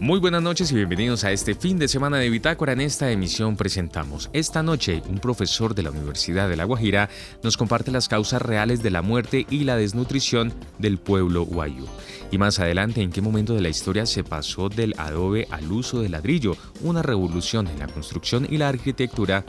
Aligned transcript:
Muy 0.00 0.20
buenas 0.20 0.42
noches 0.42 0.70
y 0.70 0.76
bienvenidos 0.76 1.24
a 1.24 1.32
este 1.32 1.56
fin 1.56 1.76
de 1.76 1.88
semana 1.88 2.18
de 2.18 2.30
Bitácora. 2.30 2.72
En 2.72 2.80
esta 2.80 3.10
emisión 3.10 3.56
presentamos 3.56 4.30
esta 4.32 4.62
noche 4.62 5.02
un 5.08 5.18
profesor 5.18 5.74
de 5.74 5.82
la 5.82 5.90
Universidad 5.90 6.48
de 6.48 6.54
La 6.54 6.62
Guajira 6.62 7.08
nos 7.42 7.56
comparte 7.56 7.90
las 7.90 8.06
causas 8.06 8.40
reales 8.40 8.80
de 8.80 8.92
la 8.92 9.02
muerte 9.02 9.44
y 9.50 9.64
la 9.64 9.76
desnutrición 9.76 10.52
del 10.78 10.98
pueblo 10.98 11.42
guayú. 11.42 11.86
Y 12.30 12.38
más 12.38 12.60
adelante, 12.60 13.02
en 13.02 13.10
qué 13.10 13.22
momento 13.22 13.54
de 13.54 13.60
la 13.60 13.70
historia 13.70 14.06
se 14.06 14.22
pasó 14.22 14.68
del 14.68 14.94
adobe 14.98 15.48
al 15.50 15.72
uso 15.72 16.02
del 16.02 16.12
ladrillo, 16.12 16.56
una 16.82 17.02
revolución 17.02 17.66
en 17.66 17.80
la 17.80 17.88
construcción 17.88 18.46
y 18.48 18.58
la 18.58 18.68
arquitectura, 18.68 19.44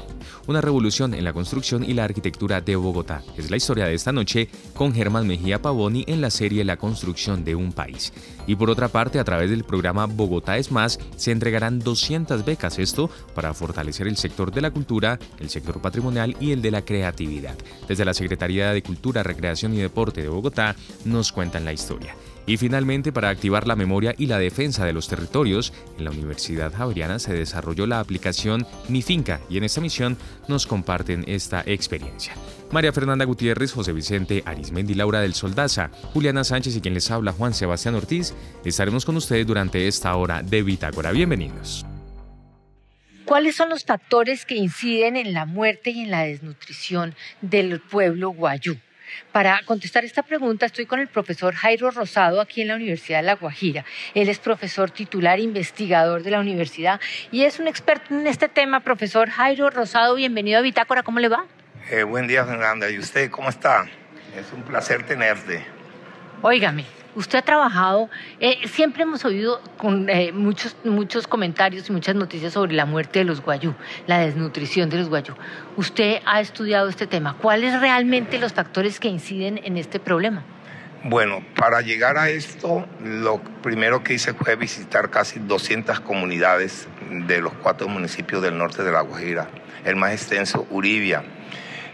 una 0.47 0.61
revolución 0.61 1.13
en 1.13 1.25
la 1.25 1.34
construcción 1.34 1.84
y 1.84 1.94
la 1.94 2.05
arquitectura 2.05 2.61
de 2.61 2.75
Bogotá. 2.75 3.22
Es 3.38 3.52
la 3.52 3.58
historia 3.58 3.86
de 3.86 3.94
esta 3.94 4.13
noche 4.13 4.50
con 4.73 4.95
Germán 4.95 5.27
Mejía 5.27 5.61
Pavoni 5.61 6.05
en 6.08 6.22
la 6.22 6.31
serie 6.31 6.63
La 6.63 6.77
construcción 6.77 7.44
de 7.44 7.53
un 7.53 7.72
país. 7.73 8.13
Y 8.47 8.55
por 8.55 8.70
otra 8.70 8.88
parte, 8.88 9.20
a 9.20 9.25
través 9.25 9.50
del 9.50 9.66
programa 9.66 10.05
Bogotá 10.05 10.38
es 10.48 10.71
más, 10.71 10.99
se 11.16 11.31
entregarán 11.31 11.79
200 11.79 12.45
becas, 12.45 12.80
esto 12.80 13.09
para 13.35 13.53
fortalecer 13.53 14.07
el 14.07 14.17
sector 14.17 14.52
de 14.52 14.61
la 14.61 14.71
cultura, 14.71 15.20
el 15.39 15.49
sector 15.49 15.81
patrimonial 15.81 16.35
y 16.39 16.52
el 16.52 16.61
de 16.61 16.71
la 16.71 16.84
creatividad. 16.84 17.55
Desde 17.88 18.05
la 18.05 18.13
Secretaría 18.13 18.73
de 18.73 18.83
Cultura, 18.83 19.23
Recreación 19.23 19.73
y 19.73 19.77
Deporte 19.77 20.21
de 20.21 20.30
Bogotá 20.30 20.75
nos 21.05 21.31
cuentan 21.31 21.66
la 21.66 21.73
historia. 21.73 22.16
Y 22.45 22.57
finalmente, 22.57 23.11
para 23.11 23.30
activar 23.30 23.67
la 23.67 23.75
memoria 23.75 24.16
y 24.17 24.25
la 24.25 24.39
defensa 24.39 24.83
de 24.83 24.94
los 24.94 25.07
territorios, 25.07 25.71
en 25.99 26.05
la 26.05 26.11
Universidad 26.11 26.73
Javeriana 26.73 27.19
se 27.19 27.33
desarrolló 27.33 27.85
la 27.85 27.99
aplicación 27.99 28.66
Mi 28.88 29.03
Finca 29.03 29.39
y 29.52 29.58
en 29.58 29.66
esta 29.66 29.81
misión 29.81 30.17
nos 30.47 30.66
comparten 30.66 31.25
esta 31.27 31.61
experiencia. 31.66 32.33
María 32.72 32.94
Fernanda 32.94 33.25
Gutiérrez, 33.25 33.73
José 33.73 33.94
Vicente 33.94 34.44
Arismendi, 34.45 34.94
Laura 34.94 35.22
del 35.22 35.34
Soldaza, 35.34 35.89
Juliana 36.14 36.44
Sánchez 36.44 36.76
y 36.76 36.81
quien 36.81 36.94
les 36.94 37.09
habla 37.09 37.31
Juan 37.31 37.53
Sebastián 37.53 37.95
Ortiz, 37.95 38.36
estaremos 38.64 39.06
con 39.06 39.17
ustedes 39.17 39.48
durante 39.48 39.88
esta 39.88 40.16
hora 40.16 40.44
de 40.44 40.61
Bitácora. 40.61 41.11
Bienvenidos. 41.11 41.86
¿Cuáles 43.26 43.56
son 43.56 43.70
los 43.70 43.84
factores 43.84 44.45
que 44.45 44.56
inciden 44.56 45.17
en 45.17 45.34
la 45.34 45.45
muerte 45.45 45.89
y 45.89 46.02
en 46.02 46.11
la 46.11 46.23
desnutrición 46.23 47.16
del 47.42 47.80
pueblo 47.80 48.30
guayú? 48.30 48.78
Para 49.31 49.61
contestar 49.66 50.06
esta 50.06 50.22
pregunta 50.22 50.67
estoy 50.67 50.86
con 50.86 51.00
el 51.00 51.08
profesor 51.08 51.56
Jairo 51.56 51.89
Rosado 51.89 52.39
aquí 52.39 52.61
en 52.61 52.67
la 52.67 52.76
Universidad 52.76 53.20
de 53.20 53.23
La 53.23 53.36
Guajira. 53.36 53.83
Él 54.14 54.30
es 54.30 54.38
profesor 54.38 54.92
titular 54.92 55.39
investigador 55.39 56.22
de 56.22 56.30
la 56.30 56.39
universidad 56.39 57.02
y 57.31 57.44
es 57.44 57.59
un 57.59 57.67
experto 57.67 58.14
en 58.14 58.28
este 58.28 58.48
tema. 58.48 58.81
Profesor 58.81 59.30
Jairo 59.30 59.72
Rosado, 59.72 60.14
bienvenido 60.14 60.59
a 60.59 60.61
Bitácora, 60.61 61.02
¿cómo 61.02 61.20
le 61.20 61.30
va? 61.30 61.45
Eh, 61.90 62.04
buen 62.04 62.28
día, 62.28 62.45
Fernanda. 62.45 62.88
¿Y 62.90 63.00
usted 63.00 63.32
cómo 63.32 63.50
está? 63.50 63.88
Es 64.38 64.54
un 64.54 64.62
placer 64.62 65.04
tenerte. 65.08 65.66
Óigame, 66.44 66.86
Usted 67.16 67.40
ha 67.40 67.42
trabajado, 67.42 68.08
eh, 68.40 68.59
siempre 68.68 69.02
hemos 69.02 69.26
oído 69.26 69.59
con, 69.78 70.08
eh, 70.10 70.32
muchos, 70.32 70.78
muchos 70.84 71.28
comentarios 71.28 71.90
y 71.90 71.92
muchas 71.92 72.14
noticias 72.14 72.54
sobre 72.54 72.73
la 72.73 72.86
muerte 72.86 73.20
de 73.20 73.26
los 73.26 73.42
guayú, 73.42 73.73
la 74.06 74.20
desnutrición 74.20 74.92
de 74.92 74.98
los 74.98 75.10
guayú. 75.10 75.34
Usted 75.76 76.20
ha 76.26 76.40
estudiado 76.40 76.88
este 76.88 77.08
tema. 77.08 77.36
¿Cuáles 77.42 77.82
realmente 77.82 78.38
los 78.38 78.54
factores 78.54 79.00
que 79.00 79.08
inciden 79.08 79.60
en 79.64 79.78
este 79.78 80.00
problema? 80.00 80.44
Bueno, 81.04 81.44
para 81.56 81.82
llegar 81.82 82.17
a 82.17 82.30
esto, 82.30 82.88
lo 83.04 83.42
primero 83.64 84.04
que 84.04 84.14
hice 84.14 84.34
fue 84.36 84.56
visitar 84.56 85.10
casi 85.10 85.40
200 85.40 86.00
comunidades 86.02 86.88
de 87.10 87.42
los 87.42 87.54
cuatro 87.54 87.88
municipios 87.88 88.44
del 88.44 88.58
norte 88.58 88.84
de 88.84 88.92
La 88.92 89.02
Guajira, 89.02 89.50
el 89.84 89.95
más 89.95 90.14
extenso, 90.14 90.67
Uribia. 90.70 91.23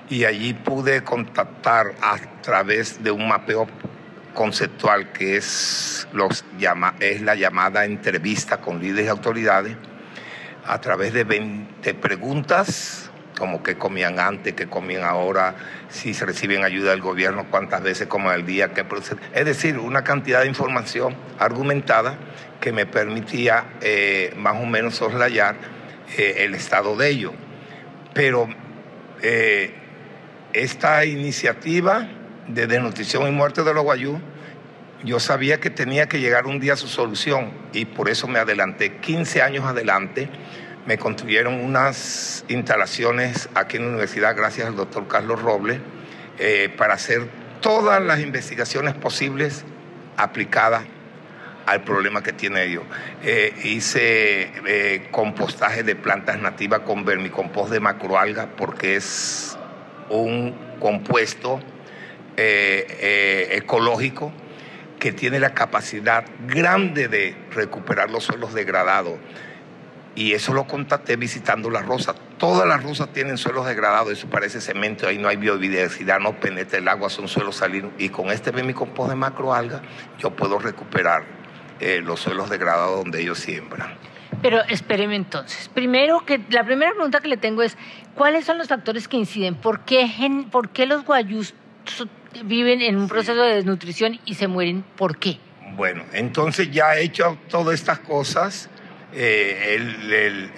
Y 0.09 0.25
allí 0.25 0.53
pude 0.53 1.03
contactar 1.03 1.95
a 2.01 2.17
través 2.41 3.03
de 3.03 3.11
un 3.11 3.27
mapeo 3.27 3.67
conceptual 4.35 5.11
que 5.11 5.37
es, 5.37 6.07
los 6.13 6.45
llama, 6.59 6.93
es 6.99 7.21
la 7.21 7.33
llamada 7.35 7.85
entrevista 7.85 8.57
con 8.61 8.79
líderes 8.79 9.05
y 9.05 9.09
autoridades 9.09 9.75
a 10.67 10.79
través 10.81 11.13
de 11.13 11.23
20 11.23 11.93
preguntas, 11.95 13.09
como 13.37 13.63
qué 13.63 13.77
comían 13.77 14.19
antes, 14.19 14.53
qué 14.53 14.67
comían 14.67 15.03
ahora, 15.03 15.55
si 15.89 16.13
se 16.13 16.25
reciben 16.25 16.63
ayuda 16.63 16.91
del 16.91 17.01
gobierno, 17.01 17.47
cuántas 17.49 17.81
veces 17.81 18.07
comen 18.07 18.29
al 18.29 18.45
día, 18.45 18.73
qué 18.73 18.85
Es 19.33 19.45
decir, 19.45 19.77
una 19.77 20.03
cantidad 20.03 20.41
de 20.41 20.47
información 20.47 21.15
argumentada 21.39 22.17
que 22.59 22.71
me 22.71 22.85
permitía 22.85 23.65
eh, 23.81 24.33
más 24.37 24.55
o 24.55 24.65
menos 24.65 24.95
soslayar 24.95 25.55
eh, 26.17 26.37
el 26.39 26.55
estado 26.55 26.95
de 26.95 27.09
ello. 27.09 27.33
Pero 28.13 28.47
eh, 29.21 29.73
esta 30.55 31.05
iniciativa 31.05 32.07
de 32.47 32.67
desnutrición 32.67 33.27
y 33.27 33.31
muerte 33.31 33.63
de 33.63 33.73
los 33.73 33.83
guayú, 33.83 34.19
yo 35.03 35.19
sabía 35.19 35.59
que 35.59 35.69
tenía 35.69 36.07
que 36.07 36.19
llegar 36.19 36.45
un 36.45 36.59
día 36.59 36.73
a 36.73 36.77
su 36.77 36.87
solución 36.87 37.51
y 37.73 37.85
por 37.85 38.09
eso 38.09 38.27
me 38.27 38.39
adelanté 38.39 38.97
15 38.97 39.41
años 39.41 39.65
adelante. 39.65 40.29
Me 40.87 40.97
construyeron 40.97 41.55
unas 41.55 42.45
instalaciones 42.47 43.49
aquí 43.53 43.77
en 43.77 43.83
la 43.83 43.89
universidad, 43.89 44.35
gracias 44.35 44.67
al 44.67 44.75
doctor 44.75 45.07
Carlos 45.07 45.41
Robles, 45.41 45.79
eh, 46.39 46.73
para 46.77 46.93
hacer 46.93 47.27
todas 47.59 48.01
las 48.01 48.19
investigaciones 48.21 48.93
posibles 48.93 49.65
aplicadas 50.15 50.83
al 51.65 51.83
problema 51.83 52.23
que 52.23 52.31
tiene 52.31 52.63
ellos. 52.63 52.83
Eh, 53.23 53.53
hice 53.63 54.51
eh, 54.65 55.07
compostaje 55.11 55.83
de 55.83 55.95
plantas 55.95 56.39
nativas 56.39 56.81
con 56.81 57.03
vermicompost 57.03 57.71
de 57.71 57.79
macroalga 57.79 58.49
porque 58.55 58.95
es 58.95 59.57
un 60.09 60.55
compuesto 60.79 61.59
eh, 62.37 62.85
eh, 62.99 63.57
ecológico 63.57 64.31
que 64.99 65.11
tiene 65.11 65.39
la 65.39 65.53
capacidad 65.53 66.25
grande 66.47 67.07
de 67.07 67.35
recuperar 67.51 68.09
los 68.09 68.23
suelos 68.23 68.53
degradados. 68.53 69.13
Y 70.15 70.33
eso 70.33 70.53
lo 70.53 70.65
contaté 70.65 71.17
visitando 71.17 71.69
las 71.69 71.85
rosas. 71.85 72.15
Todas 72.37 72.67
las 72.67 72.83
rosas 72.83 73.11
tienen 73.11 73.37
suelos 73.37 73.65
degradados, 73.65 74.13
eso 74.13 74.27
parece 74.29 74.61
cemento, 74.61 75.07
ahí 75.07 75.17
no 75.17 75.27
hay 75.27 75.35
biodiversidad, 75.35 76.19
no 76.19 76.39
penetra 76.39 76.79
el 76.79 76.87
agua, 76.87 77.09
son 77.09 77.27
suelos 77.27 77.57
salinos. 77.57 77.91
Y 77.97 78.09
con 78.09 78.31
este 78.31 78.51
vermicompost 78.51 79.09
de 79.09 79.15
macroalga 79.15 79.81
yo 80.17 80.31
puedo 80.31 80.57
recuperar 80.57 81.23
eh, 81.79 82.01
los 82.01 82.21
suelos 82.21 82.49
degradados 82.49 83.03
donde 83.03 83.21
ellos 83.21 83.39
siembran. 83.39 83.95
Pero 84.45 84.63
espéreme 84.69 85.15
entonces. 85.15 85.69
Primero, 85.73 86.23
que 86.23 86.39
la 86.51 86.63
primera 86.63 86.91
pregunta 86.91 87.19
que 87.19 87.27
le 87.27 87.37
tengo 87.37 87.63
es, 87.63 87.75
¿cuáles 88.13 88.45
son 88.45 88.59
los 88.59 88.67
factores 88.67 89.07
que 89.07 89.17
inciden? 89.17 89.55
¿Por 89.55 89.79
qué, 89.85 90.07
por 90.51 90.69
qué 90.69 90.85
los 90.85 91.03
guayús 91.03 91.55
viven 92.43 92.81
en 92.81 92.97
un 92.97 93.07
proceso 93.07 93.41
de 93.41 93.55
desnutrición 93.55 94.19
y 94.25 94.35
se 94.35 94.47
mueren. 94.47 94.83
¿Por 94.95 95.17
qué? 95.17 95.39
Bueno, 95.75 96.03
entonces 96.13 96.71
ya 96.71 96.95
he 96.95 97.03
hecho 97.03 97.37
todas 97.49 97.75
estas 97.75 97.99
cosas, 97.99 98.69
eh, 99.13 99.77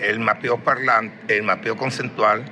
el, 0.02 0.20
mapeo 0.20 0.58
parlante, 0.58 1.38
el 1.38 1.44
mapeo 1.44 1.78
conceptual 1.78 2.44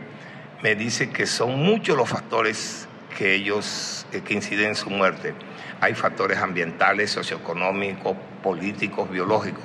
me 0.63 0.75
dice 0.75 1.09
que 1.09 1.27
son 1.27 1.59
muchos 1.59 1.97
los 1.97 2.09
factores 2.09 2.87
que 3.17 3.35
ellos 3.35 4.05
eh, 4.11 4.21
que 4.21 4.33
inciden 4.33 4.69
en 4.69 4.75
su 4.75 4.89
muerte. 4.89 5.33
Hay 5.81 5.93
factores 5.93 6.37
ambientales, 6.37 7.11
socioeconómicos, 7.11 8.15
políticos, 8.41 9.09
biológicos. 9.11 9.63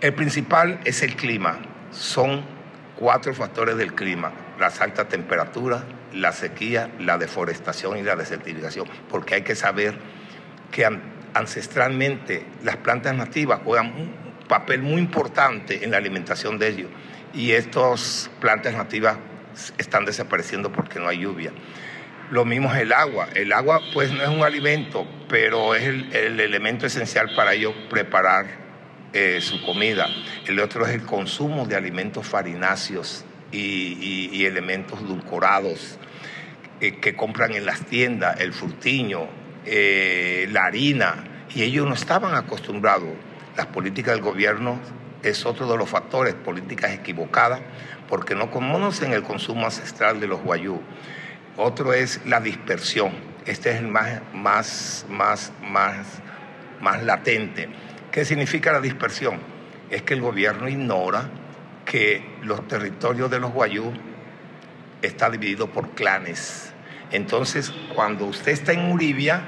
El 0.00 0.14
principal 0.14 0.80
es 0.84 1.02
el 1.02 1.16
clima. 1.16 1.58
Son 1.90 2.44
cuatro 2.96 3.32
factores 3.34 3.76
del 3.76 3.94
clima. 3.94 4.32
Las 4.58 4.80
altas 4.80 5.08
temperaturas, 5.08 5.84
la 6.12 6.32
sequía, 6.32 6.90
la 6.98 7.18
deforestación 7.18 7.98
y 7.98 8.02
la 8.02 8.16
desertificación, 8.16 8.86
porque 9.08 9.36
hay 9.36 9.42
que 9.42 9.54
saber 9.54 9.94
que 10.70 10.86
ancestralmente 11.34 12.44
las 12.62 12.76
plantas 12.76 13.14
nativas 13.14 13.60
juegan 13.64 13.86
un 13.86 14.14
papel 14.48 14.82
muy 14.82 15.00
importante 15.00 15.84
en 15.84 15.90
la 15.90 15.96
alimentación 15.96 16.58
de 16.58 16.68
ellos 16.68 16.90
y 17.32 17.52
estas 17.52 18.30
plantas 18.40 18.74
nativas 18.74 19.16
están 19.78 20.04
desapareciendo 20.04 20.72
porque 20.72 20.98
no 20.98 21.08
hay 21.08 21.20
lluvia. 21.20 21.52
Lo 22.30 22.44
mismo 22.44 22.72
es 22.74 22.80
el 22.80 22.92
agua. 22.92 23.28
El 23.34 23.52
agua 23.52 23.80
pues 23.94 24.12
no 24.12 24.22
es 24.22 24.28
un 24.28 24.42
alimento, 24.42 25.06
pero 25.28 25.74
es 25.74 25.84
el, 25.84 26.40
elemento 26.40 26.86
esencial 26.86 27.30
para 27.36 27.54
ellos 27.54 27.74
preparar 27.88 28.65
eh, 29.18 29.40
su 29.40 29.62
comida. 29.62 30.10
El 30.46 30.60
otro 30.60 30.84
es 30.84 30.92
el 30.92 31.00
consumo 31.06 31.64
de 31.64 31.74
alimentos 31.74 32.26
farináceos 32.26 33.24
y, 33.50 34.44
elementos 34.44 35.08
dulcorados 35.08 35.98
eh, 36.82 36.96
que 37.00 37.16
compran 37.16 37.54
en 37.54 37.64
las 37.64 37.80
tiendas, 37.86 38.38
el 38.40 38.52
frutiño, 38.52 39.26
eh, 39.64 40.46
la 40.50 40.66
harina, 40.66 41.24
y 41.54 41.62
ellos 41.62 41.88
no 41.88 41.94
estaban 41.94 42.34
acostumbrados. 42.34 43.08
Las 43.56 43.64
políticas 43.64 44.12
del 44.12 44.22
gobierno 44.22 44.78
es 45.22 45.46
otro 45.46 45.66
de 45.66 45.78
los 45.78 45.88
factores, 45.88 46.34
políticas 46.34 46.92
equivocadas, 46.92 47.62
porque 48.10 48.34
no 48.34 48.50
conocen 48.50 49.14
el 49.14 49.22
consumo 49.22 49.64
ancestral 49.64 50.20
de 50.20 50.26
los 50.26 50.42
guayú. 50.42 50.82
Otro 51.56 51.94
es 51.94 52.20
la 52.26 52.40
dispersión. 52.40 53.12
Este 53.46 53.70
es 53.70 53.76
el 53.76 53.88
más, 53.88 54.20
más, 54.34 55.06
más, 55.08 55.52
más, 55.62 56.06
más 56.82 57.02
latente. 57.02 57.70
¿Qué 58.10 58.24
significa 58.24 58.72
la 58.72 58.80
dispersión? 58.80 59.38
Es 59.90 60.02
que 60.02 60.14
el 60.14 60.20
gobierno 60.20 60.68
ignora 60.68 61.28
que 61.84 62.22
los 62.42 62.66
territorios 62.66 63.30
de 63.30 63.38
los 63.38 63.52
guayú 63.52 63.92
está 65.02 65.30
dividido 65.30 65.68
por 65.68 65.90
clanes. 65.90 66.72
Entonces, 67.12 67.72
cuando 67.94 68.26
usted 68.26 68.52
está 68.52 68.72
en 68.72 68.90
Uribia, 68.90 69.42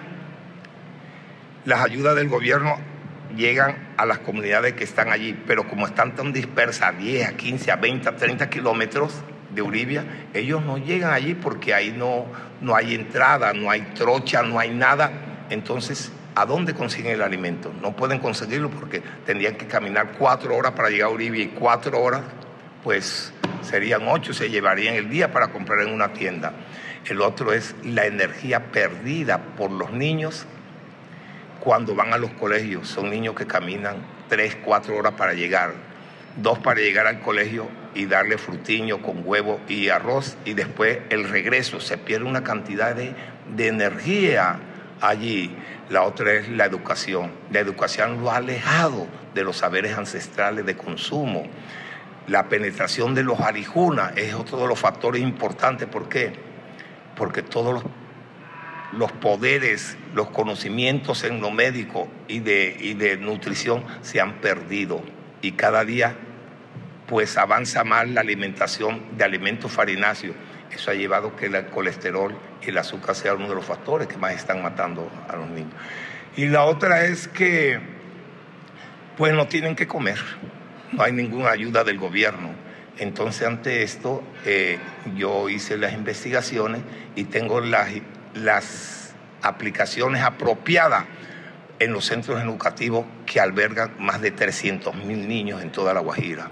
las 1.64 1.84
ayudas 1.84 2.14
del 2.14 2.28
gobierno 2.28 2.76
llegan 3.36 3.88
a 3.96 4.06
las 4.06 4.18
comunidades 4.20 4.74
que 4.74 4.84
están 4.84 5.10
allí, 5.10 5.38
pero 5.46 5.68
como 5.68 5.86
están 5.86 6.14
tan 6.14 6.32
dispersas, 6.32 6.90
a 6.90 6.92
10, 6.92 7.28
a 7.28 7.36
15, 7.36 7.72
a 7.72 7.76
20, 7.76 8.08
a 8.08 8.16
30 8.16 8.48
kilómetros 8.48 9.14
de 9.54 9.62
Uribia, 9.62 10.04
ellos 10.34 10.64
no 10.64 10.78
llegan 10.78 11.12
allí 11.12 11.34
porque 11.34 11.74
ahí 11.74 11.92
no, 11.96 12.26
no 12.60 12.74
hay 12.74 12.94
entrada, 12.94 13.52
no 13.52 13.70
hay 13.70 13.82
trocha, 13.94 14.42
no 14.42 14.58
hay 14.58 14.70
nada. 14.70 15.10
Entonces, 15.50 16.12
¿a 16.38 16.46
dónde 16.46 16.72
consiguen 16.72 17.12
el 17.12 17.22
alimento? 17.22 17.72
No 17.82 17.96
pueden 17.96 18.20
conseguirlo 18.20 18.70
porque 18.70 19.02
tendrían 19.26 19.56
que 19.56 19.66
caminar 19.66 20.12
cuatro 20.16 20.56
horas 20.56 20.72
para 20.72 20.88
llegar 20.88 21.08
a 21.08 21.10
Uribia 21.10 21.42
y 21.42 21.48
cuatro 21.48 22.00
horas, 22.00 22.22
pues 22.84 23.32
serían 23.62 24.06
ocho, 24.06 24.32
se 24.32 24.48
llevarían 24.48 24.94
el 24.94 25.10
día 25.10 25.32
para 25.32 25.48
comprar 25.48 25.80
en 25.80 25.92
una 25.92 26.12
tienda. 26.12 26.52
El 27.06 27.22
otro 27.22 27.52
es 27.52 27.74
la 27.82 28.06
energía 28.06 28.70
perdida 28.70 29.38
por 29.56 29.72
los 29.72 29.92
niños 29.92 30.46
cuando 31.58 31.96
van 31.96 32.12
a 32.12 32.18
los 32.18 32.30
colegios. 32.30 32.86
Son 32.86 33.10
niños 33.10 33.34
que 33.34 33.46
caminan 33.46 33.96
tres, 34.28 34.56
cuatro 34.64 34.96
horas 34.96 35.14
para 35.14 35.32
llegar, 35.32 35.72
dos 36.36 36.60
para 36.60 36.80
llegar 36.80 37.08
al 37.08 37.18
colegio 37.20 37.68
y 37.96 38.06
darle 38.06 38.38
frutiño 38.38 39.02
con 39.02 39.22
huevo 39.24 39.60
y 39.66 39.88
arroz 39.88 40.36
y 40.44 40.54
después 40.54 41.00
el 41.10 41.28
regreso. 41.28 41.80
Se 41.80 41.98
pierde 41.98 42.26
una 42.26 42.44
cantidad 42.44 42.94
de, 42.94 43.12
de 43.56 43.66
energía 43.66 44.60
allí. 45.00 45.56
La 45.90 46.02
otra 46.02 46.34
es 46.34 46.48
la 46.48 46.66
educación. 46.66 47.32
La 47.50 47.60
educación 47.60 48.20
lo 48.20 48.30
ha 48.30 48.36
alejado 48.36 49.06
de 49.34 49.44
los 49.44 49.56
saberes 49.56 49.96
ancestrales 49.96 50.66
de 50.66 50.76
consumo. 50.76 51.44
La 52.26 52.48
penetración 52.48 53.14
de 53.14 53.22
los 53.22 53.40
arijunas 53.40 54.12
es 54.16 54.34
otro 54.34 54.58
de 54.58 54.68
los 54.68 54.78
factores 54.78 55.22
importantes. 55.22 55.88
¿Por 55.88 56.08
qué? 56.08 56.32
Porque 57.16 57.42
todos 57.42 57.82
los 58.92 59.12
poderes, 59.12 59.96
los 60.14 60.28
conocimientos 60.28 61.24
en 61.24 61.40
lo 61.40 61.50
médico 61.50 62.08
y 62.26 62.40
de, 62.40 62.76
y 62.78 62.94
de 62.94 63.16
nutrición 63.16 63.84
se 64.02 64.20
han 64.20 64.40
perdido 64.40 65.02
y 65.42 65.52
cada 65.52 65.84
día 65.84 66.16
pues 67.06 67.36
avanza 67.38 67.84
más 67.84 68.08
la 68.08 68.20
alimentación 68.20 69.16
de 69.16 69.24
alimentos 69.24 69.72
farináceos. 69.72 70.36
Eso 70.72 70.90
ha 70.90 70.94
llevado 70.94 71.34
que 71.36 71.46
el 71.46 71.66
colesterol 71.66 72.36
y 72.62 72.70
el 72.70 72.78
azúcar 72.78 73.14
sean 73.14 73.36
uno 73.36 73.48
de 73.48 73.54
los 73.54 73.64
factores 73.64 74.08
que 74.08 74.16
más 74.16 74.34
están 74.34 74.62
matando 74.62 75.10
a 75.28 75.36
los 75.36 75.48
niños. 75.48 75.74
Y 76.36 76.46
la 76.46 76.64
otra 76.64 77.04
es 77.04 77.28
que 77.28 77.80
pues 79.16 79.32
no 79.32 79.48
tienen 79.48 79.74
que 79.74 79.88
comer, 79.88 80.18
no 80.92 81.02
hay 81.02 81.12
ninguna 81.12 81.50
ayuda 81.50 81.82
del 81.84 81.98
gobierno. 81.98 82.50
Entonces 82.98 83.46
ante 83.46 83.82
esto 83.82 84.22
eh, 84.44 84.78
yo 85.16 85.48
hice 85.48 85.76
las 85.76 85.92
investigaciones 85.92 86.82
y 87.16 87.24
tengo 87.24 87.60
las 87.60 87.88
las 88.34 89.14
aplicaciones 89.42 90.22
apropiadas 90.22 91.04
en 91.78 91.92
los 91.92 92.06
centros 92.06 92.42
educativos 92.42 93.06
que 93.24 93.40
albergan 93.40 93.92
más 93.98 94.20
de 94.20 94.30
300 94.30 94.94
mil 94.96 95.28
niños 95.28 95.62
en 95.62 95.70
toda 95.70 95.94
la 95.94 96.00
Guajira. 96.00 96.50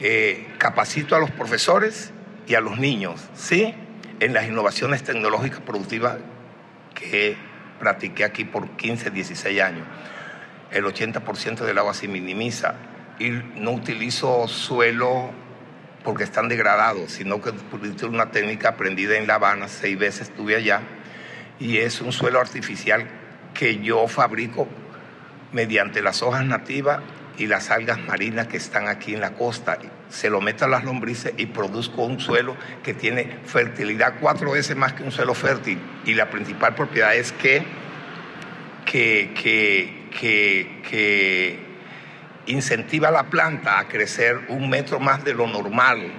Eh, 0.00 0.48
capacito 0.58 1.14
a 1.14 1.20
los 1.20 1.30
profesores 1.30 2.12
y 2.46 2.54
a 2.54 2.60
los 2.60 2.78
niños, 2.78 3.28
¿sí? 3.34 3.74
En 4.20 4.34
las 4.34 4.46
innovaciones 4.46 5.02
tecnológicas 5.02 5.60
productivas 5.60 6.18
que 6.94 7.36
practiqué 7.78 8.24
aquí 8.24 8.44
por 8.44 8.70
15, 8.70 9.10
16 9.10 9.60
años. 9.60 9.86
El 10.70 10.84
80% 10.84 11.64
del 11.64 11.78
agua 11.78 11.94
se 11.94 12.08
minimiza 12.08 12.74
y 13.18 13.30
no 13.30 13.72
utilizo 13.72 14.48
suelo 14.48 15.30
porque 16.04 16.24
están 16.24 16.48
degradados, 16.48 17.12
sino 17.12 17.40
que 17.40 17.50
utilizo 17.50 18.08
una 18.08 18.30
técnica 18.30 18.70
aprendida 18.70 19.16
en 19.16 19.26
La 19.26 19.34
Habana, 19.34 19.68
seis 19.68 19.98
veces 19.98 20.28
estuve 20.28 20.56
allá, 20.56 20.80
y 21.60 21.78
es 21.78 22.00
un 22.00 22.12
suelo 22.12 22.40
artificial 22.40 23.06
que 23.54 23.78
yo 23.78 24.08
fabrico 24.08 24.66
mediante 25.52 26.02
las 26.02 26.22
hojas 26.22 26.44
nativas 26.44 27.00
y 27.38 27.46
las 27.46 27.70
algas 27.70 28.00
marinas 28.00 28.48
que 28.48 28.56
están 28.56 28.88
aquí 28.88 29.14
en 29.14 29.20
la 29.20 29.34
costa. 29.34 29.78
Se 30.12 30.28
lo 30.28 30.42
meto 30.42 30.66
a 30.66 30.68
las 30.68 30.84
lombrices 30.84 31.32
y 31.38 31.46
produzco 31.46 32.02
un 32.02 32.20
suelo 32.20 32.54
que 32.84 32.92
tiene 32.92 33.38
fertilidad 33.46 34.16
cuatro 34.20 34.52
veces 34.52 34.76
más 34.76 34.92
que 34.92 35.02
un 35.02 35.10
suelo 35.10 35.32
fértil. 35.32 35.78
Y 36.04 36.12
la 36.12 36.28
principal 36.28 36.74
propiedad 36.74 37.16
es 37.16 37.32
que, 37.32 37.62
que, 38.84 39.32
que, 39.34 40.08
que, 40.20 40.82
que 40.88 41.58
incentiva 42.46 43.08
a 43.08 43.10
la 43.10 43.30
planta 43.30 43.78
a 43.78 43.88
crecer 43.88 44.38
un 44.48 44.68
metro 44.68 45.00
más 45.00 45.24
de 45.24 45.32
lo 45.32 45.46
normal. 45.46 46.12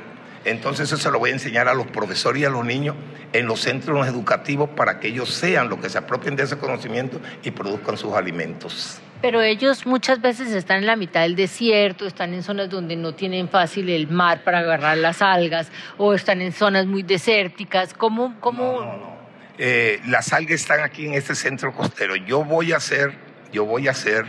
Entonces 0.46 0.92
eso 0.92 0.98
se 0.98 1.12
lo 1.12 1.20
voy 1.20 1.30
a 1.30 1.34
enseñar 1.34 1.68
a 1.68 1.74
los 1.74 1.88
profesores 1.88 2.42
y 2.42 2.46
a 2.46 2.50
los 2.50 2.66
niños 2.66 2.96
en 3.32 3.46
los 3.46 3.62
centros 3.62 4.06
educativos 4.08 4.70
para 4.70 5.00
que 5.00 5.08
ellos 5.08 5.30
sean 5.30 5.70
los 5.70 5.80
que 5.80 5.90
se 5.90 5.98
apropien 5.98 6.36
de 6.36 6.44
ese 6.44 6.58
conocimiento 6.58 7.20
y 7.44 7.52
produzcan 7.52 7.98
sus 7.98 8.14
alimentos. 8.14 9.00
Pero 9.22 9.42
ellos 9.42 9.86
muchas 9.86 10.20
veces 10.20 10.52
están 10.52 10.80
en 10.80 10.86
la 10.86 10.98
mitad 10.98 11.22
del 11.22 11.36
desierto, 11.36 12.06
están 12.06 12.34
en 12.34 12.44
zonas 12.44 12.70
donde 12.70 12.98
no 12.98 13.14
tienen 13.14 13.48
fácil 13.48 13.90
el 13.90 14.10
mar 14.10 14.44
para 14.44 14.60
agarrar 14.60 14.98
las 14.98 15.22
algas 15.22 15.72
o 15.98 16.14
están 16.14 16.42
en 16.42 16.52
zonas 16.52 16.86
muy 16.86 17.04
desérticas. 17.04 17.94
¿Cómo? 17.94 18.36
cómo... 18.42 18.64
No, 18.64 18.86
no, 18.86 18.98
no. 18.98 19.14
Eh, 19.58 20.02
las 20.08 20.34
algas 20.34 20.60
están 20.60 20.82
aquí 20.82 21.06
en 21.06 21.14
este 21.14 21.36
centro 21.36 21.74
costero. 21.74 22.18
Yo 22.18 22.44
voy 22.44 22.74
a 22.74 22.78
hacer, 22.78 23.14
yo 23.54 23.64
voy 23.64 23.88
a 23.88 23.92
hacer 23.92 24.26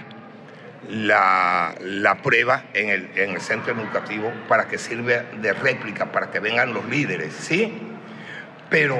la, 0.88 1.74
la 1.80 2.22
prueba 2.22 2.64
en 2.74 2.90
el, 2.90 3.10
en 3.16 3.30
el 3.30 3.40
centro 3.40 3.74
educativo 3.74 4.32
para 4.48 4.68
que 4.68 4.78
sirva 4.78 5.24
de 5.40 5.52
réplica, 5.52 6.12
para 6.12 6.30
que 6.30 6.40
vengan 6.40 6.74
los 6.74 6.84
líderes, 6.86 7.32
¿sí? 7.34 7.72
Pero 8.70 8.98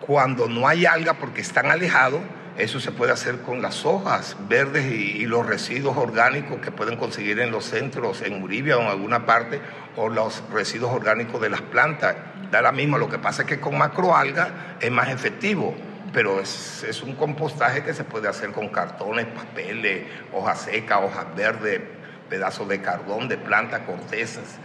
cuando 0.00 0.48
no 0.48 0.66
hay 0.66 0.86
alga 0.86 1.14
porque 1.14 1.40
están 1.40 1.70
alejados, 1.70 2.20
eso 2.58 2.80
se 2.80 2.92
puede 2.92 3.12
hacer 3.12 3.38
con 3.38 3.62
las 3.62 3.86
hojas 3.86 4.36
verdes 4.48 4.84
y, 4.92 5.24
los 5.26 5.46
residuos 5.46 5.96
orgánicos 5.96 6.60
que 6.60 6.70
pueden 6.70 6.96
conseguir 6.96 7.40
en 7.40 7.50
los 7.50 7.64
centros, 7.64 8.20
en 8.20 8.42
Uribia 8.42 8.76
o 8.76 8.82
en 8.82 8.88
alguna 8.88 9.24
parte, 9.24 9.60
o 9.96 10.10
los 10.10 10.42
residuos 10.52 10.92
orgánicos 10.92 11.40
de 11.40 11.48
las 11.48 11.62
plantas. 11.62 12.16
Da 12.50 12.60
la 12.60 12.72
misma, 12.72 12.98
lo 12.98 13.08
que 13.08 13.18
pasa 13.18 13.42
es 13.42 13.48
que 13.48 13.60
con 13.60 13.78
macroalga 13.78 14.76
es 14.80 14.90
más 14.90 15.08
efectivo, 15.08 15.74
pero 16.12 16.40
es, 16.40 16.84
es 16.84 17.02
un 17.02 17.14
compostaje 17.14 17.82
que 17.82 17.94
se 17.94 18.04
puede 18.04 18.28
hacer 18.28 18.52
con 18.52 18.68
cartones, 18.68 19.26
papeles, 19.26 20.06
hojas 20.32 20.62
secas, 20.62 21.00
hojas 21.02 21.26
verdes, 21.34 21.80
pedazos 22.28 22.68
de 22.68 22.80
carbón, 22.80 23.28
de 23.28 23.38
planta, 23.38 23.84
cortezas. 23.84 24.58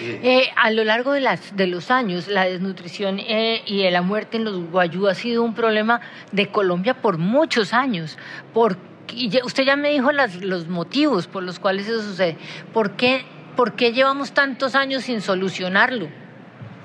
Eh, 0.00 0.48
a 0.56 0.70
lo 0.70 0.82
largo 0.82 1.12
de, 1.12 1.20
las, 1.20 1.56
de 1.56 1.66
los 1.68 1.90
años, 1.90 2.26
la 2.26 2.44
desnutrición 2.44 3.20
eh, 3.20 3.62
y 3.64 3.88
la 3.90 4.02
muerte 4.02 4.38
en 4.38 4.44
los 4.44 4.70
guayú 4.70 5.06
ha 5.06 5.14
sido 5.14 5.42
un 5.42 5.54
problema 5.54 6.00
de 6.32 6.48
Colombia 6.48 6.94
por 6.94 7.18
muchos 7.18 7.72
años. 7.72 8.18
Por, 8.52 8.76
y 9.12 9.30
usted 9.42 9.64
ya 9.64 9.76
me 9.76 9.90
dijo 9.90 10.10
las, 10.10 10.36
los 10.36 10.68
motivos 10.68 11.28
por 11.28 11.44
los 11.44 11.60
cuales 11.60 11.88
eso 11.88 12.02
sucede. 12.02 12.36
¿Por 12.72 12.92
qué, 12.92 13.24
¿Por 13.54 13.74
qué 13.74 13.92
llevamos 13.92 14.32
tantos 14.32 14.74
años 14.74 15.04
sin 15.04 15.20
solucionarlo? 15.20 16.08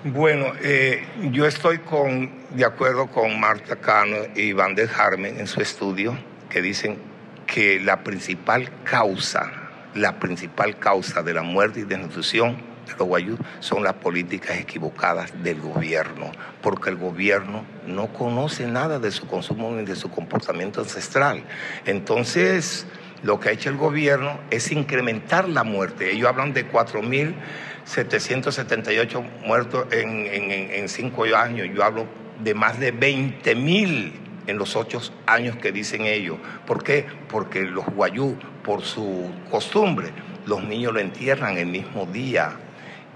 Bueno, 0.03 0.53
eh, 0.62 1.05
yo 1.32 1.46
estoy 1.46 1.79
con, 1.79 2.38
de 2.51 2.65
acuerdo 2.65 3.08
con 3.08 3.39
Marta 3.39 3.75
Cano 3.75 4.18
y 4.36 4.53
Van 4.53 4.75
der 4.75 4.89
Harmen 4.89 5.39
en 5.39 5.48
su 5.48 5.62
estudio, 5.62 6.18
que 6.50 6.62
dicen 6.62 6.98
que 7.46 7.79
la 7.79 8.03
principal 8.03 8.70
causa, 8.84 9.51
la 9.96 10.20
principal 10.20 10.77
causa 10.77 11.22
de 11.22 11.34
la 11.34 11.44
muerte 11.44 11.82
y 11.82 11.84
desnutrición 11.84 12.70
los 12.98 13.08
guayú 13.08 13.38
son 13.60 13.84
las 13.84 13.94
políticas 13.94 14.58
equivocadas 14.58 15.44
del 15.44 15.62
gobierno, 15.62 16.32
porque 16.62 16.89
el 16.89 16.96
gobierno 16.96 17.63
no 17.86 18.08
conoce 18.08 18.65
nada 18.65 18.98
de 19.00 19.12
su 19.12 19.27
consumo 19.27 19.70
ni 19.72 19.86
de 19.86 19.96
su 19.96 20.10
comportamiento 20.10 20.82
ancestral. 20.82 21.44
Entonces, 21.86 22.88
lo 23.22 23.39
que 23.39 23.50
ha 23.50 23.51
hecho 23.51 23.70
el 23.70 23.77
gobierno 23.77 24.39
es 24.50 24.72
incrementar 24.72 25.48
la 25.50 25.63
muerte. 25.63 26.12
Ellos 26.12 26.29
hablan 26.29 26.53
de 26.53 26.68
4.778 26.72 29.24
muertos 29.46 29.86
en, 29.91 30.25
en, 30.25 30.89
cinco 30.89 31.25
años. 31.36 31.68
Yo 31.74 31.84
hablo 31.84 32.08
de 32.39 32.53
más 32.53 32.79
de 32.79 32.93
20.000 32.93 34.12
en 34.48 34.58
los 34.58 34.75
ocho 34.75 35.01
años 35.25 35.58
que 35.58 35.72
dicen 35.72 36.05
ellos. 36.05 36.38
¿Por 36.65 36.84
qué? 36.84 37.05
Porque 37.27 37.62
los 37.62 37.86
guayú, 37.86 38.38
por 38.63 38.81
su 38.81 39.31
costumbre, 39.50 40.12
los 40.46 40.63
niños 40.63 40.93
lo 40.93 41.00
entierran 41.00 41.58
el 41.58 41.67
mismo 41.67 42.05
día 42.05 42.53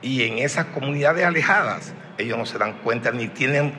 y 0.01 0.23
en 0.23 0.37
esas 0.39 0.65
comunidades 0.67 1.25
alejadas 1.25 1.93
ellos 2.17 2.37
no 2.37 2.45
se 2.45 2.57
dan 2.57 2.73
cuenta 2.83 3.11
ni 3.11 3.27
tienen 3.29 3.73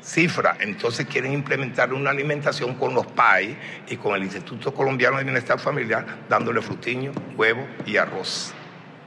cifra, 0.00 0.56
entonces 0.60 1.06
quieren 1.06 1.32
implementar 1.32 1.92
una 1.92 2.10
alimentación 2.10 2.74
con 2.74 2.94
los 2.94 3.06
PAI 3.06 3.56
y 3.88 3.96
con 3.96 4.14
el 4.14 4.22
Instituto 4.22 4.72
Colombiano 4.72 5.18
de 5.18 5.24
Bienestar 5.24 5.58
Familiar, 5.58 6.06
dándole 6.28 6.62
frutiño, 6.62 7.12
huevo 7.36 7.66
y 7.84 7.96
arroz. 7.96 8.54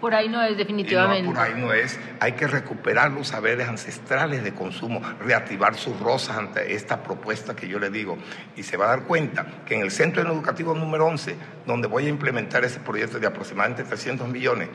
Por 0.01 0.15
ahí 0.15 0.27
no 0.27 0.41
es 0.41 0.57
definitivamente. 0.57 1.29
por 1.29 1.39
ahí 1.39 1.53
no 1.55 1.71
es. 1.71 1.99
Hay 2.19 2.31
que 2.31 2.47
recuperar 2.47 3.11
los 3.11 3.27
saberes 3.27 3.69
ancestrales 3.69 4.43
de 4.43 4.51
consumo, 4.53 4.99
reactivar 5.19 5.75
sus 5.75 5.99
rosas 5.99 6.37
ante 6.37 6.73
esta 6.73 7.03
propuesta 7.03 7.55
que 7.55 7.67
yo 7.67 7.77
le 7.77 7.91
digo. 7.91 8.17
Y 8.55 8.63
se 8.63 8.77
va 8.77 8.85
a 8.85 8.89
dar 8.89 9.03
cuenta 9.03 9.45
que 9.65 9.75
en 9.75 9.81
el 9.81 9.91
Centro 9.91 10.23
Educativo 10.23 10.73
número 10.73 11.05
11, 11.05 11.35
donde 11.67 11.87
voy 11.87 12.07
a 12.07 12.09
implementar 12.09 12.65
ese 12.65 12.79
proyecto 12.79 13.19
de 13.19 13.27
aproximadamente 13.27 13.83
300 13.83 14.27
millones, 14.27 14.69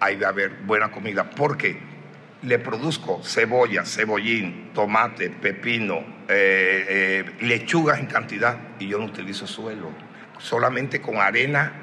ahí 0.00 0.16
va 0.16 0.26
a 0.26 0.30
haber 0.30 0.50
buena 0.64 0.90
comida. 0.90 1.30
Porque 1.30 1.78
le 2.42 2.58
produzco 2.58 3.22
cebolla, 3.22 3.84
cebollín, 3.84 4.70
tomate, 4.74 5.30
pepino, 5.30 5.98
eh, 6.28 6.84
eh, 6.88 7.24
lechugas 7.42 8.00
en 8.00 8.06
cantidad 8.06 8.58
y 8.80 8.88
yo 8.88 8.98
no 8.98 9.04
utilizo 9.04 9.46
suelo. 9.46 9.90
Solamente 10.38 11.00
con 11.00 11.18
arena 11.18 11.81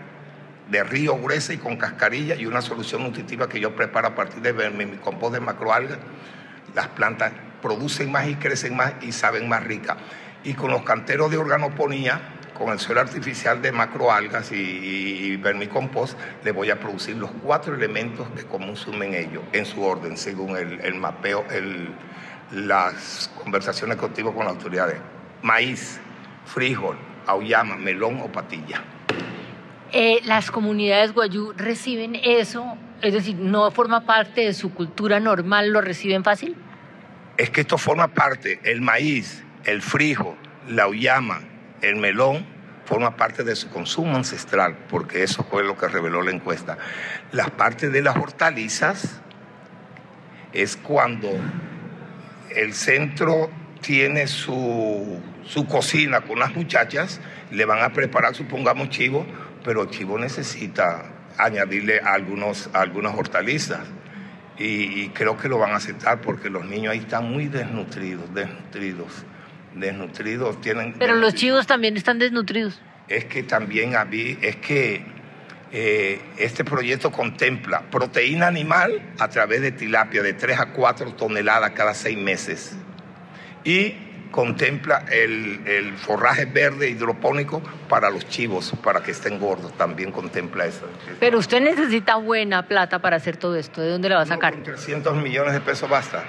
de 0.70 0.84
río 0.84 1.18
gruesa 1.18 1.54
y 1.54 1.58
con 1.58 1.78
cascarilla 1.78 2.36
y 2.36 2.46
una 2.46 2.62
solución 2.62 3.04
nutritiva 3.04 3.50
que 3.50 3.60
yo 3.60 3.76
preparo 3.76 4.10
a 4.10 4.16
partir 4.16 4.42
de 4.42 4.70
mi 4.70 4.86
compost 4.98 5.34
de 5.34 5.40
macroalgas, 5.40 5.98
las 6.76 6.88
plantas 6.90 7.34
producen 7.62 8.12
más 8.12 8.28
y 8.28 8.36
crecen 8.36 8.76
más 8.76 8.94
y 9.02 9.12
saben 9.12 9.50
más 9.50 9.64
ricas. 9.64 9.98
Y 10.44 10.54
con 10.54 10.72
los 10.72 10.84
canteros 10.84 11.32
de 11.32 11.38
organoponía, 11.38 12.22
con 12.58 12.70
el 12.70 12.80
suelo 12.80 13.02
artificial 13.02 13.62
de 13.62 13.72
macroalgas 13.72 14.52
y, 14.52 14.56
y, 14.56 15.38
vermicompost, 15.38 16.18
le 16.44 16.52
voy 16.52 16.70
a 16.70 16.80
producir 16.80 17.16
los 17.16 17.32
cuatro 17.44 17.74
elementos 17.74 18.28
que 18.36 18.44
consumen 18.44 19.14
ellos, 19.14 19.44
en 19.54 19.66
su 19.66 19.84
orden, 19.84 20.18
según 20.18 20.58
el, 20.58 20.96
mapeo, 20.96 21.46
el, 21.52 21.90
las 22.52 23.32
conversaciones 23.42 23.98
contigo 23.98 24.34
con 24.34 24.46
las 24.46 24.56
autoridades. 24.56 24.98
Maíz, 25.42 26.00
frijol, 26.46 26.98
auyama, 27.26 27.76
melón 27.76 28.22
o 28.22 28.32
patilla. 28.32 28.84
Eh, 29.92 30.20
las 30.26 30.52
comunidades 30.52 31.14
guayú 31.14 31.54
reciben 31.58 32.16
eso, 32.16 32.78
es 33.02 33.14
decir, 33.14 33.36
no 33.36 33.72
forma 33.72 34.06
parte 34.06 34.42
de 34.42 34.54
su 34.54 34.74
cultura 34.74 35.20
normal, 35.20 35.72
¿lo 35.72 35.82
reciben 35.82 36.24
fácil? 36.24 36.56
Es 37.38 37.50
que 37.50 37.62
esto 37.62 37.78
forma 37.78 38.10
parte, 38.10 38.60
el 38.64 38.82
maíz, 38.82 39.44
el 39.66 39.82
frijol, 39.82 40.36
la 40.68 40.84
auyama, 40.84 41.42
el 41.82 41.96
melón 41.96 42.46
forma 42.86 43.16
parte 43.16 43.44
de 43.44 43.56
su 43.56 43.70
consumo 43.70 44.16
ancestral, 44.16 44.78
porque 44.90 45.24
eso 45.24 45.44
fue 45.44 45.64
lo 45.64 45.78
que 45.78 45.88
reveló 45.88 46.22
la 46.22 46.32
encuesta. 46.32 46.78
La 47.32 47.46
parte 47.46 47.90
de 47.90 48.02
las 48.02 48.16
hortalizas 48.16 49.22
es 50.54 50.76
cuando 50.76 51.30
el 52.56 52.74
centro 52.74 53.50
tiene 53.82 54.28
su, 54.28 55.20
su 55.46 55.66
cocina 55.68 56.22
con 56.22 56.40
las 56.40 56.56
muchachas, 56.56 57.22
le 57.52 57.66
van 57.66 57.82
a 57.82 57.94
preparar, 57.94 58.36
supongamos, 58.36 58.90
chivo, 58.90 59.26
pero 59.64 59.86
chivo 59.86 60.18
necesita 60.18 61.06
añadirle 61.38 62.00
algunos, 62.00 62.70
algunas 62.74 63.16
hortalizas. 63.16 63.82
Y, 64.58 65.04
y, 65.04 65.10
creo 65.14 65.38
que 65.38 65.48
lo 65.48 65.58
van 65.58 65.72
a 65.72 65.78
aceptar 65.78 66.20
porque 66.20 66.50
los 66.50 66.66
niños 66.66 66.92
ahí 66.92 67.00
están 67.00 67.32
muy 67.32 67.48
desnutridos, 67.48 68.34
desnutridos 68.34 69.26
desnutridos 69.76 70.60
tienen... 70.62 70.94
Pero 70.94 71.16
los 71.16 71.34
chivos 71.34 71.68
también 71.68 71.98
están 71.98 72.20
desnutridos. 72.20 72.80
Es 73.08 73.26
que 73.26 73.44
también 73.44 73.96
había, 73.96 74.38
es 74.42 74.58
que 74.58 75.04
eh, 75.72 76.22
este 76.38 76.64
proyecto 76.64 77.12
contempla 77.12 77.82
proteína 77.90 78.48
animal 78.48 79.02
a 79.20 79.28
través 79.30 79.62
de 79.62 79.72
tilapia 79.72 80.24
de 80.24 80.34
3 80.34 80.60
a 80.60 80.74
4 80.74 81.14
toneladas 81.14 81.72
cada 81.72 81.94
6 81.94 82.18
meses. 82.18 82.76
Y 83.64 83.96
contempla 84.32 85.06
el, 85.12 85.62
el, 85.66 85.94
forraje 85.98 86.46
verde 86.46 86.90
hidropónico 86.90 87.62
para 87.88 88.10
los 88.10 88.28
chivos, 88.28 88.74
para 88.84 89.02
que 89.02 89.12
estén 89.12 89.40
gordos, 89.40 89.74
también 89.78 90.12
contempla 90.12 90.66
eso. 90.66 90.88
Pero 91.20 91.40
usted 91.40 91.62
necesita 91.62 92.16
buena 92.16 92.68
plata 92.68 93.00
para 93.00 93.18
hacer 93.18 93.38
todo 93.38 93.56
esto, 93.56 93.82
¿de 93.82 93.90
dónde 93.90 94.10
la 94.10 94.18
va 94.18 94.22
a 94.22 94.28
sacar? 94.28 94.58
No, 94.58 94.64
300 94.64 95.16
millones 95.18 95.54
de 95.54 95.62
pesos 95.62 95.90
basta. 95.90 96.24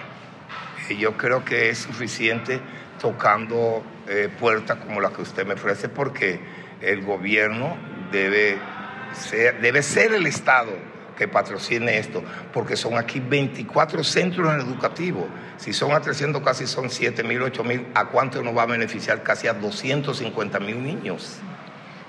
Yo 0.99 1.17
creo 1.17 1.45
que 1.45 1.71
es 1.71 1.79
suficiente 1.79 2.61
tocando 3.01 3.85
eh, 4.09 4.29
puertas 4.41 4.79
como 4.79 5.01
la 5.01 5.11
que 5.11 5.23
usted 5.23 5.47
me 5.47 5.55
ofrece, 5.55 5.89
porque 5.89 6.41
el 6.81 7.03
gobierno 7.03 7.77
debe 8.11 8.59
ser, 9.13 9.61
debe 9.61 9.83
ser 9.83 10.13
el 10.13 10.27
Estado 10.27 10.90
que 11.21 11.29
patrocine 11.29 11.99
esto, 11.99 12.25
porque 12.51 12.77
son 12.77 12.97
aquí 12.97 13.21
24 13.21 14.03
centros 14.03 14.55
educativos. 14.55 15.27
Si 15.59 15.75
son 15.75 15.93
a 15.93 16.01
300, 16.01 16.41
casi 16.43 16.67
son 16.67 16.89
7 16.89 17.23
mil, 17.25 17.43
8 17.43 17.63
mil. 17.63 17.87
¿A 17.95 18.07
cuánto 18.07 18.43
nos 18.43 18.57
va 18.57 18.63
a 18.63 18.67
beneficiar? 18.67 19.23
Casi 19.23 19.47
a 19.47 19.53
250 19.53 20.59
mil 20.61 20.83
niños. 20.83 21.37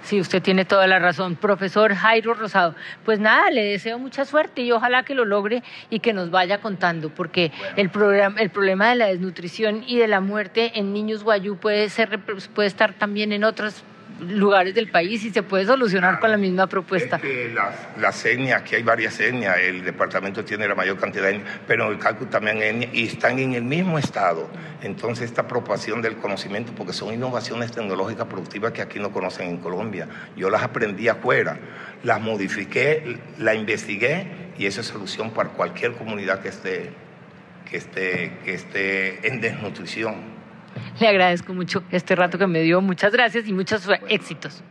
Sí, 0.04 0.22
usted 0.22 0.42
tiene 0.42 0.64
toda 0.64 0.88
la 0.88 0.98
razón, 0.98 1.36
profesor 1.36 1.94
Jairo 1.94 2.34
Rosado. 2.36 2.74
Pues 3.04 3.20
nada, 3.20 3.52
le 3.52 3.66
deseo 3.66 4.00
mucha 4.00 4.24
suerte 4.24 4.62
y 4.62 4.72
ojalá 4.72 5.04
que 5.04 5.14
lo 5.14 5.26
logre 5.26 5.62
y 5.90 6.00
que 6.00 6.14
nos 6.14 6.32
vaya 6.32 6.60
contando, 6.60 7.10
porque 7.10 7.52
el, 7.76 7.90
programa, 7.90 8.40
el 8.40 8.50
problema 8.50 8.92
de 8.92 8.96
la 8.96 9.08
desnutrición 9.08 9.84
y 9.86 9.98
de 9.98 10.08
la 10.08 10.22
muerte 10.22 10.80
en 10.80 10.94
niños 10.94 11.26
guayú 11.26 11.58
puede, 11.58 11.90
ser, 11.90 12.18
puede 12.56 12.68
estar 12.68 12.94
también 12.94 13.34
en 13.34 13.44
otros 13.44 13.84
lugares 14.22 14.74
del 14.74 14.90
país 14.90 15.24
y 15.26 15.32
se 15.32 15.44
puede 15.44 15.66
solucionar 15.66 16.20
con 16.20 16.32
la 16.32 16.38
misma 16.38 16.68
propuesta. 16.68 17.18
Es 17.18 17.22
que 17.22 17.56
las, 17.98 18.26
etnias, 18.26 18.62
aquí 18.62 18.76
hay 18.76 18.84
varias 18.84 19.20
etnias, 19.20 19.58
el 19.60 19.84
departamento 19.84 20.46
tiene 20.46 20.68
la 20.68 20.76
mayor 20.76 20.98
cantidad 20.98 21.26
de 21.26 21.36
etnias, 21.36 21.60
pero 21.68 21.92
en 21.92 22.00
el 22.00 22.28
también 22.28 22.58
hay 22.58 22.70
etnias 22.70 22.94
y 22.94 23.06
están 23.08 23.40
en 23.40 23.54
el 23.54 23.64
mismo 23.64 23.98
estado. 23.98 24.50
Entonces 24.82 25.26
esta 25.26 25.42
apropiación 25.42 26.02
del 26.02 26.18
conocimiento, 26.18 26.74
porque 26.76 26.94
son 26.94 27.14
innovaciones 27.14 27.72
tecnológicas 27.72 28.28
productivas 28.28 28.72
que 28.72 28.82
aquí 28.82 29.00
no 29.00 29.12
conocen 29.12 29.50
en 29.50 29.58
Colombia. 29.58 30.08
Yo 30.36 30.50
las 30.50 30.64
aprendí 30.64 31.08
afuera, 31.08 31.58
las 32.04 32.22
modifiqué, 32.22 33.18
las 33.38 33.56
investigué 33.56 34.28
y 34.58 34.66
esa 34.66 34.82
es 34.82 34.88
solución 34.88 35.32
para 35.32 35.50
cualquier 35.50 35.94
comunidad 35.94 36.42
que 36.42 36.50
esté, 36.50 36.92
que 37.70 37.78
esté, 37.78 38.38
que 38.44 38.54
esté 38.54 39.28
en 39.28 39.42
desnutrición. 39.42 40.41
Le 41.00 41.08
agradezco 41.08 41.54
mucho 41.54 41.84
este 41.92 42.16
rato 42.16 42.38
que 42.38 42.48
me 42.48 42.62
dio. 42.62 42.82
Muchas 42.82 43.12
gracias 43.14 43.48
y 43.48 43.54
muchos 43.54 43.88
éxitos. 44.08 44.64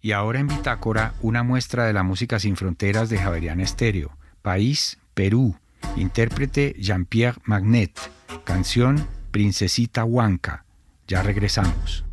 Y 0.00 0.12
ahora 0.12 0.40
en 0.40 0.48
Bitácora, 0.48 1.14
una 1.22 1.44
muestra 1.44 1.86
de 1.86 1.92
la 1.92 2.02
música 2.02 2.40
sin 2.40 2.56
fronteras 2.56 3.08
de 3.08 3.18
Javerian 3.18 3.60
Estéreo. 3.60 4.16
País, 4.42 4.98
Perú. 5.14 5.56
Intérprete 5.96 6.74
Jean-Pierre 6.78 7.38
Magnet. 7.44 7.98
Canción 8.44 9.06
Princesita 9.30 10.04
Huanca. 10.04 10.64
Ya 11.06 11.22
regresamos. 11.22 12.04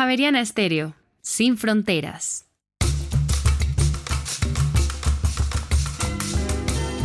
Javeriana 0.00 0.40
Estéreo, 0.40 0.94
sin 1.20 1.58
fronteras. 1.58 2.46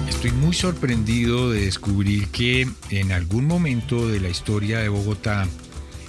Estoy 0.07 0.31
muy 0.31 0.53
sorprendido 0.53 1.51
de 1.51 1.65
descubrir 1.65 2.29
que 2.29 2.69
en 2.91 3.11
algún 3.11 3.47
momento 3.47 4.07
de 4.07 4.21
la 4.21 4.29
historia 4.29 4.79
de 4.79 4.87
Bogotá 4.87 5.45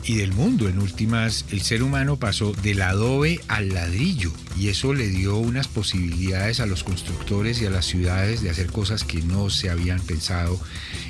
y 0.04 0.18
del 0.18 0.32
mundo, 0.32 0.68
en 0.68 0.78
últimas, 0.78 1.46
el 1.50 1.62
ser 1.62 1.82
humano 1.82 2.18
pasó 2.18 2.52
del 2.52 2.80
adobe 2.82 3.40
al 3.48 3.70
ladrillo 3.70 4.30
y 4.56 4.68
eso 4.68 4.94
le 4.94 5.08
dio 5.08 5.38
unas 5.38 5.66
posibilidades 5.66 6.60
a 6.60 6.66
los 6.66 6.84
constructores 6.84 7.60
y 7.60 7.66
a 7.66 7.70
las 7.70 7.86
ciudades 7.86 8.42
de 8.42 8.50
hacer 8.50 8.70
cosas 8.70 9.02
que 9.02 9.22
no 9.22 9.50
se 9.50 9.70
habían 9.70 9.98
pensado 10.02 10.60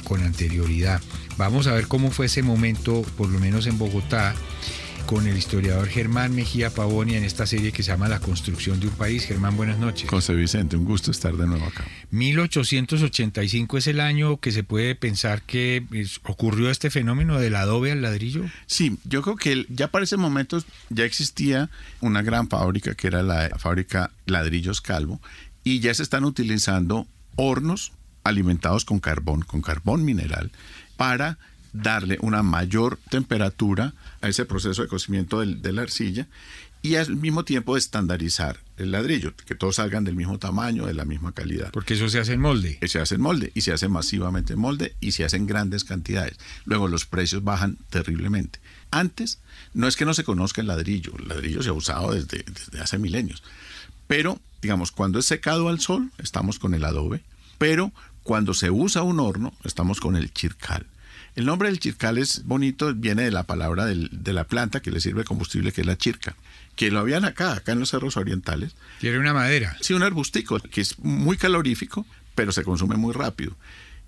con 0.05 0.23
anterioridad. 0.23 1.03
Vamos 1.37 1.67
a 1.67 1.75
ver 1.75 1.87
cómo 1.87 2.11
fue 2.11 2.27
ese 2.27 2.43
momento, 2.43 3.03
por 3.19 3.29
lo 3.29 3.39
menos 3.39 3.67
en 3.67 3.77
Bogotá, 3.77 4.35
con 5.07 5.27
el 5.29 5.37
historiador 5.37 5.87
Germán 5.89 6.35
Mejía 6.35 6.71
Pavonia 6.71 7.17
en 7.17 7.25
esta 7.25 7.47
serie 7.47 7.71
que 7.71 7.85
se 7.85 7.93
llama 7.93 8.09
La 8.09 8.19
construcción 8.19 8.81
de 8.81 8.89
un 8.89 8.95
país. 8.95 9.25
Germán, 9.25 9.57
buenas 9.57 9.79
noches. 9.79 10.11
José 10.11 10.35
Vicente, 10.35 10.77
un 10.77 10.85
gusto 10.85 11.13
estar 11.13 11.35
de 11.37 11.47
nuevo 11.47 11.65
acá. 11.65 11.85
1885 12.11 13.79
es 13.79 13.87
el 13.87 14.01
año 14.01 14.39
que 14.39 14.51
se 14.51 14.65
puede 14.65 14.97
pensar 14.97 15.43
que 15.43 15.87
ocurrió 16.25 16.71
este 16.71 16.91
fenómeno 16.91 17.39
del 17.39 17.55
adobe 17.55 17.93
al 17.93 18.03
ladrillo. 18.03 18.45
Sí, 18.67 18.99
yo 19.05 19.23
creo 19.23 19.37
que 19.37 19.65
ya 19.69 19.89
para 19.89 20.05
ese 20.05 20.17
momento 20.17 20.63
ya 20.91 21.05
existía 21.05 21.71
una 22.01 22.23
gran 22.23 22.49
fábrica 22.49 22.95
que 22.95 23.07
era 23.07 23.23
la 23.23 23.51
fábrica 23.59 24.11
Ladrillos 24.27 24.81
Calvo 24.81 25.21
y 25.63 25.79
ya 25.79 25.95
se 25.95 26.03
están 26.03 26.25
utilizando 26.25 27.07
hornos 27.37 27.93
alimentados 28.25 28.85
con 28.85 28.99
carbón, 28.99 29.43
con 29.43 29.63
carbón 29.63 30.05
mineral, 30.05 30.51
para 30.97 31.39
darle 31.83 32.19
una 32.21 32.43
mayor 32.43 32.99
temperatura 33.11 33.95
a 34.21 34.29
ese 34.29 34.45
proceso 34.45 34.83
de 34.83 34.89
cocimiento 34.89 35.41
de 35.41 35.73
la 35.73 35.83
arcilla 35.83 36.27
y 36.83 36.95
al 36.95 37.17
mismo 37.17 37.45
tiempo 37.45 37.77
estandarizar 37.77 38.61
el 38.77 38.93
ladrillo, 38.93 39.35
que 39.35 39.55
todos 39.55 39.77
salgan 39.77 40.05
del 40.05 40.15
mismo 40.15 40.39
tamaño, 40.39 40.87
de 40.87 40.95
la 40.95 41.05
misma 41.05 41.33
calidad. 41.33 41.71
Porque 41.73 41.95
eso 41.95 42.09
se 42.09 42.21
hace 42.21 42.35
en 42.35 42.41
molde. 42.41 42.79
Se 42.87 43.01
hace 43.01 43.17
en 43.17 43.23
molde 43.23 43.51
y 43.55 43.63
se 43.63 43.73
hace 43.73 43.89
masivamente 43.89 44.53
en 44.53 44.61
molde 44.61 44.95
y 45.01 45.13
se 45.13 45.25
hace 45.25 45.37
en 45.37 45.47
grandes 45.47 45.83
cantidades. 45.83 46.37
Luego 46.65 46.87
los 46.87 47.05
precios 47.05 47.43
bajan 47.43 47.79
terriblemente. 47.91 48.61
Antes, 48.91 49.41
no 49.75 49.89
es 49.89 49.97
que 49.97 50.05
no 50.05 50.15
se 50.15 50.23
conozca 50.23 50.61
el 50.61 50.69
ladrillo, 50.69 51.13
el 51.19 51.29
ladrillo 51.29 51.63
se 51.63 51.71
ha 51.71 51.73
usado 51.73 52.13
desde, 52.13 52.45
desde 52.45 52.81
hace 52.81 52.99
milenios. 52.99 53.43
Pero, 54.07 54.41
digamos, 54.63 54.93
cuando 54.93 55.19
es 55.19 55.27
secado 55.27 55.69
al 55.69 55.81
sol, 55.81 56.13
estamos 56.19 56.61
con 56.61 56.75
el 56.75 56.85
adobe, 56.85 57.23
pero 57.59 57.93
cuando 58.23 58.55
se 58.55 58.71
usa 58.71 59.03
un 59.03 59.19
horno, 59.19 59.53
estamos 59.65 59.99
con 59.99 60.15
el 60.15 60.33
chircal. 60.33 60.87
El 61.37 61.45
nombre 61.45 61.69
del 61.69 61.79
chircal 61.79 62.17
es 62.17 62.45
bonito, 62.47 62.95
viene 62.95 63.23
de 63.23 63.31
la 63.31 63.43
palabra 63.43 63.85
de 63.85 64.33
la 64.33 64.45
planta 64.45 64.81
que 64.81 64.91
le 64.91 65.01
sirve 65.01 65.23
combustible, 65.23 65.71
que 65.71 65.83
es 65.83 65.87
la 65.87 65.99
chirca, 65.99 66.35
que 66.77 66.91
lo 66.91 66.99
habían 66.99 67.27
acá, 67.27 67.53
acá 67.53 67.73
en 67.73 67.79
los 67.79 67.91
cerros 67.91 68.17
orientales. 68.17 68.75
Tiene 69.01 69.19
una 69.19 69.35
madera. 69.35 69.77
Sí, 69.83 69.93
un 69.93 70.03
arbustico, 70.03 70.59
que 70.59 70.81
es 70.81 70.99
muy 70.99 71.37
calorífico, 71.37 72.07
pero 72.35 72.53
se 72.53 72.65
consume 72.65 72.97
muy 72.97 73.13
rápido. 73.13 73.55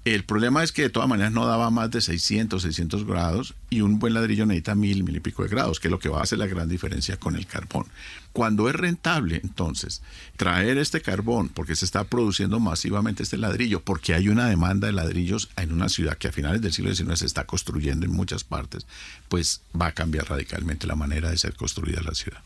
El 0.06 0.25
problema 0.25 0.64
es 0.64 0.73
que 0.73 0.82
de 0.82 0.90
todas 0.90 1.08
maneras 1.08 1.32
no 1.32 1.47
daba 1.47 1.70
más 1.70 1.90
de 1.90 2.00
600, 2.00 2.62
600 2.62 3.04
grados 3.04 3.54
y 3.70 3.82
un 3.82 3.98
buen 3.98 4.14
ladrillo 4.14 4.46
necesita 4.46 4.75
mil, 4.75 5.04
mil 5.04 5.16
y 5.16 5.20
pico 5.20 5.42
de 5.42 5.48
grados, 5.48 5.80
que 5.80 5.88
es 5.88 5.92
lo 5.92 5.98
que 5.98 6.08
va 6.08 6.20
a 6.20 6.22
hacer 6.22 6.38
la 6.38 6.46
gran 6.46 6.68
diferencia 6.68 7.18
con 7.18 7.37
el 7.37 7.46
carbón. 7.46 7.87
Cuando 8.32 8.68
es 8.68 8.75
rentable, 8.75 9.40
entonces, 9.42 10.02
traer 10.37 10.78
este 10.78 11.00
carbón, 11.00 11.48
porque 11.48 11.75
se 11.75 11.84
está 11.84 12.04
produciendo 12.04 12.60
masivamente 12.60 13.22
este 13.22 13.37
ladrillo, 13.37 13.80
porque 13.80 14.14
hay 14.14 14.28
una 14.28 14.48
demanda 14.48 14.87
de 14.87 14.92
ladrillos 14.92 15.50
en 15.56 15.72
una 15.72 15.88
ciudad 15.88 16.16
que 16.16 16.28
a 16.28 16.32
finales 16.32 16.62
del 16.62 16.72
siglo 16.72 16.94
XIX 16.94 17.18
se 17.18 17.26
está 17.26 17.44
construyendo 17.44 18.06
en 18.06 18.12
muchas 18.12 18.44
partes, 18.44 18.87
pues 19.28 19.62
va 19.78 19.87
a 19.87 19.92
cambiar 19.92 20.28
radicalmente 20.28 20.87
la 20.87 20.94
manera 20.94 21.30
de 21.30 21.38
ser 21.38 21.54
construida 21.54 22.00
la 22.02 22.14
ciudad. 22.14 22.40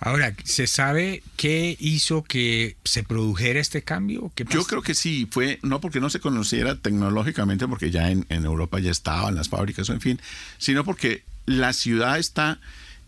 Ahora, 0.00 0.34
¿se 0.44 0.66
sabe 0.66 1.22
qué 1.36 1.76
hizo 1.78 2.22
que 2.22 2.76
se 2.84 3.02
produjera 3.02 3.60
este 3.60 3.82
cambio? 3.82 4.32
Yo 4.50 4.64
creo 4.64 4.82
que 4.82 4.94
sí, 4.94 5.28
fue, 5.30 5.58
no 5.62 5.80
porque 5.80 6.00
no 6.00 6.10
se 6.10 6.20
conociera 6.20 6.76
tecnológicamente, 6.76 7.66
porque 7.68 7.90
ya 7.90 8.10
en, 8.10 8.26
en 8.28 8.44
Europa 8.44 8.78
ya 8.80 8.90
estaban 8.90 9.34
las 9.34 9.48
fábricas, 9.48 9.88
o 9.90 9.92
en 9.92 10.00
fin, 10.00 10.20
sino 10.68 10.84
porque 10.84 11.24
la 11.46 11.72
ciudad 11.72 12.18
está 12.18 12.60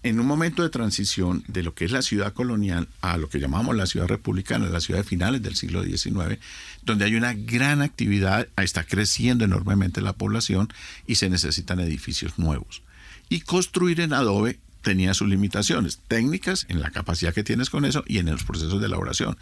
en 0.02 0.19
un 0.19 0.25
momento 0.26 0.62
de 0.62 0.71
transición 0.71 1.45
de 1.47 1.62
lo 1.62 1.75
que 1.75 1.85
es 1.85 1.90
la 1.90 2.00
ciudad 2.00 2.33
colonial 2.33 2.88
a 3.02 3.19
lo 3.19 3.29
que 3.29 3.38
llamamos 3.38 3.76
la 3.76 3.85
ciudad 3.85 4.07
republicana, 4.07 4.67
la 4.71 4.81
ciudad 4.81 5.00
de 5.00 5.05
finales 5.05 5.43
del 5.43 5.57
siglo 5.57 5.83
XIX, 5.85 6.38
donde 6.85 7.05
hay 7.05 7.17
una 7.17 7.35
gran 7.35 7.83
actividad, 7.83 8.49
está 8.57 8.85
creciendo 8.85 9.45
enormemente 9.45 10.00
la 10.00 10.14
población 10.14 10.73
y 11.07 11.17
se 11.17 11.29
necesitan 11.29 11.81
edificios 11.81 12.38
nuevos. 12.38 12.81
Y 13.29 13.43
construir 13.43 14.00
en 14.00 14.14
adobe 14.14 14.59
tenía 14.81 15.12
sus 15.12 15.29
limitaciones 15.29 15.99
técnicas 16.09 16.64
en 16.71 16.81
la 16.81 16.90
capacidad 16.90 17.35
que 17.35 17.45
tienes 17.45 17.69
con 17.69 17.85
eso 17.85 18.05
y 18.07 18.21
en 18.21 18.31
los 18.31 18.45
procesos 18.45 18.81
de 18.81 18.87
elaboración. 18.87 19.37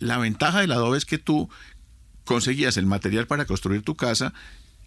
La 0.00 0.18
ventaja 0.18 0.62
del 0.62 0.72
adobe 0.72 0.98
es 0.98 1.04
que 1.04 1.18
tú 1.18 1.48
conseguías 2.24 2.76
el 2.78 2.86
material 2.86 3.28
para 3.28 3.44
construir 3.44 3.82
tu 3.82 3.94
casa 3.94 4.34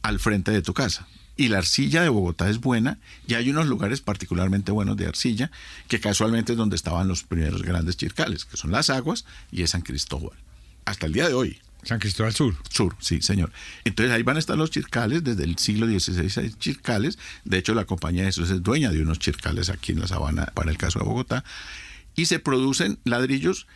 al 0.02 0.20
frente 0.20 0.52
de 0.52 0.62
tu 0.62 0.74
casa 0.74 1.08
y 1.36 1.48
la 1.48 1.60
arcilla 1.60 2.02
de 2.02 2.10
Bogotá 2.10 2.50
es 2.50 2.60
buena 2.60 3.00
y 3.28 3.34
hay 3.34 3.50
unos 3.50 3.68
lugares 3.68 4.02
particularmente 4.02 4.72
buenos 4.72 4.98
de 4.98 5.08
arcilla 5.08 5.52
que 5.88 6.00
casualmente 6.00 6.54
es 6.54 6.58
donde 6.58 6.76
estaban 6.76 7.08
los 7.08 7.24
primeros 7.24 7.64
grandes 7.64 7.98
chircales, 7.98 8.46
que 8.46 8.58
son 8.58 8.72
las 8.72 8.90
aguas 8.90 9.26
y 9.52 9.64
es 9.64 9.72
San 9.72 9.82
Cristóbal. 9.82 10.38
Hasta 10.86 11.06
el 11.06 11.14
día 11.14 11.28
de 11.28 11.34
hoy. 11.34 11.60
San 11.84 12.00
Cristóbal 12.00 12.34
Sur. 12.34 12.56
Sur, 12.70 12.96
sí, 13.00 13.22
señor. 13.22 13.52
Entonces 13.84 14.14
ahí 14.14 14.24
van 14.24 14.38
a 14.38 14.40
estar 14.40 14.58
los 14.58 14.72
chircales, 14.72 15.24
desde 15.24 15.44
el 15.44 15.58
siglo 15.58 15.86
XVI 15.88 16.42
hay 16.42 16.54
chircales. 16.54 17.18
De 17.44 17.58
hecho, 17.58 17.74
la 17.74 17.86
compañía 17.86 18.22
de 18.22 18.28
Jesús 18.28 18.50
es 18.52 18.64
dueña 18.64 18.92
de 18.92 19.02
unos 19.02 19.20
chircales 19.20 19.70
aquí 19.70 19.92
en 19.92 20.00
la 20.00 20.08
sabana 20.08 20.46
para 20.54 20.72
el 20.72 20.78
caso 20.78 21.00
de 21.00 21.06
Bogotá. 21.06 21.44
Y 22.16 22.26
se 22.26 22.40
producen 22.40 23.00
ladrillos 23.04 23.68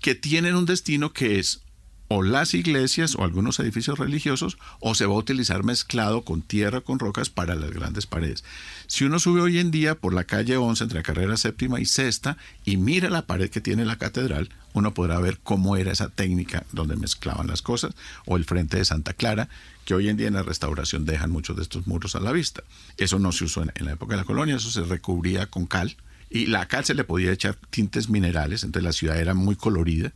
que 0.00 0.14
tienen 0.14 0.54
un 0.54 0.66
destino 0.66 1.12
que 1.12 1.38
es 1.38 1.62
o 2.08 2.22
las 2.22 2.54
iglesias 2.54 3.16
o 3.16 3.24
algunos 3.24 3.58
edificios 3.58 3.98
religiosos 3.98 4.58
o 4.80 4.94
se 4.94 5.06
va 5.06 5.14
a 5.14 5.18
utilizar 5.18 5.64
mezclado 5.64 6.22
con 6.22 6.42
tierra 6.42 6.80
con 6.80 6.98
rocas 6.98 7.30
para 7.30 7.54
las 7.54 7.70
grandes 7.70 8.06
paredes. 8.06 8.44
Si 8.86 9.04
uno 9.04 9.18
sube 9.18 9.40
hoy 9.40 9.58
en 9.58 9.70
día 9.70 9.96
por 9.96 10.14
la 10.14 10.24
calle 10.24 10.56
11 10.56 10.84
entre 10.84 10.98
la 10.98 11.02
carrera 11.02 11.36
séptima 11.36 11.80
y 11.80 11.86
sexta 11.86 12.36
y 12.64 12.76
mira 12.76 13.10
la 13.10 13.26
pared 13.26 13.50
que 13.50 13.60
tiene 13.60 13.84
la 13.84 13.96
catedral, 13.96 14.50
uno 14.72 14.94
podrá 14.94 15.18
ver 15.18 15.38
cómo 15.42 15.76
era 15.76 15.92
esa 15.92 16.08
técnica 16.08 16.64
donde 16.72 16.96
mezclaban 16.96 17.46
las 17.46 17.62
cosas 17.62 17.94
o 18.26 18.36
el 18.36 18.44
frente 18.44 18.76
de 18.76 18.84
Santa 18.84 19.12
Clara, 19.14 19.48
que 19.84 19.94
hoy 19.94 20.08
en 20.08 20.16
día 20.16 20.28
en 20.28 20.34
la 20.34 20.42
restauración 20.42 21.06
dejan 21.06 21.30
muchos 21.30 21.56
de 21.56 21.62
estos 21.62 21.86
muros 21.86 22.14
a 22.14 22.20
la 22.20 22.32
vista. 22.32 22.62
Eso 22.96 23.18
no 23.18 23.32
se 23.32 23.44
usó 23.44 23.62
en, 23.62 23.72
la 23.84 23.92
época 23.92 24.14
de 24.14 24.18
la 24.18 24.24
colonia, 24.24 24.56
eso 24.56 24.70
se 24.70 24.82
recubría 24.82 25.46
con 25.46 25.66
cal 25.66 25.96
y 26.28 26.46
la 26.46 26.66
cal 26.66 26.84
se 26.84 26.94
le 26.94 27.04
podía 27.04 27.32
echar 27.32 27.56
tintes 27.70 28.08
minerales, 28.08 28.64
entonces 28.64 28.84
la 28.84 28.92
ciudad 28.92 29.18
era 29.18 29.34
muy 29.34 29.56
colorida 29.56 30.12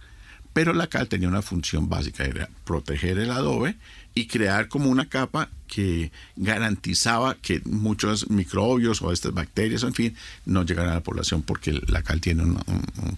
pero 0.53 0.73
la 0.73 0.89
cal 0.89 1.09
tenía 1.09 1.29
una 1.29 1.43
función 1.43 1.89
básica, 1.89 2.25
era 2.25 2.49
proteger 2.65 3.19
el 3.19 3.31
adobe 3.31 3.77
y 4.15 4.27
crear 4.27 4.69
como 4.69 4.91
una 4.91 5.09
capa 5.09 5.49
que 5.69 6.11
garantizaba 6.37 7.37
que 7.37 7.63
muchos 7.65 8.29
microbios 8.29 9.01
o 9.03 9.13
estas 9.13 9.33
bacterias, 9.33 9.85
en 9.85 9.95
fin, 9.95 10.17
no 10.45 10.65
llegaran 10.65 10.91
a 10.91 10.95
la 10.95 11.03
población 11.03 11.43
porque 11.43 11.81
la 11.87 12.03
cal 12.03 12.21
tiene 12.21 12.43
un, 12.43 12.61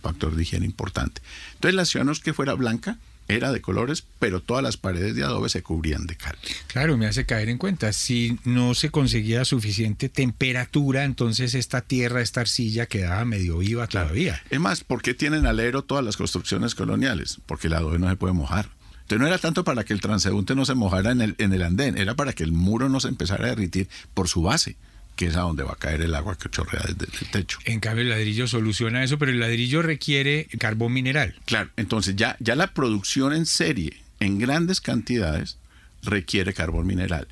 factor 0.03 0.35
de 0.35 0.43
higiene 0.43 0.67
importante. 0.67 1.23
Entonces 1.55 1.75
la 1.75 1.85
ciudad 1.85 2.05
no 2.05 2.13
es 2.13 2.21
que 2.21 2.35
fuera 2.35 2.55
blanca, 2.55 2.99
era 3.29 3.53
de 3.53 3.61
colores, 3.61 4.05
pero 4.19 4.41
todas 4.41 4.63
las 4.63 4.77
paredes 4.77 5.15
de 5.15 5.25
adobe 5.25 5.49
se 5.49 5.63
cubrían 5.63 6.07
de 6.07 6.17
cal. 6.17 6.37
Claro, 6.67 6.97
me 6.97 7.07
hace 7.07 7.25
caer 7.25 7.49
en 7.49 7.59
cuenta, 7.59 7.93
si 7.93 8.39
no 8.45 8.75
se 8.75 8.91
conseguía 8.91 9.45
suficiente 9.45 10.09
temperatura, 10.09 11.05
entonces 11.05 11.55
esta 11.55 11.81
tierra, 11.81 12.21
esta 12.21 12.41
arcilla 12.41 12.87
quedaba 12.87 13.25
medio 13.25 13.59
viva 13.59 13.87
todavía. 13.87 14.43
Es 14.51 14.61
más, 14.61 14.85
¿por 14.85 15.03
qué 15.03 15.15
tienen 15.15 15.47
alero 15.47 15.83
todas 15.83 16.05
las 16.05 16.17
construcciones 16.17 16.75
coloniales? 16.75 17.39
Porque 17.47 17.69
el 17.69 17.75
adobe 17.75 17.99
no 17.99 18.09
se 18.09 18.17
puede 18.17 18.35
mojar. 18.35 18.69
Entonces 19.03 19.19
no 19.19 19.27
era 19.27 19.39
tanto 19.39 19.65
para 19.65 19.85
que 19.85 19.93
el 19.93 20.01
transeúnte 20.01 20.55
no 20.55 20.65
se 20.65 20.75
mojara 20.75 21.11
en 21.11 21.21
el, 21.21 21.35
en 21.39 21.53
el 21.53 21.63
andén, 21.63 21.99
era 21.99 22.15
para 22.15 22.33
que 22.33 22.45
el 22.45 22.53
muro 22.53 22.89
no 22.89 23.01
se 23.01 23.09
empezara 23.09 23.47
a 23.47 23.49
derritir 23.49 23.89
por 24.15 24.29
su 24.29 24.43
base 24.43 24.77
que 25.23 25.29
es 25.29 25.37
a 25.37 25.43
donde 25.43 25.63
va 25.63 25.75
a 25.75 25.77
caer 25.77 26.01
el 26.01 26.17
agua 26.17 26.37
que 26.37 26.49
chorrea 26.49 26.83
desde 26.83 27.07
el 27.21 27.31
techo. 27.31 27.61
En 27.65 27.79
cambio, 27.79 28.03
el 28.03 28.11
ladrillo 28.11 28.49
soluciona 28.49 29.05
eso, 29.05 29.19
pero 29.19 29.31
el 29.31 29.39
ladrillo 29.39 29.81
requiere 29.81 30.49
carbón 30.59 30.93
mineral. 30.93 31.37
Claro, 31.45 31.71
entonces 31.77 32.17
ya, 32.17 32.37
ya 32.41 32.57
la 32.57 32.75
producción 32.75 33.33
en 33.33 33.47
serie, 33.47 34.03
en 34.19 34.41
grandes 34.41 34.81
cantidades, 34.81 35.59
requiere 36.03 36.55
carbón 36.55 36.89
mineral. 36.89 37.29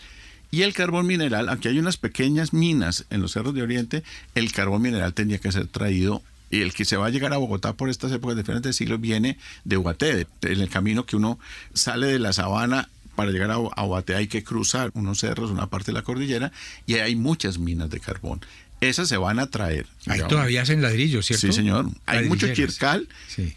Y 0.52 0.62
el 0.62 0.72
carbón 0.72 1.08
mineral, 1.08 1.48
aunque 1.48 1.68
hay 1.68 1.80
unas 1.80 1.96
pequeñas 1.96 2.52
minas 2.52 3.06
en 3.10 3.22
los 3.22 3.32
cerros 3.32 3.54
de 3.54 3.62
Oriente, 3.62 4.04
el 4.36 4.52
carbón 4.52 4.82
mineral 4.82 5.12
tendría 5.12 5.38
que 5.38 5.50
ser 5.50 5.66
traído 5.66 6.22
y 6.48 6.60
el 6.60 6.72
que 6.72 6.84
se 6.84 6.96
va 6.96 7.06
a 7.06 7.10
llegar 7.10 7.32
a 7.32 7.38
Bogotá 7.38 7.72
por 7.72 7.90
estas 7.90 8.12
épocas 8.12 8.36
diferentes 8.36 8.76
siglos 8.76 9.00
viene 9.00 9.36
de 9.64 9.76
Huaté, 9.76 10.28
en 10.42 10.60
el 10.60 10.68
camino 10.68 11.06
que 11.06 11.16
uno 11.16 11.40
sale 11.74 12.06
de 12.06 12.20
la 12.20 12.32
sabana 12.32 12.88
para 13.20 13.32
llegar 13.32 13.50
a 13.50 13.56
Aguate 13.76 14.14
hay 14.14 14.28
que 14.28 14.42
cruzar 14.42 14.90
unos 14.94 15.18
cerros, 15.18 15.50
una 15.50 15.66
parte 15.66 15.92
de 15.92 15.92
la 15.92 16.00
cordillera, 16.00 16.52
y 16.86 16.94
hay 16.94 17.16
muchas 17.16 17.58
minas 17.58 17.90
de 17.90 18.00
carbón. 18.00 18.40
Esas 18.80 19.10
se 19.10 19.18
van 19.18 19.38
a 19.38 19.48
traer. 19.48 19.84
Ahí 20.06 20.22
todavía 20.26 20.62
hacen 20.62 20.80
ladrillo, 20.80 21.20
¿cierto? 21.20 21.48
Sí, 21.48 21.52
señor. 21.52 21.90
Hay 22.06 22.24
mucho 22.24 22.50
chircal, 22.54 23.08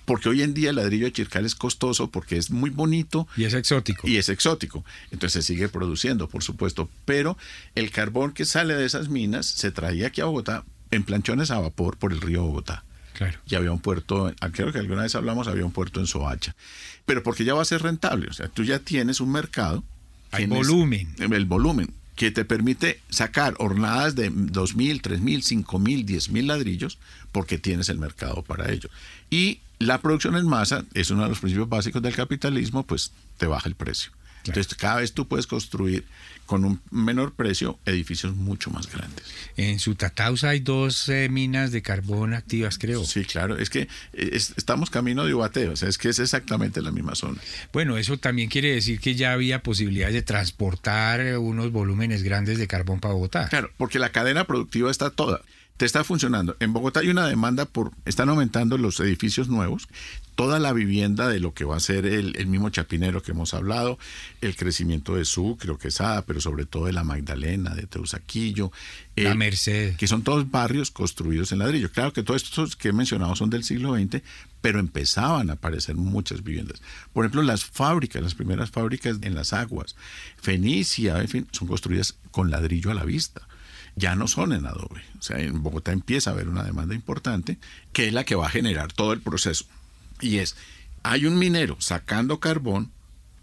porque 0.04 0.28
hoy 0.28 0.42
en 0.42 0.54
día 0.54 0.72
el 0.72 0.76
ladrillo 0.76 1.06
de 1.06 1.14
chircal 1.14 1.46
es 1.46 1.56
costoso 1.56 2.10
porque 2.10 2.36
es 2.36 2.52
muy 2.52 2.72
bonito. 2.72 3.26
Y 3.38 3.46
es 3.46 3.54
exótico. 3.54 4.06
Y 4.06 4.18
es 4.18 4.28
exótico. 4.28 4.84
Entonces 5.12 5.46
se 5.46 5.54
sigue 5.54 5.70
produciendo, 5.70 6.28
por 6.28 6.44
supuesto. 6.44 6.90
Pero 7.06 7.38
el 7.76 7.90
carbón 7.90 8.34
que 8.34 8.44
sale 8.44 8.74
de 8.74 8.84
esas 8.84 9.08
minas 9.08 9.46
se 9.46 9.72
traía 9.72 10.08
aquí 10.08 10.20
a 10.20 10.26
Bogotá 10.26 10.66
en 10.92 11.04
planchones 11.04 11.52
a 11.52 11.60
vapor 11.60 11.96
por 11.96 12.12
el 12.12 12.20
río 12.20 12.44
Bogotá. 12.44 12.84
Claro. 13.14 13.40
Y 13.48 13.56
había 13.56 13.72
un 13.72 13.80
puerto, 13.80 14.34
creo 14.52 14.74
que 14.74 14.80
alguna 14.80 15.04
vez 15.04 15.16
hablamos, 15.16 15.48
había 15.48 15.64
un 15.64 15.72
puerto 15.72 16.02
en 16.02 16.08
Soacha. 16.08 16.54
Pero 17.06 17.24
porque 17.24 17.44
ya 17.44 17.54
va 17.54 17.62
a 17.62 17.66
ser 17.66 17.82
rentable, 17.82 18.28
o 18.30 18.34
sea, 18.34 18.48
tú 18.48 18.64
ya 18.64 18.80
tienes 18.80 19.20
un 19.20 19.32
mercado. 19.32 19.84
Hay 20.32 20.46
volumen. 20.46 21.14
El 21.20 21.46
volumen 21.46 21.94
que 22.16 22.32
te 22.32 22.46
permite 22.46 23.02
sacar 23.10 23.56
hornadas 23.58 24.16
de 24.16 24.32
2.000, 24.32 25.02
3.000, 25.02 25.66
5.000, 25.66 26.06
10.000 26.06 26.46
ladrillos 26.46 26.98
porque 27.32 27.58
tienes 27.58 27.90
el 27.90 27.98
mercado 27.98 28.44
para 28.44 28.72
ello. 28.72 28.90
Y 29.30 29.60
la 29.80 30.00
producción 30.00 30.36
en 30.36 30.48
masa 30.48 30.86
es 30.94 31.10
uno 31.10 31.24
de 31.24 31.30
los 31.30 31.40
principios 31.40 31.70
básicos 31.70 32.02
del 32.02 32.16
capitalismo, 32.16 32.84
pues 32.84 33.12
te 33.38 33.48
baja 33.48 33.68
el 33.68 33.76
precio. 33.76 34.12
Entonces, 34.46 34.76
cada 34.76 34.98
vez 34.98 35.14
tú 35.14 35.28
puedes 35.28 35.48
construir 35.48 36.06
con 36.46 36.66
un 36.66 36.82
menor 36.92 37.34
precio 37.34 37.80
edificios 37.86 38.36
mucho 38.36 38.70
más 38.70 38.92
grandes. 38.92 39.24
En 39.58 39.80
Sutatausa 39.80 40.50
hay 40.50 40.60
dos 40.60 41.10
eh, 41.10 41.30
minas 41.30 41.72
de 41.72 41.82
carbón 41.82 42.34
activas, 42.34 42.78
creo. 42.78 43.04
Sí, 43.06 43.26
claro. 43.26 43.58
Es 43.58 43.70
que 43.70 43.88
eh, 44.14 44.30
estamos 44.34 44.90
camino 44.90 45.26
de 45.26 45.34
Ubateo, 45.34 45.74
o 45.74 45.76
sea, 45.76 45.90
es 45.90 45.98
que 45.98 46.10
es 46.10 46.20
exactamente 46.20 46.82
la 46.82 46.92
misma 46.92 47.16
zona. 47.16 47.40
Bueno, 47.72 47.98
eso 47.98 48.18
también 48.18 48.50
quiere 48.50 48.74
decir 48.74 49.00
que 49.00 49.16
ya 49.16 49.34
había 49.34 49.64
posibilidades 49.64 50.14
de 50.14 50.22
transportar 50.22 51.38
unos 51.38 51.72
volúmenes 51.72 52.24
grandes 52.24 52.58
de 52.58 52.68
carbón 52.68 53.00
para 53.00 53.14
Bogotá. 53.14 53.48
Claro, 53.50 53.72
porque 53.78 54.00
la 54.00 54.12
cadena 54.12 54.46
productiva 54.46 54.92
está 54.92 55.10
toda. 55.10 55.42
Te 55.78 55.86
está 55.86 56.04
funcionando. 56.04 56.56
En 56.60 56.72
Bogotá 56.72 57.00
hay 57.00 57.10
una 57.10 57.28
demanda 57.28 57.66
por, 57.66 57.92
están 58.06 58.30
aumentando 58.30 58.78
los 58.78 59.00
edificios 59.00 59.48
nuevos, 59.48 59.88
toda 60.36 60.60
la 60.60 60.74
vivienda 60.74 61.28
de 61.28 61.40
lo 61.40 61.54
que 61.54 61.66
va 61.66 61.78
a 61.78 61.80
ser 61.80 62.06
el, 62.06 62.48
mismo 62.48 62.70
Chapinero 62.70 63.22
que 63.24 63.32
hemos 63.32 63.54
hablado, 63.54 63.98
el 64.42 64.56
crecimiento 64.56 65.16
de 65.16 65.26
Sucre, 65.26 65.76
Quesada, 65.78 66.24
pero 66.24 66.42
sobre 66.42 66.66
todo 66.66 66.86
de 66.86 66.94
la 66.94 67.04
Magdalena, 67.04 67.74
de 67.74 67.88
Teusaquillo. 67.88 68.72
La 69.16 69.32
eh, 69.32 69.36
Merced. 69.36 69.96
Que 69.96 70.08
son 70.08 70.24
todos 70.24 70.50
barrios 70.50 70.92
construidos 70.92 71.52
en 71.52 71.60
ladrillo. 71.60 71.92
Claro 71.92 72.14
que 72.14 72.24
todos 72.24 72.44
estos 72.44 72.76
que 72.76 72.90
he 72.90 72.94
mencionado 72.94 73.36
son 73.36 73.50
del 73.50 73.64
siglo 73.64 73.96
XX, 73.96 74.22
pero 74.62 74.80
empezaban 74.80 75.50
a 75.50 75.54
aparecer 75.54 75.96
muchas 75.96 76.44
viviendas. 76.44 76.82
Por 77.12 77.26
ejemplo, 77.26 77.42
las 77.42 77.66
fábricas, 77.66 78.22
las 78.22 78.36
primeras 78.36 78.70
fábricas 78.70 79.18
en 79.22 79.36
las 79.36 79.54
aguas, 79.54 79.96
Fenicia, 80.42 81.20
en 81.20 81.28
fin, 81.28 81.48
son 81.52 81.68
construidas 81.68 82.16
con 82.32 82.50
ladrillo 82.50 82.92
a 82.92 82.94
la 82.94 83.06
vista 83.06 83.48
ya 83.96 84.16
no 84.16 84.28
son 84.28 84.54
en 84.54 84.66
adobe. 84.66 85.04
O 85.20 85.22
sea, 85.22 85.40
en 85.40 85.62
Bogotá 85.62 85.92
empieza 85.92 86.30
a 86.30 86.34
haber 86.34 86.50
una 86.50 86.64
demanda 86.64 86.96
importante 86.96 87.58
que 87.92 88.08
es 88.08 88.14
la 88.14 88.24
que 88.24 88.36
va 88.36 88.48
a 88.48 88.52
generar 88.52 88.92
todo 88.92 89.14
el 89.14 89.22
proceso. 89.22 89.66
Y 90.22 90.38
es, 90.38 90.56
hay 91.04 91.26
un 91.26 91.38
minero 91.38 91.78
sacando 91.80 92.40
carbón 92.40 92.92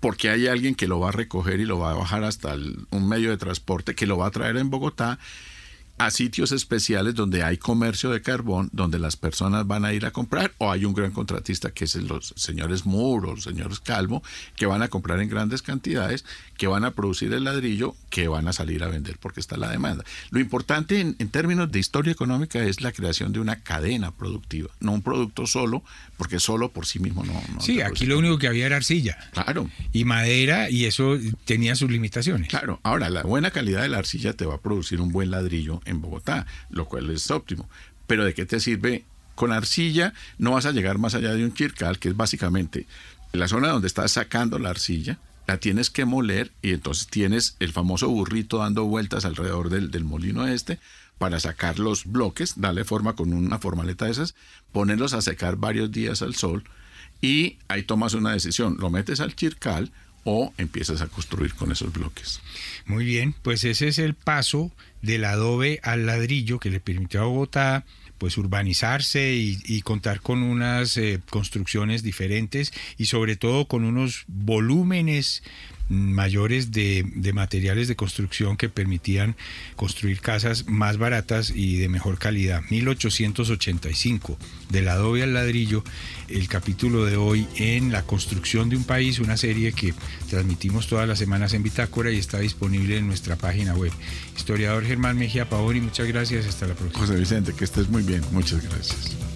porque 0.01 0.31
hay 0.31 0.47
alguien 0.47 0.75
que 0.75 0.89
lo 0.89 0.99
va 0.99 1.11
a 1.11 1.13
recoger 1.13 1.61
y 1.61 1.67
lo 1.67 1.79
va 1.79 1.93
a 1.93 1.95
bajar 1.95 2.25
hasta 2.25 2.55
un 2.55 3.09
medio 3.09 3.31
de 3.31 3.37
transporte 3.37 3.95
que 3.95 4.07
lo 4.07 4.17
va 4.17 4.27
a 4.27 4.31
traer 4.31 4.57
en 4.57 4.71
Bogotá 4.71 5.19
a 6.01 6.11
sitios 6.11 6.51
especiales 6.51 7.15
donde 7.15 7.43
hay 7.43 7.59
comercio 7.59 8.09
de 8.09 8.23
carbón, 8.23 8.71
donde 8.73 8.99
las 8.99 9.17
personas 9.17 9.67
van 9.67 9.85
a 9.85 9.93
ir 9.93 10.07
a 10.07 10.13
comprar, 10.13 10.51
o 10.57 10.73
hay 10.73 10.87
un 10.87 10.95
gran 10.95 11.11
contratista 11.11 11.73
que 11.73 11.85
es 11.85 11.95
los 11.95 12.33
señores 12.37 12.87
Muro, 12.87 13.35
los 13.35 13.45
señores 13.45 13.81
Calvo, 13.81 14.23
que 14.57 14.65
van 14.65 14.81
a 14.81 14.89
comprar 14.89 15.21
en 15.21 15.29
grandes 15.29 15.61
cantidades, 15.61 16.25
que 16.57 16.67
van 16.67 16.87
a 16.87 16.93
producir 16.93 17.35
el 17.35 17.45
ladrillo, 17.45 17.95
que 18.09 18.29
van 18.29 18.49
a 18.49 18.55
salir 18.55 18.83
a 18.83 18.89
vender 18.89 19.19
porque 19.21 19.41
está 19.41 19.59
la 19.59 19.69
demanda. 19.69 20.03
Lo 20.31 20.41
importante 20.41 21.01
en, 21.01 21.15
términos 21.29 21.71
de 21.71 21.79
historia 21.79 22.13
económica 22.13 22.65
es 22.65 22.81
la 22.81 22.93
creación 22.93 23.35
de 23.35 23.41
una 23.41 23.57
cadena 23.57 24.11
productiva, 24.11 24.71
no 24.81 24.93
un 24.93 25.03
producto 25.03 25.47
solo, 25.47 25.83
porque 26.17 26.41
solo 26.41 26.71
por 26.71 26.87
sí 26.87 26.99
mismo 26.99 27.25
no. 27.25 27.61
sí, 27.61 27.83
aquí 27.83 28.07
lo 28.07 28.19
único 28.19 28.39
que 28.39 28.49
había 28.49 28.65
era 28.65 28.77
arcilla. 28.77 29.19
Claro. 29.33 29.69
Y 29.93 30.05
madera, 30.05 30.71
y 30.71 30.87
eso 30.87 31.19
tenía 31.45 31.75
sus 31.75 31.91
limitaciones. 31.91 32.49
Claro. 32.49 32.81
Ahora, 32.85 33.11
la 33.11 33.23
buena 33.23 33.51
calidad 33.51 33.83
de 33.83 33.89
la 33.91 33.99
arcilla 33.99 34.33
te 34.33 34.47
va 34.47 34.55
a 34.55 34.61
producir 34.61 35.03
un 35.03 35.13
buen 35.13 35.31
ladrillo 35.31 35.83
en 35.91 36.01
Bogotá, 36.01 36.47
lo 36.71 36.87
cual 36.87 37.11
es 37.11 37.31
óptimo. 37.31 37.69
Pero 38.07 38.25
¿de 38.25 38.35
qué 38.35 38.47
te 38.47 38.61
sirve? 38.61 39.05
Con 39.35 39.53
arcilla 39.53 40.13
no 40.39 40.53
vas 40.53 40.67
a 40.67 40.73
llegar 40.73 40.99
más 40.99 41.15
allá 41.15 41.33
de 41.33 41.45
un 41.45 41.55
chircal, 41.55 41.99
que 41.99 42.09
es 42.09 42.17
básicamente 42.17 42.87
la 43.33 43.49
zona 43.49 43.69
donde 43.69 43.87
estás 43.87 44.13
sacando 44.13 44.59
la 44.59 44.71
arcilla, 44.71 45.19
la 45.47 45.59
tienes 45.59 45.91
que 45.91 46.05
moler 46.05 46.53
y 46.63 46.71
entonces 46.71 47.07
tienes 47.07 47.57
el 47.61 47.73
famoso 47.73 48.09
burrito 48.09 48.59
dando 48.59 48.85
vueltas 48.85 49.25
alrededor 49.25 49.69
del, 49.69 50.05
molino 50.05 50.47
este 50.47 50.79
para 51.19 51.41
sacar 51.41 51.79
los 51.79 52.07
bloques, 52.07 52.55
darle 52.57 52.85
forma 52.85 53.15
con 53.15 53.33
una 53.33 53.59
formaleta 53.59 54.07
de 54.07 54.13
esas, 54.13 54.35
ponerlos 54.73 55.13
a 55.13 55.23
secar 55.23 55.57
varios 55.57 55.91
días 55.91 56.23
al 56.23 56.35
sol 56.35 56.65
y 57.21 57.59
ahí 57.69 57.83
tomas 57.83 58.15
una 58.15 58.33
decisión, 58.33 58.77
lo 58.79 58.91
metes 58.91 59.21
al 59.21 59.35
chircal 59.35 59.91
o 60.25 60.53
empiezas 60.57 61.01
a 61.03 61.09
construir 61.09 61.55
con 61.55 61.73
esos 61.73 61.93
bloques. 61.93 62.41
Muy 62.91 63.05
bien, 63.05 63.37
pues 63.43 63.63
ese 63.63 63.87
es 63.87 64.01
el 64.01 64.15
paso 64.15 64.73
del 65.01 65.25
adobe 65.25 65.79
al 65.85 66.07
ladrillo 66.07 66.59
que 66.59 66.71
le 66.71 66.81
permitió 66.81 67.21
a 67.21 67.25
Bogotá 67.25 67.85
pues 68.19 68.37
urbanizarse 68.37 69.33
y, 69.33 69.81
contar 69.81 70.21
con 70.21 70.43
unas 70.43 70.99
eh, 70.99 71.21
construcciones 71.31 72.03
diferentes 72.03 72.71
y 72.99 73.07
sobre 73.07 73.37
todo 73.37 73.67
con 73.67 73.85
unos 73.85 74.25
volúmenes 74.27 75.43
mayores 75.91 76.71
de, 76.71 77.05
materiales 77.35 77.89
de 77.89 77.97
construcción 77.97 78.57
que 78.57 78.69
permitían 78.69 79.37
construir 79.77 80.21
casas 80.21 80.67
más 80.69 80.97
baratas 80.97 81.53
y 81.55 81.77
de 81.77 81.89
mejor 81.89 82.19
calidad. 82.19 82.63
1885, 82.71 84.39
del 84.71 84.89
adobe 84.89 85.25
al 85.25 85.35
ladrillo, 85.35 85.85
el 86.29 86.49
capítulo 86.49 87.05
de 87.05 87.17
hoy 87.17 87.47
en 87.57 87.93
La 87.93 88.03
construcción 88.03 88.71
de 88.71 88.77
un 88.77 88.85
país, 88.85 89.19
una 89.19 89.37
serie 89.37 89.73
que 89.73 89.93
transmitimos 90.31 90.87
todas 90.87 91.09
las 91.09 91.19
semanas 91.19 91.53
en 91.55 91.65
Bitácora 91.65 92.11
y 92.13 92.19
está 92.19 92.39
disponible 92.39 92.97
en 92.97 93.09
nuestra 93.09 93.37
página 93.37 93.75
web. 93.75 93.93
Historiador 94.37 94.85
Germán 94.85 95.19
Mejía 95.19 95.49
Pavoni, 95.49 95.81
muchas 95.81 96.07
gracias, 96.07 96.47
hasta 96.47 96.69
la 96.69 96.75
próxima. 96.75 97.05
José 97.05 97.19
Vicente, 97.19 97.53
que 97.53 97.65
estés 97.65 97.89
muy 97.89 98.03
bien, 98.03 98.23
muchas 98.31 98.63
gracias. 98.63 99.30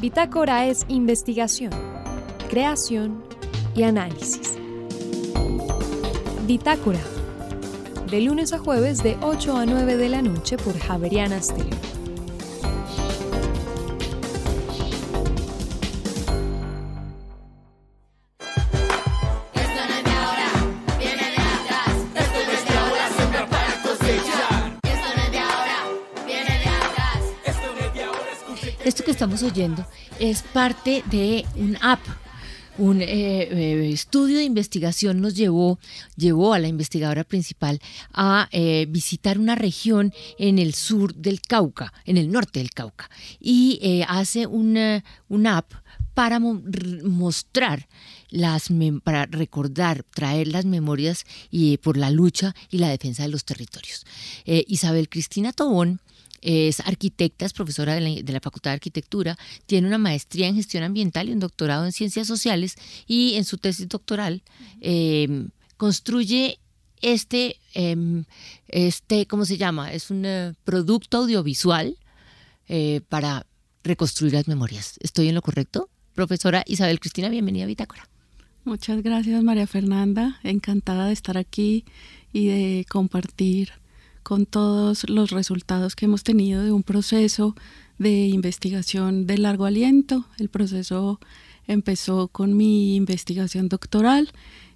Bitácora 0.00 0.64
es 0.66 0.86
investigación, 0.86 1.72
creación 2.48 3.24
y 3.74 3.82
análisis. 3.82 4.54
Bitácora, 6.46 7.00
de 8.08 8.20
lunes 8.20 8.52
a 8.52 8.60
jueves 8.60 9.02
de 9.02 9.16
8 9.22 9.56
a 9.56 9.66
9 9.66 9.96
de 9.96 10.08
la 10.08 10.22
noche 10.22 10.56
por 10.56 10.78
Javeriana 10.78 11.42
Stereo. 11.42 11.97
Estamos 29.18 29.42
oyendo 29.42 29.84
es 30.20 30.42
parte 30.42 31.02
de 31.10 31.44
un 31.56 31.76
app. 31.80 31.98
Un 32.78 33.02
eh, 33.02 33.48
eh, 33.50 33.90
estudio 33.92 34.38
de 34.38 34.44
investigación 34.44 35.20
nos 35.20 35.34
llevó, 35.34 35.80
llevó 36.14 36.54
a 36.54 36.60
la 36.60 36.68
investigadora 36.68 37.24
principal 37.24 37.80
a 38.12 38.48
eh, 38.52 38.86
visitar 38.88 39.40
una 39.40 39.56
región 39.56 40.14
en 40.38 40.60
el 40.60 40.72
sur 40.72 41.16
del 41.16 41.40
Cauca, 41.40 41.92
en 42.04 42.16
el 42.16 42.30
norte 42.30 42.60
del 42.60 42.70
Cauca, 42.70 43.10
y 43.40 44.04
hace 44.06 44.46
una, 44.46 45.02
app 45.46 45.72
para 46.14 46.38
mostrar 46.38 47.88
las 48.30 48.68
para 49.02 49.26
recordar, 49.26 50.04
traer 50.14 50.46
las 50.46 50.64
memorias 50.64 51.24
y, 51.50 51.78
por 51.78 51.96
la 51.96 52.12
lucha 52.12 52.54
y 52.70 52.78
la 52.78 52.88
defensa 52.88 53.24
de 53.24 53.30
los 53.30 53.44
territorios. 53.44 54.06
Isabel 54.44 55.08
Cristina 55.08 55.52
Tobón 55.52 56.00
es 56.42 56.80
arquitecta, 56.80 57.44
es 57.44 57.52
profesora 57.52 57.94
de 57.94 58.22
la, 58.24 58.40
Facultad 58.40 58.70
de 58.70 58.74
Arquitectura, 58.74 59.36
tiene 59.66 59.86
una 59.86 59.98
maestría 59.98 60.46
en 60.46 60.54
gestión 60.54 60.82
ambiental 60.82 61.28
y 61.28 61.32
un 61.32 61.40
doctorado 61.40 61.84
en 61.84 61.92
ciencias 61.92 62.26
sociales 62.26 62.76
y 63.06 63.34
en 63.34 63.44
su 63.44 63.58
tesis 63.58 63.88
doctoral 63.88 64.42
em, 64.80 65.50
construye 65.76 66.58
este, 67.00 67.56
em, 67.74 68.24
este, 68.68 69.26
¿cómo 69.26 69.44
se 69.44 69.56
llama? 69.56 69.92
Es 69.92 70.10
un 70.10 70.24
eh, 70.24 70.54
producto 70.64 71.18
audiovisual 71.18 71.96
eh, 72.68 73.00
para 73.08 73.46
reconstruir 73.84 74.32
las 74.32 74.48
memorias. 74.48 74.98
¿Estoy 75.00 75.28
en 75.28 75.34
lo 75.34 75.42
correcto? 75.42 75.88
Profesora 76.14 76.64
Isabel 76.66 77.00
Cristina, 77.00 77.28
bienvenida 77.28 77.64
a 77.64 77.68
Bitácora. 77.68 78.08
Muchas 78.64 79.02
gracias 79.02 79.42
María 79.42 79.66
Fernanda, 79.66 80.40
encantada 80.42 81.06
de 81.06 81.12
estar 81.12 81.38
aquí 81.38 81.84
y 82.32 82.48
de 82.48 82.86
compartir 82.88 83.72
con 84.22 84.46
todos 84.46 85.08
los 85.08 85.30
resultados 85.30 85.96
que 85.96 86.06
hemos 86.06 86.22
tenido 86.22 86.62
de 86.62 86.72
un 86.72 86.82
proceso 86.82 87.54
de 87.98 88.26
investigación 88.26 89.26
de 89.26 89.38
largo 89.38 89.64
aliento. 89.64 90.26
El 90.38 90.48
proceso 90.48 91.20
empezó 91.66 92.28
con 92.28 92.56
mi 92.56 92.96
investigación 92.96 93.68
doctoral 93.68 94.30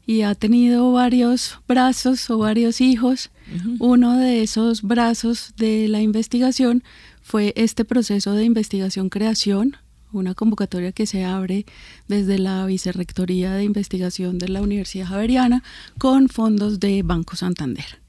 y 0.06 0.22
ha 0.22 0.34
tenido 0.34 0.92
varios 0.92 1.58
brazos 1.68 2.28
o 2.30 2.38
varios 2.38 2.80
hijos. 2.80 3.30
Uno 3.78 4.16
de 4.18 4.42
esos 4.42 4.82
brazos 4.82 5.54
de 5.56 5.88
la 5.88 6.00
investigación 6.00 6.82
fue 7.22 7.52
este 7.56 7.84
proceso 7.84 8.32
de 8.32 8.44
investigación-creación, 8.44 9.76
una 10.12 10.34
convocatoria 10.34 10.92
que 10.92 11.06
se 11.06 11.24
abre 11.24 11.64
desde 12.08 12.38
la 12.38 12.66
Vicerrectoría 12.66 13.52
de 13.54 13.64
Investigación 13.64 14.38
de 14.38 14.48
la 14.48 14.60
Universidad 14.60 15.06
Javeriana 15.06 15.62
con 15.98 16.28
fondos 16.28 16.80
de 16.80 17.02
Banco 17.02 17.36
Santander. 17.36 18.01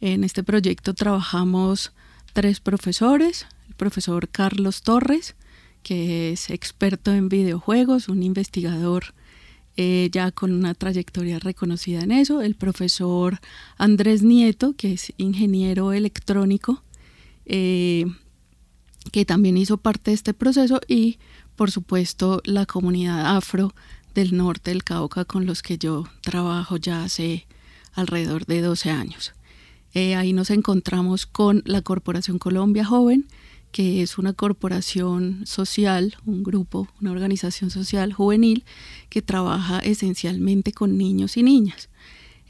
En 0.00 0.24
este 0.24 0.42
proyecto 0.42 0.94
trabajamos 0.94 1.92
tres 2.32 2.60
profesores, 2.60 3.46
el 3.68 3.74
profesor 3.74 4.28
Carlos 4.28 4.82
Torres, 4.82 5.36
que 5.82 6.32
es 6.32 6.50
experto 6.50 7.14
en 7.14 7.28
videojuegos, 7.28 8.08
un 8.08 8.22
investigador 8.22 9.14
eh, 9.78 10.08
ya 10.10 10.32
con 10.32 10.52
una 10.52 10.74
trayectoria 10.74 11.38
reconocida 11.38 12.00
en 12.00 12.10
eso, 12.10 12.42
el 12.42 12.56
profesor 12.56 13.40
Andrés 13.78 14.22
Nieto, 14.22 14.74
que 14.74 14.94
es 14.94 15.12
ingeniero 15.16 15.92
electrónico, 15.92 16.82
eh, 17.44 18.06
que 19.12 19.24
también 19.24 19.56
hizo 19.56 19.76
parte 19.76 20.10
de 20.10 20.14
este 20.14 20.34
proceso, 20.34 20.80
y 20.88 21.18
por 21.56 21.70
supuesto 21.70 22.42
la 22.44 22.66
comunidad 22.66 23.36
afro 23.36 23.74
del 24.14 24.36
norte 24.36 24.70
del 24.70 24.82
Cauca 24.82 25.24
con 25.24 25.46
los 25.46 25.62
que 25.62 25.78
yo 25.78 26.04
trabajo 26.22 26.78
ya 26.78 27.04
hace 27.04 27.46
alrededor 27.92 28.46
de 28.46 28.62
12 28.62 28.90
años. 28.90 29.35
Eh, 29.96 30.14
ahí 30.14 30.34
nos 30.34 30.50
encontramos 30.50 31.24
con 31.24 31.62
la 31.64 31.80
Corporación 31.80 32.38
Colombia 32.38 32.84
Joven, 32.84 33.24
que 33.72 34.02
es 34.02 34.18
una 34.18 34.34
corporación 34.34 35.46
social, 35.46 36.16
un 36.26 36.42
grupo, 36.42 36.86
una 37.00 37.12
organización 37.12 37.70
social 37.70 38.12
juvenil 38.12 38.66
que 39.08 39.22
trabaja 39.22 39.78
esencialmente 39.78 40.72
con 40.72 40.98
niños 40.98 41.38
y 41.38 41.42
niñas. 41.42 41.88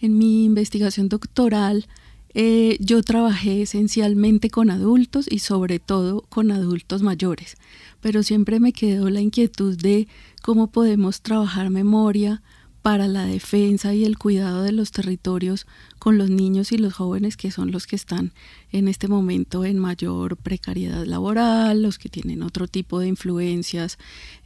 En 0.00 0.18
mi 0.18 0.44
investigación 0.44 1.08
doctoral 1.08 1.86
eh, 2.34 2.78
yo 2.80 3.00
trabajé 3.04 3.62
esencialmente 3.62 4.50
con 4.50 4.68
adultos 4.68 5.28
y 5.30 5.38
sobre 5.38 5.78
todo 5.78 6.22
con 6.28 6.50
adultos 6.50 7.02
mayores, 7.02 7.58
pero 8.00 8.24
siempre 8.24 8.58
me 8.58 8.72
quedó 8.72 9.08
la 9.08 9.20
inquietud 9.20 9.78
de 9.78 10.08
cómo 10.42 10.72
podemos 10.72 11.20
trabajar 11.20 11.70
memoria 11.70 12.42
para 12.86 13.08
la 13.08 13.26
defensa 13.26 13.94
y 13.94 14.04
el 14.04 14.16
cuidado 14.16 14.62
de 14.62 14.70
los 14.70 14.92
territorios 14.92 15.66
con 15.98 16.18
los 16.18 16.30
niños 16.30 16.70
y 16.70 16.78
los 16.78 16.94
jóvenes 16.94 17.36
que 17.36 17.50
son 17.50 17.72
los 17.72 17.84
que 17.84 17.96
están 17.96 18.32
en 18.70 18.86
este 18.86 19.08
momento 19.08 19.64
en 19.64 19.80
mayor 19.80 20.36
precariedad 20.36 21.04
laboral, 21.04 21.82
los 21.82 21.98
que 21.98 22.08
tienen 22.08 22.44
otro 22.44 22.68
tipo 22.68 23.00
de 23.00 23.08
influencias 23.08 23.98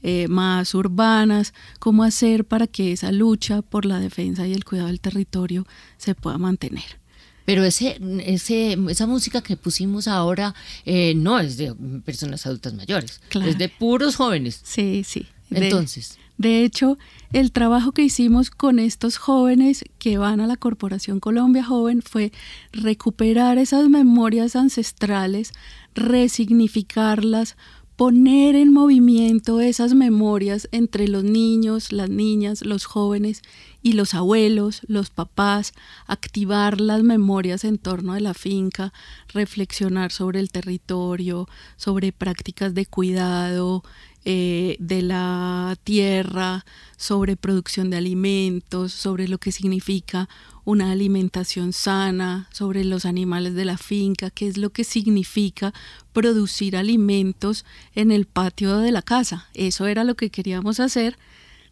eh, 0.03 0.26
más 0.29 0.74
urbanas, 0.74 1.53
cómo 1.81 2.03
hacer 2.03 2.46
para 2.46 2.66
que 2.66 2.92
esa 2.92 3.12
lucha 3.12 3.61
por 3.61 3.85
la 3.85 4.00
defensa 4.00 4.46
y 4.46 4.55
el 4.55 4.64
cuidado 4.64 4.88
del 4.88 5.00
territorio 5.00 5.66
se 5.98 6.14
pueda 6.14 6.38
mantener. 6.38 6.98
Pero 7.44 7.62
ese, 7.62 8.00
ese, 8.24 8.79
esa 8.88 9.07
música 9.07 9.42
que 9.42 9.59
pusimos 9.59 10.09
ahora 10.09 10.55
eh, 10.87 11.12
no 11.14 11.38
es 11.38 11.59
de 11.59 11.74
personas 12.07 12.46
adultas 12.46 12.72
mayores, 12.72 13.20
es 13.35 13.59
de 13.59 13.68
puros 13.68 14.16
jóvenes. 14.16 14.62
Sí, 14.64 15.03
sí. 15.05 15.26
Entonces. 15.50 16.14
De 16.14 16.30
hecho, 16.44 16.96
el 17.33 17.53
trabajo 17.53 17.92
que 17.92 18.03
hicimos 18.03 18.50
con 18.50 18.79
estos 18.79 19.18
jóvenes 19.18 19.85
que 19.98 20.16
van 20.16 20.40
a 20.40 20.46
la 20.46 20.57
Corporación 20.57 21.20
Colombia 21.20 21.62
Joven 21.62 22.00
fue 22.03 22.33
recuperar 22.72 23.59
esas 23.59 23.88
memorias 23.88 24.57
ancestrales, 24.57 25.53
resignificarlas, 25.94 27.57
poner 28.00 28.55
en 28.55 28.72
movimiento 28.72 29.61
esas 29.61 29.92
memorias 29.92 30.70
entre 30.72 31.07
los 31.07 31.22
niños, 31.22 31.92
las 31.92 32.09
niñas, 32.09 32.64
los 32.64 32.87
jóvenes 32.87 33.42
y 33.83 33.92
los 33.92 34.14
abuelos, 34.14 34.81
los 34.87 35.11
papás, 35.11 35.74
activar 36.07 36.81
las 36.81 37.03
memorias 37.03 37.62
en 37.62 37.76
torno 37.76 38.14
de 38.14 38.22
la 38.22 38.33
finca, 38.33 38.94
reflexionar 39.29 40.12
sobre 40.12 40.40
el 40.40 40.50
territorio, 40.50 41.46
sobre 41.76 42.11
prácticas 42.11 42.72
de 42.72 42.87
cuidado, 42.87 43.83
eh, 44.25 44.77
de 44.79 45.03
la 45.03 45.77
tierra, 45.83 46.65
sobre 46.97 47.37
producción 47.37 47.89
de 47.91 47.97
alimentos, 47.97 48.93
sobre 48.93 49.29
lo 49.29 49.39
que 49.39 49.53
significa 49.53 50.29
una 50.65 50.91
alimentación 50.91 51.73
sana, 51.73 52.49
sobre 52.53 52.85
los 52.85 53.07
animales 53.07 53.55
de 53.55 53.65
la 53.65 53.79
finca, 53.79 54.31
qué 54.31 54.47
es 54.47 54.59
lo 54.59 54.71
que 54.71 54.85
significa 54.85 55.73
producir 56.13 56.77
alimentos 56.77 57.65
en 57.95 58.13
el 58.13 58.27
patio 58.27 58.79
de 58.79 58.93
la 58.93 59.03
casa. 59.03 59.49
Eso 59.55 59.87
era 59.87 60.05
lo 60.05 60.15
que 60.17 60.31
queríamos 60.31 60.81
hacer, 60.81 61.19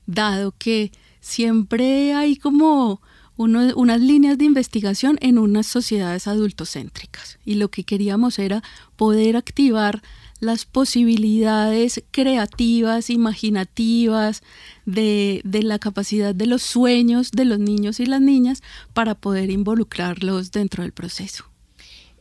dado 0.07 0.55
que 0.57 0.91
siempre 1.21 2.15
hay 2.15 2.37
como 2.37 3.03
unas 3.39 4.01
líneas 4.01 4.37
de 4.37 4.45
investigación 4.45 5.17
en 5.21 5.39
unas 5.39 5.67
sociedades 5.67 6.27
adultocéntricas 6.27 7.39
y 7.45 7.55
lo 7.55 7.71
que 7.71 7.85
queríamos 7.85 8.39
era 8.39 8.63
poder 8.97 9.37
activar 9.37 10.03
las 10.41 10.65
posibilidades 10.65 12.03
creativas, 12.11 13.11
imaginativas, 13.11 14.43
de, 14.87 15.43
la 15.45 15.79
capacidad 15.79 16.35
de 16.35 16.47
los 16.47 16.63
sueños 16.63 17.31
de 17.33 17.45
los 17.45 17.59
niños 17.59 18.01
y 18.01 18.07
las 18.07 18.21
niñas 18.21 18.63
para 18.93 19.15
poder 19.15 19.51
involucrarlos 19.51 20.51
dentro 20.51 20.83
del 20.83 20.93
proceso. 20.93 21.45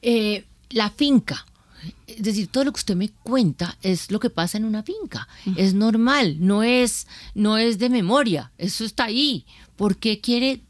Eh, 0.01 0.45
la 0.69 0.89
finca, 0.91 1.45
es 2.05 2.21
decir, 2.21 2.47
todo 2.47 2.65
lo 2.65 2.73
que 2.73 2.79
usted 2.79 2.95
me 2.95 3.09
cuenta 3.23 3.77
es 3.81 4.11
lo 4.11 4.19
que 4.19 4.29
pasa 4.29 4.57
en 4.57 4.65
una 4.65 4.83
finca. 4.83 5.27
Es 5.55 5.73
normal, 5.73 6.37
no 6.39 6.63
es, 6.63 7.07
no 7.33 7.57
es 7.57 7.79
de 7.79 7.89
memoria, 7.89 8.51
eso 8.57 8.83
está 8.83 9.05
ahí. 9.05 9.45
¿Por 9.75 9.97
qué 9.97 10.19
quiere 10.19 10.61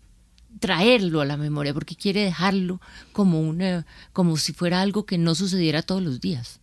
traerlo 0.60 1.22
a 1.22 1.26
la 1.26 1.38
memoria? 1.38 1.74
¿Por 1.74 1.86
qué 1.86 1.96
quiere 1.96 2.24
dejarlo 2.24 2.82
como, 3.13 3.41
una, 3.41 3.86
como 4.13 4.38
si 4.38 4.54
fuera 4.54 4.82
algo 4.82 5.06
que 5.06 5.17
no 5.17 5.36
sucediera 5.36 5.82
todos 5.82 6.02
los 6.02 6.22
días? 6.22 6.60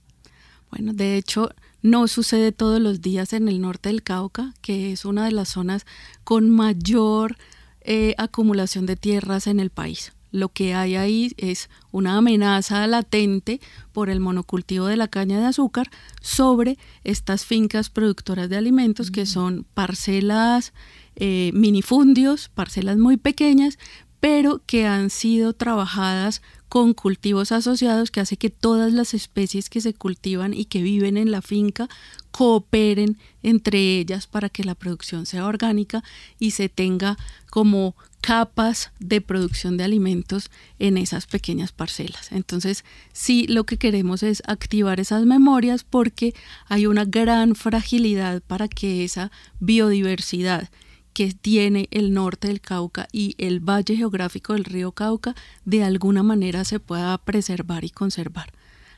Bueno, 0.71 0.93
de 0.93 1.17
hecho, 1.17 1.51
no 1.83 2.09
sucede 2.09 2.51
todos 2.51 2.81
los 2.81 3.01
días 3.03 3.33
en 3.33 3.47
el 3.47 3.61
norte 3.61 3.91
del 3.91 4.03
Cauca, 4.03 4.55
que 4.63 4.93
es 4.93 5.05
una 5.05 5.25
de 5.25 5.33
las 5.33 5.51
zonas 5.51 5.87
con 6.25 6.51
mayor 6.51 7.37
eh, 7.83 8.15
acumulación 8.17 8.87
de 8.87 8.97
tierras 8.97 9.47
en 9.47 9.61
el 9.61 9.71
país. 9.71 10.13
Lo 10.33 10.49
que 10.49 10.75
hay 10.75 10.97
ahí 10.97 11.33
es 11.37 11.71
una 11.93 12.17
amenaza 12.17 12.85
latente 12.89 13.61
por 13.93 14.11
el 14.11 14.19
monocultivo 14.19 14.87
de 14.87 14.97
la 14.97 15.07
caña 15.07 15.39
de 15.39 15.47
azúcar 15.47 15.91
sobre 16.21 16.77
estas 17.05 17.45
fincas 17.45 17.89
productoras 17.89 18.49
de 18.49 18.57
alimentos 18.57 19.13
que 19.13 19.27
son 19.27 19.65
parcelas 19.75 20.73
eh, 21.16 21.50
minifundios, 21.55 22.48
parcelas 22.48 22.98
muy 22.98 23.16
pequeñas, 23.16 23.79
pero 24.20 24.62
que 24.64 24.87
han 24.87 25.11
sido 25.11 25.53
trabajadas 25.53 26.40
con 26.70 26.94
cultivos 26.94 27.53
asociados 27.53 28.11
que 28.11 28.20
hace 28.20 28.37
que 28.37 28.50
todas 28.50 28.92
las 28.92 29.14
especies 29.14 29.68
que 29.68 29.81
se 29.81 29.94
cultivan 29.94 30.55
y 30.55 30.64
que 30.64 30.83
viven 30.83 31.16
en 31.16 31.31
la 31.31 31.42
finca 31.42 31.88
cooperen 32.31 33.16
entre 33.44 33.98
ellas 33.98 34.27
para 34.27 34.48
que 34.48 34.64
la 34.64 34.74
producción 34.74 35.27
sea 35.27 35.46
orgánica 35.46 36.03
y 36.40 36.50
se 36.53 36.68
tenga 36.68 37.16
como 37.50 37.94
capas 38.22 38.90
de 38.98 39.20
producción 39.20 39.77
de 39.77 39.85
alimentos 39.85 40.50
en 40.79 40.96
esas 40.96 41.27
pequeñas 41.27 41.72
parcelas. 41.72 42.33
Entonces, 42.33 42.85
sí, 43.12 43.46
lo 43.46 43.64
que 43.64 43.77
queremos 43.77 44.22
es 44.22 44.42
activar 44.46 44.98
esas 44.98 45.27
memorias 45.27 45.85
porque 45.85 46.35
hay 46.66 46.87
una 46.87 47.05
gran 47.05 47.55
fragilidad 47.55 48.42
para 48.42 48.66
que 48.66 49.05
esa 49.05 49.31
biodiversidad 49.61 50.70
que 51.14 51.33
tiene 51.33 51.88
el 51.92 52.12
norte 52.12 52.48
del 52.48 52.61
Cauca 52.61 53.09
y 53.12 53.37
el 53.38 53.61
valle 53.61 53.96
geográfico 53.96 54.53
del 54.53 54.64
río 54.64 54.92
Cauca 54.92 55.35
de 55.64 55.85
alguna 55.85 56.22
manera 56.22 56.64
se 56.64 56.81
pueda 56.81 57.16
preservar 57.18 57.85
y 57.85 57.90
conservar. 57.90 58.53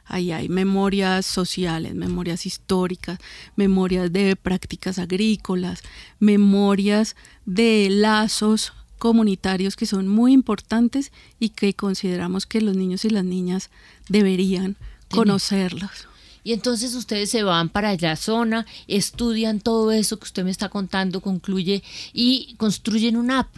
Ahí 0.06 0.32
hay 0.32 0.48
memorias 0.48 1.26
sociales, 1.26 1.94
memorias 1.94 2.46
históricas, 2.46 3.18
memorias 3.54 4.12
de 4.12 4.36
prácticas 4.36 4.98
agrícolas, 4.98 5.82
memorias 6.18 7.16
de 7.44 7.88
lazos 7.90 8.72
comunitarios 8.98 9.76
que 9.76 9.84
son 9.84 10.08
muy 10.08 10.32
importantes 10.32 11.12
y 11.38 11.50
que 11.50 11.74
consideramos 11.74 12.46
que 12.46 12.60
los 12.60 12.76
niños 12.76 13.04
y 13.04 13.10
las 13.10 13.24
niñas 13.24 13.70
deberían 14.08 14.76
conocerlos. 15.10 16.08
Y 16.46 16.52
entonces 16.52 16.94
ustedes 16.94 17.28
se 17.28 17.42
van 17.42 17.70
para 17.70 17.96
la 17.96 18.14
zona, 18.14 18.66
estudian 18.86 19.58
todo 19.58 19.90
eso 19.90 20.16
que 20.16 20.26
usted 20.26 20.44
me 20.44 20.52
está 20.52 20.68
contando, 20.68 21.20
concluye 21.20 21.82
y 22.12 22.54
construyen 22.56 23.16
una 23.16 23.40
app. 23.40 23.48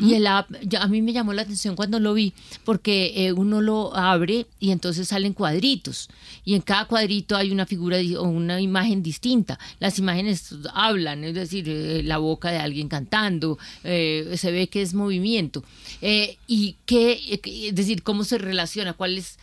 Y 0.00 0.14
el 0.14 0.26
app, 0.26 0.50
a 0.80 0.86
mí 0.86 1.02
me 1.02 1.12
llamó 1.12 1.34
la 1.34 1.42
atención 1.42 1.76
cuando 1.76 2.00
lo 2.00 2.14
vi, 2.14 2.32
porque 2.64 3.26
eh, 3.26 3.32
uno 3.34 3.60
lo 3.60 3.94
abre 3.94 4.46
y 4.58 4.70
entonces 4.70 5.08
salen 5.08 5.34
cuadritos. 5.34 6.08
Y 6.46 6.54
en 6.54 6.62
cada 6.62 6.86
cuadrito 6.86 7.36
hay 7.36 7.52
una 7.52 7.66
figura 7.66 7.98
o 8.18 8.22
una 8.22 8.58
imagen 8.62 9.02
distinta. 9.02 9.58
Las 9.80 9.98
imágenes 9.98 10.54
hablan, 10.72 11.24
es 11.24 11.34
decir, 11.34 11.68
eh, 11.68 12.02
la 12.02 12.16
boca 12.16 12.50
de 12.50 12.56
alguien 12.56 12.88
cantando, 12.88 13.58
eh, 13.82 14.34
se 14.38 14.50
ve 14.50 14.68
que 14.68 14.80
es 14.80 14.94
movimiento. 14.94 15.62
y 16.00 16.76
qué, 16.86 17.38
es 17.44 17.74
decir, 17.74 18.02
cómo 18.02 18.24
se 18.24 18.38
relaciona, 18.38 18.94
cuál 18.94 19.18
es, 19.18 19.38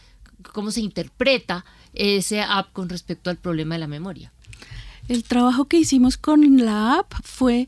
cómo 0.52 0.72
se 0.72 0.82
interpreta 0.82 1.64
ese 1.94 2.42
app 2.42 2.72
con 2.74 2.90
respecto 2.90 3.30
al 3.30 3.38
problema 3.38 3.76
de 3.76 3.80
la 3.80 3.88
memoria? 3.88 4.32
El 5.08 5.24
trabajo 5.24 5.66
que 5.66 5.78
hicimos 5.78 6.18
con 6.18 6.64
la 6.64 7.00
app 7.00 7.14
fue 7.24 7.68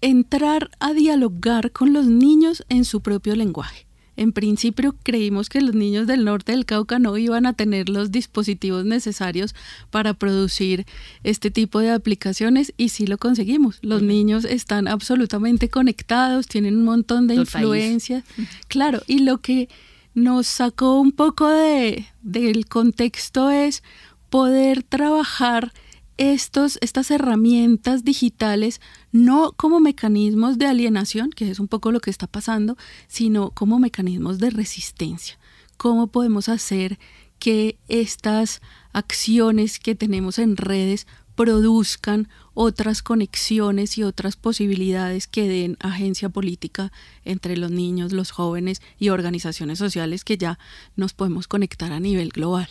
entrar 0.00 0.70
a 0.78 0.92
dialogar 0.92 1.72
con 1.72 1.92
los 1.92 2.06
niños 2.06 2.64
en 2.68 2.84
su 2.84 3.00
propio 3.00 3.36
lenguaje. 3.36 3.86
En 4.16 4.32
principio 4.32 4.94
creímos 5.02 5.48
que 5.48 5.62
los 5.62 5.74
niños 5.74 6.06
del 6.06 6.26
norte 6.26 6.52
del 6.52 6.66
Cauca 6.66 6.98
no 6.98 7.16
iban 7.16 7.46
a 7.46 7.54
tener 7.54 7.88
los 7.88 8.10
dispositivos 8.10 8.84
necesarios 8.84 9.54
para 9.90 10.12
producir 10.12 10.84
este 11.24 11.50
tipo 11.50 11.78
de 11.78 11.90
aplicaciones 11.90 12.74
y 12.76 12.90
sí 12.90 13.06
lo 13.06 13.16
conseguimos. 13.16 13.78
Los 13.80 14.02
niños 14.02 14.44
están 14.44 14.88
absolutamente 14.88 15.70
conectados, 15.70 16.48
tienen 16.48 16.76
un 16.76 16.84
montón 16.84 17.28
de 17.28 17.36
influencias. 17.36 18.24
Claro, 18.68 19.00
y 19.06 19.20
lo 19.20 19.38
que 19.38 19.70
nos 20.14 20.46
sacó 20.46 21.00
un 21.00 21.12
poco 21.12 21.48
de, 21.48 22.06
del 22.22 22.66
contexto 22.66 23.50
es 23.50 23.82
poder 24.28 24.82
trabajar 24.82 25.72
estos, 26.16 26.78
estas 26.82 27.10
herramientas 27.10 28.04
digitales 28.04 28.80
no 29.10 29.52
como 29.56 29.80
mecanismos 29.80 30.58
de 30.58 30.66
alienación, 30.66 31.30
que 31.30 31.50
es 31.50 31.58
un 31.60 31.68
poco 31.68 31.92
lo 31.92 32.00
que 32.00 32.10
está 32.10 32.26
pasando, 32.26 32.76
sino 33.08 33.50
como 33.50 33.78
mecanismos 33.78 34.38
de 34.38 34.50
resistencia. 34.50 35.38
¿Cómo 35.78 36.08
podemos 36.08 36.50
hacer 36.50 36.98
que 37.38 37.78
estas 37.88 38.60
acciones 38.92 39.78
que 39.78 39.94
tenemos 39.94 40.38
en 40.38 40.58
redes 40.58 41.06
produzcan 41.40 42.28
otras 42.52 43.02
conexiones 43.02 43.96
y 43.96 44.02
otras 44.02 44.36
posibilidades 44.36 45.26
que 45.26 45.48
den 45.48 45.78
agencia 45.80 46.28
política 46.28 46.92
entre 47.24 47.56
los 47.56 47.70
niños, 47.70 48.12
los 48.12 48.30
jóvenes 48.30 48.82
y 48.98 49.08
organizaciones 49.08 49.78
sociales 49.78 50.22
que 50.22 50.36
ya 50.36 50.58
nos 50.96 51.14
podemos 51.14 51.48
conectar 51.48 51.92
a 51.92 51.98
nivel 51.98 52.28
global. 52.28 52.68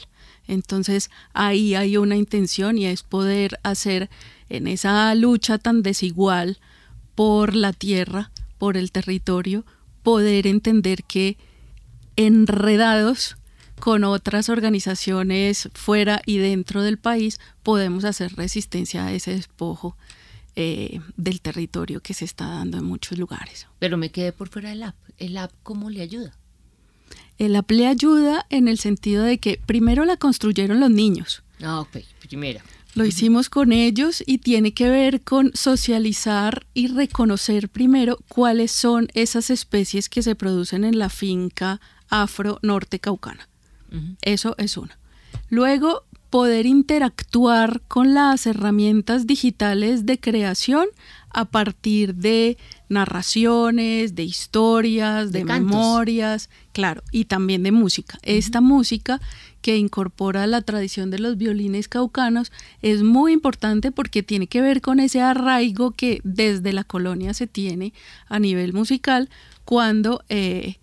Entonces 0.47 1.10
ahí 1.34 1.73
hay 1.73 1.97
una 1.97 2.15
intención 2.15 2.77
y 2.77 2.86
es 2.86 3.01
poder 3.01 3.60
hacer 3.63 4.08
en 4.49 4.67
esa 4.67 5.15
lucha 5.15 5.58
tan 5.58 5.82
desigual 5.82 6.60
por 7.15 7.55
la 7.55 7.73
tierra, 7.73 8.29
por 8.60 8.77
el 8.77 8.91
territorio, 8.91 9.65
poder 10.03 10.45
entender 10.45 11.03
que 11.05 11.38
enredados 12.17 13.36
con 13.80 14.04
otras 14.04 14.50
organizaciones 14.50 15.70
fuera 15.74 16.22
y 16.26 16.38
dentro 16.38 16.84
del 16.84 16.98
país 16.98 17.39
podemos 17.63 18.04
hacer 18.06 18.34
resistencia 18.36 19.06
a 19.06 19.13
ese 19.13 19.32
despojo 19.32 19.96
eh, 20.56 21.00
del 21.15 21.42
territorio 21.42 22.02
que 22.02 22.13
se 22.13 22.26
está 22.26 22.48
dando 22.48 22.78
en 22.78 22.86
muchos 22.86 23.18
lugares. 23.18 23.68
Pero 23.80 23.98
me 23.98 24.12
quedé 24.12 24.32
por 24.32 24.50
fuera 24.50 24.70
del 24.70 24.84
app. 24.84 24.96
¿El 25.18 25.38
app 25.38 25.52
cómo 25.63 25.89
le 25.89 26.02
ayuda? 26.02 26.38
El 27.38 27.56
app 27.56 27.72
le 27.72 27.88
ayuda 27.88 28.46
en 28.50 28.68
el 28.68 28.80
sentido 28.80 29.24
de 29.24 29.38
que 29.38 29.62
primero 29.65 30.06
la 30.06 30.18
construyeron 30.18 30.80
los 30.80 30.92
niños. 30.92 31.44
Ah, 31.62 31.80
ok, 31.82 31.98
primera. 32.28 32.62
Lo 32.96 33.06
hicimos 33.06 33.50
con 33.50 33.72
ellos 33.72 34.24
y 34.26 34.39
tiene 34.39 34.74
que 34.74 34.89
ver 34.89 35.22
con 35.22 35.52
socializar 35.54 36.65
y 36.74 36.88
reconocer 36.88 37.70
primero 37.70 38.18
cuáles 38.28 38.72
son 38.72 39.08
esas 39.13 39.50
especies 39.52 40.10
que 40.10 40.24
se 40.24 40.36
producen 40.36 40.84
en 40.84 40.98
la 40.98 41.10
finca 41.10 41.80
afro 42.10 42.60
norte 42.62 43.00
caucana. 43.00 43.48
Eso 44.21 44.56
es 44.58 44.78
uno. 44.78 44.93
Luego, 45.49 46.04
poder 46.30 46.65
interactuar 46.65 47.82
con 47.88 48.13
las 48.13 48.45
herramientas 48.45 49.25
digitales 49.25 50.06
de 50.06 50.19
creación 50.19 50.88
a 51.32 51.45
partir 51.45 52.15
de 52.15 52.58
narraciones, 52.88 54.15
de 54.15 54.23
historias, 54.23 55.32
de, 55.32 55.43
memorias, 55.43 56.49
claro, 56.71 57.04
y 57.12 57.25
también 57.25 57.63
de 57.63 57.71
música. 57.71 58.17
Esta 58.23 58.62
música 58.62 59.19
que 59.62 59.78
incorpora 59.78 60.47
la 60.47 60.62
tradición 60.62 61.10
de 61.10 61.19
los 61.19 61.38
violines 61.38 61.88
caucanos 61.88 62.52
es 62.82 63.04
muy 63.04 63.34
importante 63.34 63.91
porque 63.91 64.23
tiene 64.23 64.47
que 64.47 64.62
ver 64.62 64.82
con 64.82 64.99
ese 64.99 65.21
arraigo 65.21 65.91
que 65.91 66.21
desde 66.23 66.73
la 66.73 66.84
colonia 66.84 67.34
se 67.34 67.47
tiene 67.47 67.93
a 68.28 68.39
nivel 68.39 68.73
musical 68.73 69.30
cuando 69.65 70.23
eh, 70.30 70.78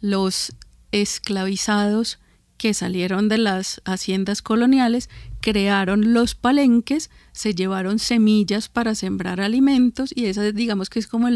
los 0.00 0.52
esclavizados 0.90 2.18
que 2.62 2.74
salieron 2.74 3.28
de 3.28 3.38
las 3.38 3.82
haciendas 3.84 4.40
coloniales, 4.40 5.10
crearon 5.40 6.14
los 6.14 6.36
palenques, 6.36 7.10
se 7.32 7.56
llevaron 7.56 7.98
semillas 7.98 8.68
para 8.68 8.94
sembrar 8.94 9.40
alimentos 9.40 10.12
y 10.14 10.26
esa 10.26 10.44
digamos 10.52 10.88
que 10.88 11.00
es 11.00 11.08
como 11.08 11.28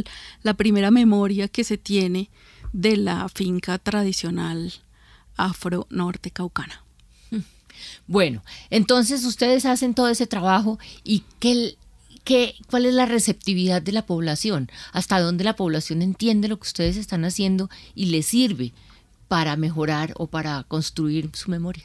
la 0.44 0.54
primera 0.54 0.92
memoria 0.92 1.48
que 1.48 1.64
se 1.64 1.78
tiene 1.78 2.30
de 2.72 2.96
la 2.96 3.28
finca 3.28 3.76
tradicional 3.78 4.72
afro 5.36 5.88
norte 5.90 6.30
caucana. 6.30 6.84
Bueno, 8.06 8.44
entonces 8.70 9.24
ustedes 9.24 9.66
hacen 9.66 9.94
todo 9.94 10.08
ese 10.08 10.28
trabajo 10.28 10.78
y 11.02 11.24
¿qué, 11.40 11.76
qué, 12.22 12.54
cuál 12.70 12.86
es 12.86 12.94
la 12.94 13.04
receptividad 13.04 13.82
de 13.82 13.90
la 13.90 14.06
población, 14.06 14.70
hasta 14.92 15.18
dónde 15.18 15.42
la 15.42 15.56
población 15.56 16.02
entiende 16.02 16.46
lo 16.46 16.58
que 16.60 16.68
ustedes 16.68 16.96
están 16.96 17.24
haciendo 17.24 17.68
y 17.96 18.06
les 18.06 18.26
sirve 18.26 18.72
para 19.28 19.56
mejorar 19.56 20.12
o 20.16 20.26
para 20.26 20.62
construir 20.64 21.30
su 21.34 21.50
memoria? 21.50 21.84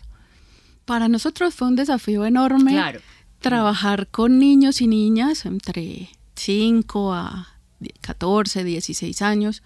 Para 0.86 1.08
nosotros 1.08 1.54
fue 1.54 1.68
un 1.68 1.76
desafío 1.76 2.26
enorme 2.26 3.02
trabajar 3.42 4.08
con 4.08 4.40
niños 4.40 4.82
y 4.82 4.88
niñas 4.88 5.46
entre 5.46 6.10
5 6.36 7.14
a 7.14 7.58
14, 8.02 8.64
16 8.64 9.22
años, 9.22 9.64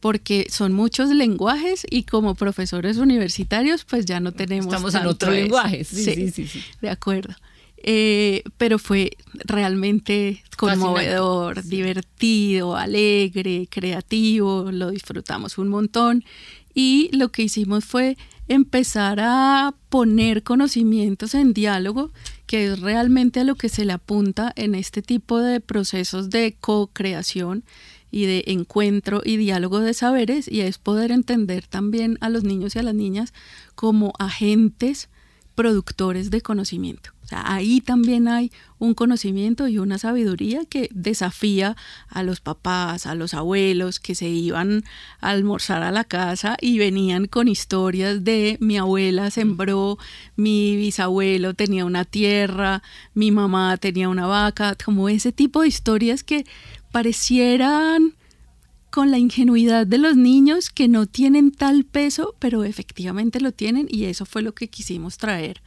porque 0.00 0.46
son 0.50 0.72
muchos 0.72 1.10
lenguajes 1.10 1.84
y 1.90 2.04
como 2.04 2.36
profesores 2.36 2.96
universitarios 2.98 3.84
pues 3.84 4.06
ya 4.06 4.20
no 4.20 4.32
tenemos... 4.32 4.66
Estamos 4.66 4.94
en 4.94 5.06
otro 5.06 5.32
lenguaje, 5.32 5.84
sí, 5.84 6.30
sí, 6.30 6.46
sí, 6.46 6.64
De 6.80 6.88
acuerdo. 6.88 7.34
Eh, 7.80 8.42
pero 8.56 8.78
fue 8.78 9.16
realmente 9.44 10.42
conmovedor, 10.56 11.62
divertido, 11.62 12.76
alegre, 12.76 13.68
creativo, 13.70 14.70
lo 14.72 14.90
disfrutamos 14.90 15.58
un 15.58 15.68
montón 15.68 16.24
y 16.80 17.10
lo 17.10 17.32
que 17.32 17.42
hicimos 17.42 17.84
fue 17.84 18.16
empezar 18.46 19.18
a 19.20 19.74
poner 19.88 20.44
conocimientos 20.44 21.34
en 21.34 21.52
diálogo, 21.52 22.12
que 22.46 22.66
es 22.66 22.78
realmente 22.78 23.40
a 23.40 23.44
lo 23.44 23.56
que 23.56 23.68
se 23.68 23.84
le 23.84 23.92
apunta 23.92 24.52
en 24.54 24.76
este 24.76 25.02
tipo 25.02 25.40
de 25.40 25.58
procesos 25.58 26.30
de 26.30 26.54
co-creación 26.60 27.64
y 28.12 28.26
de 28.26 28.44
encuentro 28.46 29.22
y 29.24 29.38
diálogo 29.38 29.80
de 29.80 29.92
saberes, 29.92 30.46
y 30.46 30.60
es 30.60 30.78
poder 30.78 31.10
entender 31.10 31.66
también 31.66 32.16
a 32.20 32.28
los 32.28 32.44
niños 32.44 32.76
y 32.76 32.78
a 32.78 32.84
las 32.84 32.94
niñas 32.94 33.34
como 33.74 34.12
agentes 34.20 35.08
productores 35.58 36.30
de 36.30 36.40
conocimiento. 36.40 37.10
Ahí 37.32 37.80
también 37.80 38.28
hay 38.28 38.52
un 38.78 38.94
conocimiento 38.94 39.66
y 39.66 39.78
una 39.78 39.98
sabiduría 39.98 40.64
que 40.66 40.88
desafía 40.92 41.76
a 42.08 42.22
los 42.22 42.38
papás, 42.38 43.06
a 43.06 43.16
los 43.16 43.34
abuelos 43.34 43.98
que 43.98 44.14
se 44.14 44.28
iban 44.28 44.84
a 45.20 45.30
almorzar 45.30 45.82
a 45.82 45.90
la 45.90 46.04
casa 46.04 46.56
y 46.60 46.78
venían 46.78 47.26
con 47.26 47.48
historias 47.48 48.22
de 48.22 48.56
mi 48.60 48.78
abuela 48.78 49.32
sembró, 49.32 49.98
mi 50.36 50.76
bisabuelo 50.76 51.54
tenía 51.54 51.84
una 51.84 52.04
tierra, 52.04 52.84
mi 53.14 53.32
mamá 53.32 53.78
tenía 53.78 54.08
una 54.08 54.28
vaca, 54.28 54.76
como 54.76 55.08
ese 55.08 55.32
tipo 55.32 55.62
de 55.62 55.68
historias 55.68 56.22
que 56.22 56.46
parecieran 56.92 58.14
con 58.90 59.10
la 59.10 59.18
ingenuidad 59.18 59.86
de 59.86 59.98
los 59.98 60.16
niños 60.16 60.70
que 60.70 60.88
no 60.88 61.06
tienen 61.06 61.52
tal 61.52 61.84
peso, 61.84 62.34
pero 62.38 62.64
efectivamente 62.64 63.40
lo 63.40 63.52
tienen 63.52 63.86
y 63.90 64.04
eso 64.04 64.24
fue 64.24 64.42
lo 64.42 64.54
que 64.54 64.68
quisimos 64.68 65.18
traer 65.18 65.62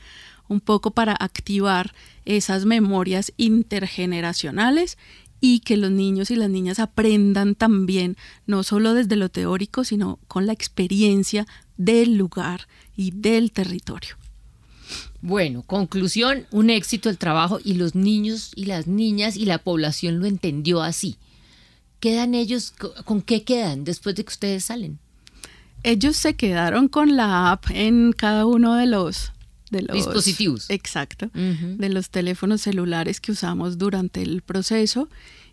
un 0.52 0.60
poco 0.60 0.92
para 0.92 1.14
activar 1.14 1.94
esas 2.26 2.66
memorias 2.66 3.32
intergeneracionales 3.38 4.98
y 5.40 5.62
que 5.62 5.78
los 5.78 5.92
niños 5.92 6.30
y 6.30 6.36
las 6.36 6.50
niñas 6.50 6.80
aprendan 6.80 7.56
también, 7.56 8.18
no 8.46 8.64
solo 8.64 8.94
desde 8.94 9.16
lo 9.16 9.30
teórico, 9.30 9.84
sino 9.84 10.20
con 10.28 10.46
la 10.46 10.54
experiencia 10.54 11.48
del 11.78 12.16
lugar 12.16 12.68
y 12.96 13.12
del 13.12 13.52
territorio. 13.52 14.18
Bueno, 15.22 15.64
conclusión, 15.64 16.46
un 16.52 16.70
éxito 16.70 17.10
el 17.10 17.18
trabajo 17.18 17.60
y 17.64 17.76
los 17.76 17.96
niños 17.96 18.52
y 18.56 18.66
las 18.66 18.88
niñas 18.88 19.38
y 19.38 19.46
la 19.46 19.58
población 19.58 20.20
lo 20.20 20.26
entendió 20.26 20.82
así. 20.82 21.18
¿Quedan 22.02 22.36
ellos, 22.36 22.74
con 23.06 23.22
qué 23.22 23.44
quedan 23.44 23.86
después 23.86 24.16
de 24.16 24.26
que 24.26 24.30
ustedes 24.30 24.66
salen? 24.66 25.00
Ellos 25.84 26.18
se 26.18 26.36
quedaron 26.36 26.90
con 26.90 27.16
la 27.16 27.52
app 27.52 27.66
en 27.70 28.12
cada 28.12 28.46
uno 28.46 28.76
de 28.76 28.88
los 28.88 29.32
de 29.70 29.84
los 29.84 29.96
dispositivos. 29.96 30.70
Exacto, 30.70 31.30
de 31.34 31.90
los 31.90 32.10
teléfonos 32.10 32.62
celulares 32.62 33.22
que 33.22 33.32
usamos 33.32 33.78
durante 33.78 34.22
el 34.22 34.42
proceso 34.42 35.08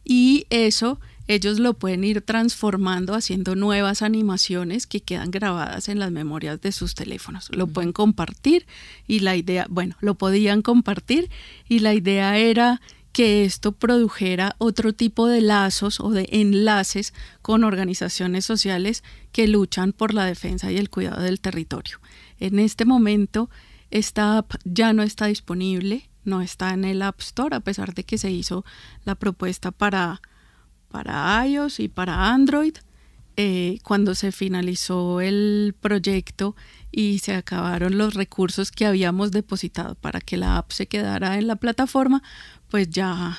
y 0.04 0.46
eso 0.50 0.98
ellos 1.28 1.58
lo 1.58 1.74
pueden 1.74 2.02
ir 2.04 2.22
transformando 2.22 3.14
haciendo 3.14 3.54
nuevas 3.54 4.00
animaciones 4.00 4.86
que 4.86 5.00
quedan 5.00 5.30
grabadas 5.30 5.90
en 5.90 5.98
las 5.98 6.10
memorias 6.10 6.60
de 6.62 6.72
sus 6.72 6.94
teléfonos. 6.94 7.50
Lo 7.54 7.66
pueden 7.66 7.92
compartir 7.92 8.66
y 9.06 9.20
la 9.20 9.36
idea, 9.36 9.66
bueno, 9.68 9.94
lo 10.00 10.14
podían 10.14 10.62
compartir 10.62 11.30
y 11.68 11.80
la 11.80 11.92
idea 11.92 12.38
era 12.38 12.80
que 13.12 13.44
esto 13.44 13.72
produjera 13.72 14.54
otro 14.58 14.92
tipo 14.92 15.26
de 15.26 15.40
lazos 15.40 16.00
o 16.00 16.10
de 16.10 16.28
enlaces 16.30 17.14
con 17.42 17.64
organizaciones 17.64 18.44
sociales 18.44 19.02
que 19.32 19.48
luchan 19.48 19.92
por 19.92 20.14
la 20.14 20.24
defensa 20.24 20.70
y 20.70 20.76
el 20.76 20.90
cuidado 20.90 21.22
del 21.22 21.40
territorio. 21.40 22.00
En 22.38 22.58
este 22.58 22.84
momento 22.84 23.50
esta 23.90 24.38
app 24.38 24.54
ya 24.64 24.92
no 24.92 25.02
está 25.02 25.26
disponible, 25.26 26.10
no 26.24 26.42
está 26.42 26.74
en 26.74 26.84
el 26.84 27.02
App 27.02 27.20
Store, 27.20 27.56
a 27.56 27.60
pesar 27.60 27.94
de 27.94 28.04
que 28.04 28.18
se 28.18 28.30
hizo 28.30 28.64
la 29.04 29.14
propuesta 29.14 29.70
para, 29.70 30.20
para 30.90 31.46
iOS 31.46 31.80
y 31.80 31.88
para 31.88 32.32
Android. 32.32 32.74
Eh, 33.40 33.78
cuando 33.84 34.16
se 34.16 34.32
finalizó 34.32 35.20
el 35.20 35.76
proyecto 35.80 36.56
y 36.90 37.20
se 37.20 37.34
acabaron 37.34 37.96
los 37.96 38.14
recursos 38.14 38.72
que 38.72 38.84
habíamos 38.84 39.30
depositado 39.30 39.94
para 39.94 40.20
que 40.20 40.36
la 40.36 40.58
app 40.58 40.72
se 40.72 40.88
quedara 40.88 41.38
en 41.38 41.46
la 41.46 41.54
plataforma, 41.54 42.24
pues 42.70 42.90
ya 42.90 43.38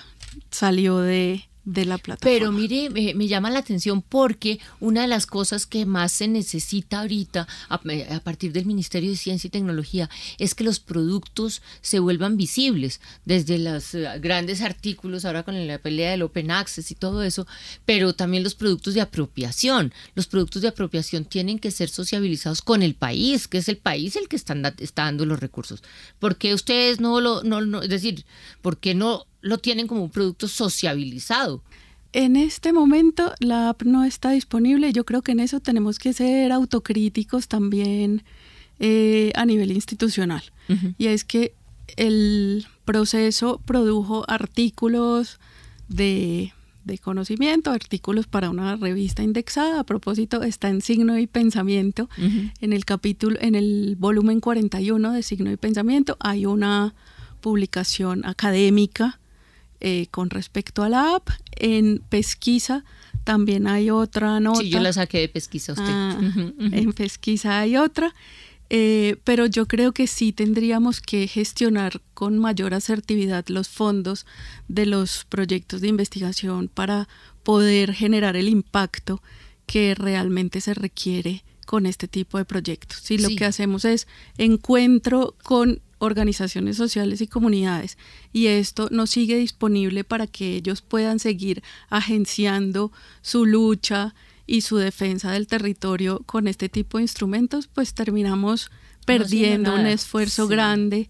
salió 0.52 1.00
de, 1.00 1.49
de 1.66 1.86
la 1.86 1.98
plataforma. 1.98 2.34
Pero 2.34 2.52
mire, 2.52 2.90
me, 2.90 3.28
llama 3.28 3.50
la 3.50 3.60
atención 3.60 4.02
porque 4.02 4.60
una 4.80 5.02
de 5.02 5.08
las 5.08 5.26
cosas 5.26 5.66
que 5.66 5.86
más 5.86 6.12
se 6.12 6.28
necesita 6.28 7.02
ahorita 7.02 7.48
a, 7.68 7.80
partir 8.22 8.52
del 8.52 8.66
Ministerio 8.66 9.10
de 9.12 9.18
Ciencia 9.18 9.48
y 9.48 9.52
Tecnología 9.52 10.10
es 10.38 10.56
que 10.56 10.64
los 10.64 10.80
productos 10.80 11.62
se 11.82 12.00
vuelvan 12.00 12.38
visibles, 12.38 13.02
desde 13.26 13.60
los 13.60 13.94
eh, 13.94 14.08
grandes 14.20 14.62
artículos, 14.62 15.26
ahora 15.26 15.44
con 15.44 15.68
la 15.68 15.78
pelea 15.78 16.12
del 16.12 16.24
Open 16.24 16.52
Access 16.52 16.92
y 16.92 16.96
todo 16.96 17.24
eso, 17.24 17.46
pero 17.86 18.14
también 18.14 18.44
los 18.44 18.56
productos 18.56 18.94
de 18.94 19.02
apropiación. 19.02 19.94
Los 20.16 20.28
productos 20.28 20.62
de 20.62 20.70
apropiación 20.70 21.26
tienen 21.26 21.60
que 21.60 21.72
ser 21.72 21.90
sociabilizados 21.90 22.62
con 22.62 22.84
el 22.84 22.96
país, 22.96 23.48
que 23.48 23.60
es 23.60 23.70
el 23.70 23.78
país 23.78 24.16
el 24.16 24.28
que 24.28 24.36
está, 24.36 24.56
está 24.80 25.04
dando 25.04 25.26
los 25.26 25.40
recursos. 25.40 25.84
¿Por 26.20 26.38
qué 26.38 26.54
ustedes 26.54 27.00
no 27.00 27.22
lo, 27.22 27.44
no, 27.44 27.82
es 27.82 27.90
decir, 27.90 28.26
por 28.62 28.78
qué 28.78 28.96
no 28.96 29.26
lo 29.42 29.58
tienen 29.58 29.88
como 29.88 30.04
un 30.04 30.10
producto 30.10 30.48
sociabilizado. 30.48 31.62
En 32.12 32.36
este 32.36 32.74
momento 32.74 33.34
la 33.40 33.70
app 33.70 33.84
no 33.84 34.04
está 34.04 34.32
disponible. 34.32 34.92
Yo 34.94 35.06
creo 35.06 35.22
que 35.22 35.32
en 35.32 35.40
eso 35.40 35.60
tenemos 35.60 36.00
que 36.00 36.14
ser 36.14 36.52
autocríticos 36.52 37.48
también 37.48 38.24
eh, 38.80 39.32
a 39.36 39.46
nivel 39.46 39.72
institucional. 39.72 40.44
Y 41.00 41.08
es 41.08 41.24
que 41.24 41.54
el 41.98 42.68
proceso 42.86 43.60
produjo 43.66 44.24
artículos 44.28 45.40
de, 45.88 46.54
de 46.86 46.98
conocimiento, 47.00 47.72
artículos 47.72 48.28
para 48.28 48.50
una 48.50 48.76
revista 48.76 49.24
indexada. 49.24 49.80
A 49.80 49.84
propósito, 49.84 50.44
está 50.44 50.70
en 50.70 50.82
Signo 50.82 51.18
y 51.18 51.26
Pensamiento. 51.26 52.10
En 52.62 52.74
el 52.74 52.86
capítulo, 52.86 53.38
en 53.42 53.56
el 53.56 53.96
volumen 53.98 54.40
41 54.40 55.12
de 55.12 55.24
Signo 55.24 55.52
y 55.52 55.58
Pensamiento 55.58 56.18
hay 56.20 56.46
una 56.46 56.94
publicación 57.42 58.26
académica 58.26 59.19
eh, 59.82 60.08
con 60.12 60.30
respecto 60.30 60.84
a 60.84 60.90
la 60.90 61.16
app. 61.16 61.30
En 61.52 62.02
pesquisa 62.10 62.84
también 63.24 63.68
hay 63.68 63.90
otra 63.90 64.40
nota. 64.40 64.62
Sí, 64.62 64.70
yo 64.70 64.80
la 64.80 64.94
saqué 64.94 65.20
de 65.20 65.30
pesquisa 65.30 65.74
usted. 65.74 65.86
Ah, 65.88 66.20
en 66.60 66.94
pesquisa 66.94 67.60
hay 67.60 67.78
otra. 67.78 68.14
Eh, 68.72 69.18
pero 69.24 69.48
yo 69.48 69.68
creo 69.68 69.94
que 69.94 70.06
sí 70.06 70.32
tendríamos 70.32 71.02
que 71.02 71.28
gestionar 71.28 72.02
con 72.14 72.38
mayor 72.38 72.76
asertividad 72.76 73.48
los 73.48 73.68
fondos 73.68 74.28
de 74.68 74.86
los 74.86 75.26
proyectos 75.26 75.82
de 75.82 75.88
investigación 75.88 76.68
para 76.68 77.08
poder 77.44 77.94
generar 77.94 78.36
el 78.36 78.48
impacto 78.48 79.24
que 79.66 79.96
realmente 79.96 80.62
se 80.62 80.76
requiere 80.76 81.44
con 81.66 81.86
este 81.86 82.08
tipo 82.08 82.38
de 82.38 82.46
proyectos. 82.46 83.00
Si 83.00 83.18
lo 83.18 83.30
que 83.30 83.46
hacemos 83.46 83.86
es 83.86 84.08
encuentro 84.38 85.36
con 85.44 85.82
organizaciones 86.00 86.78
sociales 86.78 87.22
y 87.22 87.28
comunidades 87.28 87.98
y 88.34 88.48
esto 88.48 88.88
no 88.92 89.06
sigue 89.08 89.38
disponible 89.38 90.04
para 90.04 90.28
que 90.28 90.56
ellos 90.56 90.82
puedan 90.82 91.20
seguir 91.20 91.62
agenciando 91.90 92.92
su 93.22 93.46
lucha 93.46 94.16
y 94.48 94.62
su 94.62 94.78
defensa 94.78 95.32
del 95.32 95.46
territorio 95.46 96.24
con 96.26 96.48
este 96.48 96.70
tipo 96.70 96.98
de 96.98 97.04
instrumentos, 97.04 97.68
pues 97.68 97.94
terminamos 97.94 98.72
perdiendo 99.06 99.76
un 99.76 99.86
esfuerzo 99.86 100.48
grande 100.48 101.10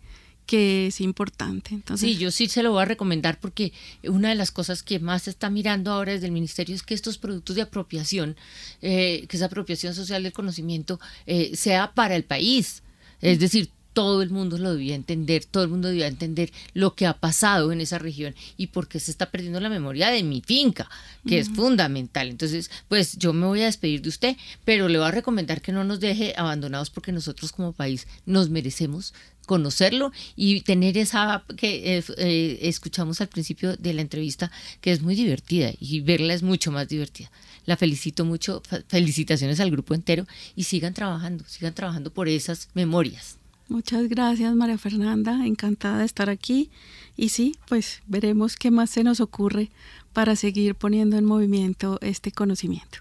que 0.50 0.88
es 0.88 1.00
importante. 1.00 1.76
Entonces, 1.76 2.10
sí, 2.10 2.18
yo 2.18 2.32
sí 2.32 2.48
se 2.48 2.64
lo 2.64 2.72
voy 2.72 2.82
a 2.82 2.86
recomendar 2.86 3.40
porque 3.40 3.72
una 4.04 4.30
de 4.30 4.36
las 4.36 4.50
cosas 4.50 4.82
que 4.82 5.00
más 5.00 5.24
se 5.24 5.30
está 5.30 5.50
mirando 5.52 5.92
ahora 5.92 6.12
desde 6.12 6.26
el 6.26 6.32
ministerio 6.32 6.74
es 6.74 6.82
que 6.82 6.96
estos 6.96 7.20
productos 7.20 7.56
de 7.56 7.62
apropiación, 7.62 8.36
eh, 8.82 9.26
que 9.30 9.38
es 9.38 9.44
apropiación 9.44 9.94
social 9.94 10.24
del 10.24 10.34
conocimiento, 10.34 11.00
eh, 11.28 11.56
sea 11.56 11.94
para 11.94 12.16
el 12.16 12.24
país. 12.24 12.82
Es 13.22 13.40
decir, 13.40 13.70
todo 14.00 14.22
el 14.22 14.30
mundo 14.30 14.58
lo 14.58 14.72
debía 14.72 14.96
entender, 14.96 15.44
todo 15.44 15.64
el 15.64 15.70
mundo 15.70 15.90
debía 15.90 16.08
entender 16.08 16.54
lo 16.74 16.96
que 16.96 17.06
ha 17.06 17.20
pasado 17.20 17.74
en 17.74 17.82
esa 17.82 18.00
región 18.00 18.34
y 18.56 18.68
por 18.68 18.88
qué 18.88 18.98
se 18.98 19.12
está 19.12 19.30
perdiendo 19.30 19.60
la 19.60 19.68
memoria 19.68 20.10
de 20.10 20.24
mi 20.24 20.40
finca, 20.40 20.90
que 21.28 21.38
es 21.38 21.50
fundamental. 21.50 22.30
Entonces, 22.30 22.72
pues 22.88 23.18
yo 23.18 23.34
me 23.34 23.46
voy 23.46 23.60
a 23.62 23.66
despedir 23.66 24.02
de 24.02 24.08
usted, 24.08 24.38
pero 24.64 24.88
le 24.88 25.00
voy 25.00 25.08
a 25.10 25.12
recomendar 25.12 25.62
que 25.62 25.74
no 25.74 25.84
nos 25.84 26.00
deje 26.00 26.34
abandonados 26.38 26.90
porque 26.90 27.12
nosotros 27.12 27.52
como 27.52 27.74
país 27.74 28.08
nos 28.26 28.50
merecemos 28.50 29.14
conocerlo 29.46 30.14
y 30.38 30.62
tener 30.62 30.98
esa 30.98 31.44
que 31.58 31.98
eh, 31.98 32.04
eh, 32.20 32.60
escuchamos 32.62 33.20
al 33.20 33.28
principio 33.28 33.76
de 33.76 33.92
la 33.92 34.02
entrevista, 34.02 34.50
que 34.80 34.94
es 34.94 35.02
muy 35.02 35.16
divertida 35.16 35.74
y 35.78 36.00
verla 36.00 36.34
es 36.34 36.42
mucho 36.42 36.72
más 36.72 36.88
divertida. 36.88 37.30
La 37.66 37.76
felicito 37.76 38.24
mucho, 38.24 38.64
felicitaciones 38.88 39.60
al 39.60 39.72
grupo 39.72 39.94
entero 39.94 40.26
y 40.56 40.64
sigan 40.64 40.94
trabajando, 40.94 41.44
sigan 41.50 41.74
trabajando 41.74 42.14
por 42.14 42.30
esas 42.30 42.70
memorias. 42.74 43.40
Muchas 43.70 44.10
gracias 44.10 44.56
María 44.56 44.80
Fernanda, 44.80 45.46
encantada 45.46 46.00
de 46.00 46.06
estar 46.06 46.28
aquí 46.28 46.72
y 47.16 47.30
sí, 47.30 47.56
pues 47.68 48.02
veremos 48.08 48.56
qué 48.56 48.72
más 48.72 48.90
se 48.90 49.04
nos 49.04 49.20
ocurre 49.20 49.70
para 50.12 50.36
seguir 50.36 50.74
poniendo 50.74 51.18
en 51.18 51.26
movimiento 51.26 52.00
este 52.02 52.32
conocimiento. 52.32 52.98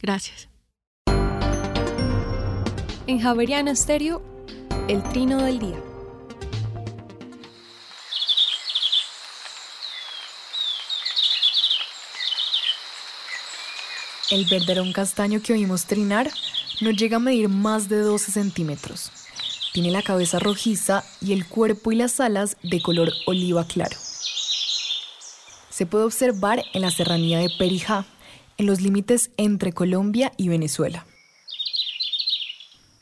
Gracias. 0.00 0.48
En 3.06 3.20
Javeriana 3.20 3.72
Estéreo, 3.72 4.22
el 4.88 5.02
trino 5.02 5.42
del 5.42 5.58
día. 5.58 5.78
El 14.30 14.46
verderón 14.46 14.94
castaño 14.94 15.42
que 15.42 15.52
oímos 15.52 15.84
trinar 15.84 16.30
no 16.80 16.90
llega 16.90 17.18
a 17.18 17.20
medir 17.20 17.50
más 17.50 17.90
de 17.90 17.98
12 17.98 18.32
centímetros 18.32 19.12
tiene 19.76 19.90
la 19.90 20.00
cabeza 20.00 20.38
rojiza 20.38 21.04
y 21.20 21.34
el 21.34 21.46
cuerpo 21.46 21.92
y 21.92 21.96
las 21.96 22.18
alas 22.18 22.56
de 22.62 22.80
color 22.80 23.12
oliva 23.26 23.66
claro. 23.66 23.94
Se 25.68 25.84
puede 25.84 26.04
observar 26.04 26.64
en 26.72 26.80
la 26.80 26.90
serranía 26.90 27.40
de 27.40 27.50
Perijá, 27.58 28.06
en 28.56 28.64
los 28.64 28.80
límites 28.80 29.32
entre 29.36 29.74
Colombia 29.74 30.32
y 30.38 30.48
Venezuela. 30.48 31.04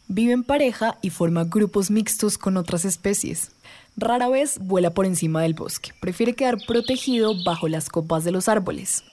Vive 0.09 0.33
en 0.33 0.43
pareja 0.43 0.99
y 1.01 1.11
forma 1.11 1.45
grupos 1.45 1.93
mixtos 1.93 2.39
con 2.39 2.57
otras 2.57 2.85
especies. 2.85 3.53
Rara 3.97 4.29
vez 4.29 4.59
vuela 4.59 4.91
por 4.95 5.07
encima 5.07 5.43
del 5.43 5.55
bosque, 5.55 5.93
prefiere 6.01 6.35
quedar 6.35 6.57
protegido 6.66 7.37
bajo 7.45 7.68
las 7.68 7.89
copas 7.89 8.25
de 8.25 8.33
los 8.33 8.49
árboles. 8.49 9.05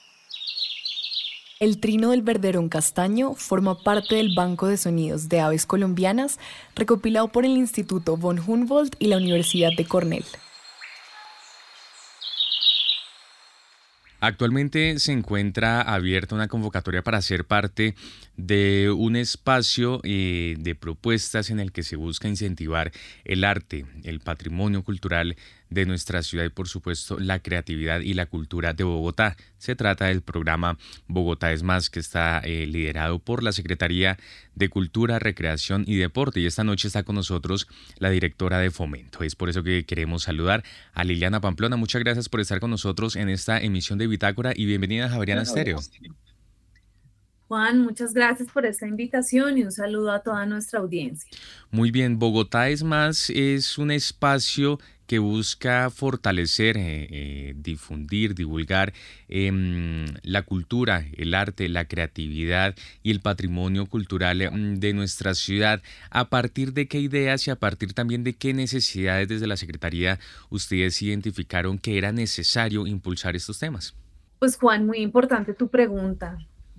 El 1.62 1.78
trino 1.78 2.10
del 2.10 2.22
verderón 2.22 2.68
castaño 2.68 3.34
forma 3.34 3.78
parte 3.84 4.16
del 4.16 4.34
Banco 4.34 4.66
de 4.66 4.76
Sonidos 4.76 5.28
de 5.28 5.38
Aves 5.38 5.64
Colombianas 5.64 6.40
recopilado 6.74 7.28
por 7.28 7.44
el 7.44 7.52
Instituto 7.52 8.16
von 8.16 8.40
Humboldt 8.40 8.96
y 8.98 9.06
la 9.06 9.18
Universidad 9.18 9.70
de 9.76 9.84
Cornell. 9.84 10.24
Actualmente 14.18 14.98
se 14.98 15.12
encuentra 15.12 15.82
abierta 15.82 16.34
una 16.34 16.48
convocatoria 16.48 17.02
para 17.02 17.22
ser 17.22 17.44
parte 17.44 17.94
de 18.36 18.90
un 18.90 19.14
espacio 19.14 20.00
eh, 20.02 20.56
de 20.58 20.74
propuestas 20.74 21.50
en 21.50 21.60
el 21.60 21.70
que 21.70 21.84
se 21.84 21.94
busca 21.94 22.26
incentivar 22.26 22.90
el 23.24 23.44
arte, 23.44 23.84
el 24.02 24.18
patrimonio 24.18 24.82
cultural 24.82 25.36
de 25.72 25.86
nuestra 25.86 26.22
ciudad 26.22 26.44
y 26.44 26.50
por 26.50 26.68
supuesto 26.68 27.18
la 27.18 27.40
creatividad 27.40 28.00
y 28.00 28.14
la 28.14 28.26
cultura 28.26 28.72
de 28.72 28.84
Bogotá. 28.84 29.36
Se 29.58 29.76
trata 29.76 30.06
del 30.06 30.22
programa 30.22 30.78
Bogotá 31.06 31.52
es 31.52 31.62
más 31.62 31.90
que 31.90 32.00
está 32.00 32.40
eh, 32.40 32.66
liderado 32.66 33.18
por 33.18 33.42
la 33.42 33.52
Secretaría 33.52 34.18
de 34.54 34.68
Cultura, 34.68 35.18
Recreación 35.18 35.84
y 35.86 35.96
Deporte 35.96 36.40
y 36.40 36.46
esta 36.46 36.64
noche 36.64 36.88
está 36.88 37.02
con 37.02 37.16
nosotros 37.16 37.68
la 37.98 38.10
directora 38.10 38.58
de 38.58 38.70
Fomento. 38.70 39.22
Es 39.22 39.34
por 39.34 39.48
eso 39.48 39.62
que 39.62 39.84
queremos 39.84 40.24
saludar 40.24 40.62
a 40.92 41.04
Liliana 41.04 41.40
Pamplona. 41.40 41.76
Muchas 41.76 42.02
gracias 42.02 42.28
por 42.28 42.40
estar 42.40 42.60
con 42.60 42.70
nosotros 42.70 43.16
en 43.16 43.28
esta 43.28 43.60
emisión 43.60 43.98
de 43.98 44.06
Bitácora 44.06 44.52
y 44.54 44.66
bienvenida 44.66 45.06
a 45.06 45.08
Javeriana 45.08 45.42
Estéreo. 45.42 45.78
Juan, 47.52 47.82
muchas 47.82 48.14
gracias 48.14 48.50
por 48.50 48.64
esta 48.64 48.86
invitación 48.86 49.58
y 49.58 49.62
un 49.62 49.72
saludo 49.72 50.10
a 50.12 50.22
toda 50.22 50.46
nuestra 50.46 50.80
audiencia. 50.80 51.30
Muy 51.70 51.90
bien, 51.90 52.18
Bogotá 52.18 52.70
es 52.70 52.82
más, 52.82 53.28
es 53.28 53.76
un 53.76 53.90
espacio 53.90 54.78
que 55.12 55.18
busca 55.18 55.90
fortalecer, 55.90 56.78
eh, 56.78 57.06
eh, 57.10 57.54
difundir, 57.54 58.34
divulgar 58.34 58.94
em, 59.28 60.06
la 60.22 60.40
cultura, 60.40 61.04
el 61.18 61.34
arte, 61.34 61.68
la 61.68 61.84
creatividad 61.84 62.74
y 63.02 63.10
el 63.10 63.20
patrimonio 63.20 63.84
cultural 63.84 64.40
em, 64.40 64.80
de 64.80 64.94
nuestra 64.94 65.34
ciudad. 65.34 65.82
¿A 66.08 66.30
partir 66.30 66.72
de 66.72 66.88
qué 66.88 66.98
ideas 66.98 67.46
y 67.46 67.50
a 67.50 67.56
partir 67.56 67.92
también 67.92 68.24
de 68.24 68.32
qué 68.32 68.54
necesidades 68.54 69.28
desde 69.28 69.46
la 69.46 69.58
Secretaría 69.58 70.18
ustedes 70.48 71.02
identificaron 71.02 71.76
que 71.76 71.98
era 71.98 72.10
necesario 72.10 72.86
impulsar 72.86 73.36
estos 73.36 73.58
temas? 73.58 73.94
Pues 74.38 74.56
Juan, 74.56 74.86
muy 74.86 75.00
importante 75.00 75.52
tu 75.52 75.68
pregunta 75.68 76.38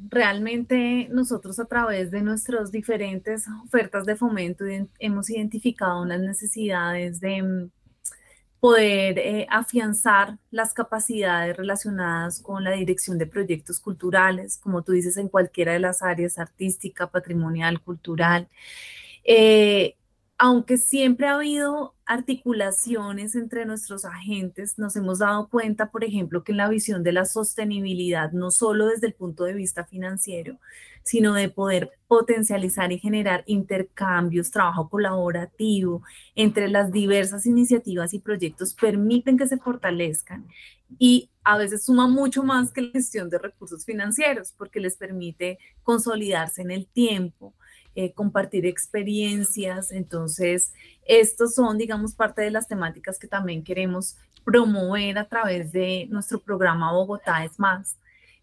realmente 0.09 1.07
nosotros 1.11 1.59
a 1.59 1.65
través 1.65 2.11
de 2.11 2.21
nuestras 2.23 2.71
diferentes 2.71 3.45
ofertas 3.63 4.05
de 4.05 4.15
fomento 4.15 4.65
hemos 4.99 5.29
identificado 5.29 6.01
unas 6.01 6.19
necesidades 6.19 7.19
de 7.19 7.41
mm, 7.41 7.69
poder 8.63 9.19
eh, 9.19 9.45
afianzar 9.49 10.37
las 10.49 10.73
capacidades 10.73 11.57
relacionadas 11.57 12.39
con 12.39 12.63
la 12.63 12.71
dirección 12.71 13.17
de 13.17 13.27
proyectos 13.27 13.81
culturales, 13.81 14.57
como 14.57 14.83
tú 14.83 14.93
dices, 14.93 15.17
en 15.17 15.27
cualquiera 15.27 15.73
de 15.73 15.79
las 15.79 16.01
áreas 16.01 16.39
artística, 16.39 17.11
patrimonial, 17.11 17.81
cultural. 17.81 18.47
Eh, 19.25 19.97
aunque 20.43 20.75
siempre 20.75 21.27
ha 21.27 21.35
habido 21.35 21.95
articulaciones 22.05 23.33
entre 23.33 23.65
nuestros 23.65 24.03
agentes, 24.03 24.77
nos 24.77 24.93
hemos 24.97 25.19
dado 25.19 25.47
cuenta, 25.47 25.89
por 25.89 26.03
ejemplo, 26.03 26.43
que 26.43 26.51
en 26.51 26.57
la 26.57 26.67
visión 26.67 27.01
de 27.01 27.13
la 27.13 27.23
sostenibilidad, 27.23 28.33
no 28.33 28.51
solo 28.51 28.87
desde 28.87 29.07
el 29.07 29.13
punto 29.13 29.45
de 29.45 29.53
vista 29.53 29.85
financiero, 29.85 30.59
sino 31.01 31.33
de 31.33 31.47
poder 31.47 31.91
potencializar 32.09 32.91
y 32.91 32.99
generar 32.99 33.45
intercambios, 33.47 34.51
trabajo 34.51 34.89
colaborativo 34.89 36.03
entre 36.35 36.67
las 36.67 36.91
diversas 36.91 37.45
iniciativas 37.45 38.13
y 38.13 38.19
proyectos, 38.19 38.73
permiten 38.73 39.37
que 39.37 39.47
se 39.47 39.57
fortalezcan 39.57 40.45
y 40.99 41.29
a 41.45 41.57
veces 41.57 41.85
suma 41.85 42.09
mucho 42.09 42.43
más 42.43 42.73
que 42.73 42.81
la 42.81 42.91
gestión 42.91 43.29
de 43.29 43.37
recursos 43.37 43.85
financieros, 43.85 44.53
porque 44.57 44.81
les 44.81 44.97
permite 44.97 45.57
consolidarse 45.83 46.63
en 46.63 46.71
el 46.71 46.85
tiempo, 46.85 47.53
eh, 47.95 48.13
compartir 48.13 48.65
experiencias. 48.65 49.91
Entonces, 49.91 50.73
estos 51.05 51.55
son, 51.55 51.77
digamos, 51.77 52.15
parte 52.15 52.41
de 52.41 52.51
las 52.51 52.67
temáticas 52.67 53.19
que 53.19 53.27
también 53.27 53.63
queremos 53.63 54.17
promover 54.43 55.17
a 55.17 55.27
través 55.27 55.71
de 55.71 56.07
nuestro 56.09 56.39
programa 56.39 56.91
Bogotá 56.91 57.43
es 57.43 57.59
más. 57.59 57.97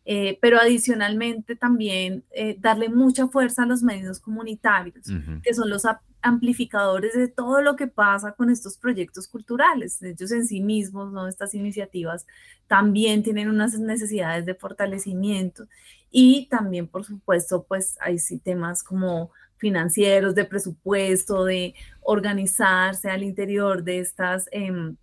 eh, 0.07 0.39
pero 0.41 0.59
adicionalmente 0.59 1.57
también 1.57 2.25
eh, 2.33 2.57
darle 2.59 2.89
mucha 2.89 3.29
fuerza 3.29 3.65
a 3.65 3.67
los 3.67 3.83
medios 3.83 4.19
comunitarios, 4.19 5.07
que 5.43 5.55
son 5.55 5.69
los 5.69 5.83
amplificadores 6.23 7.15
de 7.15 7.29
todo 7.29 7.61
lo 7.61 7.77
que 7.77 7.87
pasa 7.87 8.33
con 8.33 8.51
estos 8.51 8.77
proyectos 8.79 9.29
culturales. 9.29 10.03
Ellos 10.03 10.33
en 10.33 10.47
sí 10.47 10.61
mismos, 10.61 11.13
¿no? 11.13 11.29
estas 11.29 11.55
iniciativas, 11.55 12.27
también 12.67 13.23
tienen 13.23 13.51
unas 13.51 13.79
necesidades 13.79 14.47
de 14.47 14.55
fortalecimiento 14.55 15.67
y 16.11 16.47
también, 16.47 16.89
por 16.89 17.05
supuesto, 17.05 17.65
pues 17.69 17.97
hay 18.01 18.19
sí 18.19 18.39
temas 18.39 18.83
como 18.83 19.31
financieros, 19.61 20.35
de 20.35 20.45
presupuesto, 20.45 21.45
de 21.45 21.75
organizarse 22.01 23.09
al 23.09 23.23
interior 23.23 23.85
de 23.85 24.01
estos 24.01 24.49
em, 24.51 24.97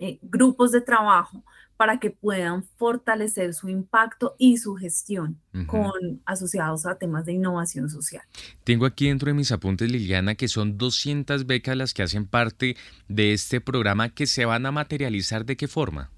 eh, 0.00 0.18
grupos 0.22 0.72
de 0.72 0.80
trabajo 0.80 1.44
para 1.76 2.00
que 2.00 2.10
puedan 2.10 2.64
fortalecer 2.78 3.52
su 3.52 3.68
impacto 3.68 4.34
y 4.38 4.56
su 4.56 4.76
gestión 4.76 5.38
con 5.66 6.22
asociados 6.24 6.86
a 6.86 6.96
temas 6.96 7.26
de 7.26 7.32
innovación 7.32 7.90
social. 7.90 8.22
Tengo 8.64 8.86
aquí 8.86 9.08
dentro 9.08 9.26
de 9.26 9.34
mis 9.34 9.52
apuntes, 9.52 9.90
Liliana, 9.90 10.36
que 10.36 10.48
son 10.48 10.78
200 10.78 11.46
becas 11.46 11.76
las 11.76 11.92
que 11.92 12.02
hacen 12.02 12.26
parte 12.26 12.76
de 13.08 13.34
este 13.34 13.60
programa 13.60 14.08
que 14.08 14.26
se 14.26 14.46
van 14.46 14.64
a 14.64 14.72
materializar. 14.72 15.44
¿De 15.44 15.58
qué 15.58 15.68
forma? 15.68 16.10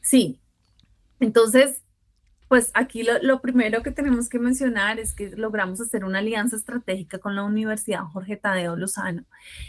Sí. 0.00 0.40
Entonces, 1.20 1.82
pues 2.48 2.70
aquí 2.74 3.04
lo, 3.22 3.40
primero 3.40 3.82
que 3.82 3.90
tenemos 3.90 4.28
que 4.28 4.38
mencionar 4.38 5.00
es 5.00 5.14
que 5.14 5.30
logramos 5.30 5.80
hacer 5.80 6.04
una 6.04 6.20
alianza 6.20 6.56
estratégica 6.56 7.18
con 7.18 7.34
la 7.34 7.42
Universidad 7.42 8.04
Jorge 8.04 8.36
Tadeo 8.36 8.76
Lozano. 8.76 9.24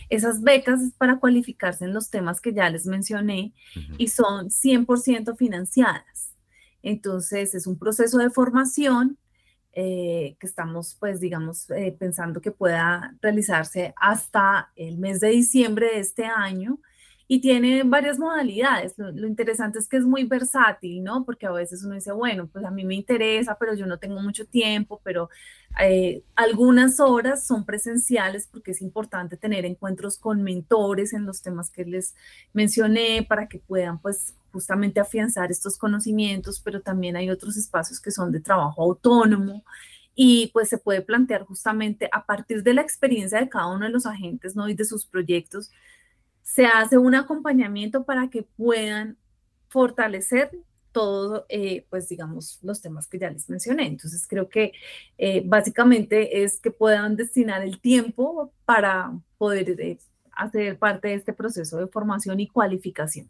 Esas 0.09 0.41
becas 0.41 0.81
es 0.81 0.93
para 0.93 1.19
cualificarse 1.19 1.85
en 1.85 1.93
los 1.93 2.09
temas 2.09 2.39
que 2.39 2.53
ya 2.53 2.69
les 2.69 2.85
mencioné 2.85 3.53
y 3.97 4.09
son 4.09 4.49
100% 4.49 5.35
financiadas. 5.35 6.33
Entonces 6.83 7.55
es 7.55 7.65
un 7.65 7.79
proceso 7.79 8.19
de 8.19 8.29
formación 8.29 9.17
eh, 9.73 10.35
que 10.39 10.47
estamos, 10.47 10.95
pues, 10.99 11.19
digamos, 11.19 11.69
eh, 11.69 11.95
pensando 11.99 12.41
que 12.41 12.51
pueda 12.51 13.15
realizarse 13.21 13.93
hasta 13.95 14.71
el 14.75 14.97
mes 14.97 15.19
de 15.19 15.29
diciembre 15.29 15.87
de 15.87 15.99
este 15.99 16.25
año 16.25 16.79
y 17.27 17.41
tiene 17.41 17.83
varias 17.83 18.17
modalidades. 18.19 18.93
Lo, 18.97 19.27
interesante 19.27 19.79
es 19.79 19.87
que 19.87 19.97
es 19.97 20.05
muy 20.05 20.23
versátil, 20.23 21.03
¿no? 21.03 21.25
Porque 21.25 21.45
a 21.45 21.51
veces 21.51 21.83
uno 21.83 21.95
dice, 21.95 22.13
bueno, 22.13 22.47
pues 22.47 22.63
a 22.63 22.71
mí 22.71 22.85
me 22.85 22.95
interesa, 22.95 23.57
pero 23.59 23.73
yo 23.73 23.85
no 23.85 23.99
tengo 23.99 24.21
mucho 24.21 24.45
tiempo, 24.45 25.01
pero 25.03 25.29
eh, 25.81 26.23
algunas 26.35 26.99
horas 27.01 27.45
son 27.45 27.65
presenciales 27.65 28.47
porque 28.49 28.71
es 28.71 28.81
importante 28.81 29.35
tener 29.35 29.65
encuentros 29.65 30.17
con 30.17 30.41
mentores 30.41 31.13
en 31.13 31.25
los 31.25 31.41
temas 31.41 31.69
que 31.69 31.83
les 31.83 32.15
mencioné 32.53 33.25
para 33.27 33.47
que 33.47 33.59
puedan, 33.59 33.99
pues, 33.99 34.35
justamente 34.53 34.99
afianzar 34.99 35.51
estos 35.51 35.77
conocimientos, 35.77 36.61
pero 36.61 36.81
también 36.81 37.15
hay 37.17 37.29
otros 37.29 37.57
espacios 37.57 37.99
que 37.99 38.11
son 38.11 38.31
de 38.31 38.39
trabajo 38.39 38.81
autónomo 38.81 39.63
y 40.15 40.47
pues 40.47 40.67
se 40.69 40.79
puede 40.79 41.01
plantear 41.01 41.45
justamente 41.45 42.09
a 42.11 42.25
partir 42.25 42.63
de 42.63 42.73
la 42.73 42.81
experiencia 42.81 43.39
de 43.39 43.49
cada 43.49 43.67
uno 43.67 43.85
de 43.85 43.91
los 43.91 44.07
agentes, 44.07 44.55
¿no? 44.55 44.67
Y 44.67 44.73
de 44.73 44.83
sus 44.83 45.05
proyectos, 45.05 45.69
se 46.47 46.65
hace 46.65 46.97
un 46.97 47.13
acompañamiento 47.13 48.05
para 48.05 48.29
que 48.29 48.43
puedan 48.43 49.17
fortalecer 49.67 50.49
todo, 50.93 51.45
eh, 51.49 51.85
pues 51.89 52.07
digamos, 52.07 52.59
los 52.63 52.81
temas 52.81 53.05
que 53.05 53.19
ya 53.19 53.29
les 53.29 53.49
mencioné. 53.49 53.85
Entonces 53.85 54.25
creo 54.27 54.47
que 54.47 54.71
eh, 55.17 55.43
básicamente 55.45 56.43
es 56.43 56.59
que 56.59 56.71
puedan 56.71 57.17
destinar 57.17 57.63
el 57.63 57.81
tiempo 57.81 58.53
para 58.63 59.11
poder 59.37 59.79
eh, 59.79 59.99
hacer 60.31 60.79
parte 60.79 61.09
de 61.09 61.15
este 61.15 61.33
proceso 61.33 61.77
de 61.77 61.87
formación 61.87 62.39
y 62.39 62.47
cualificación. 62.47 63.29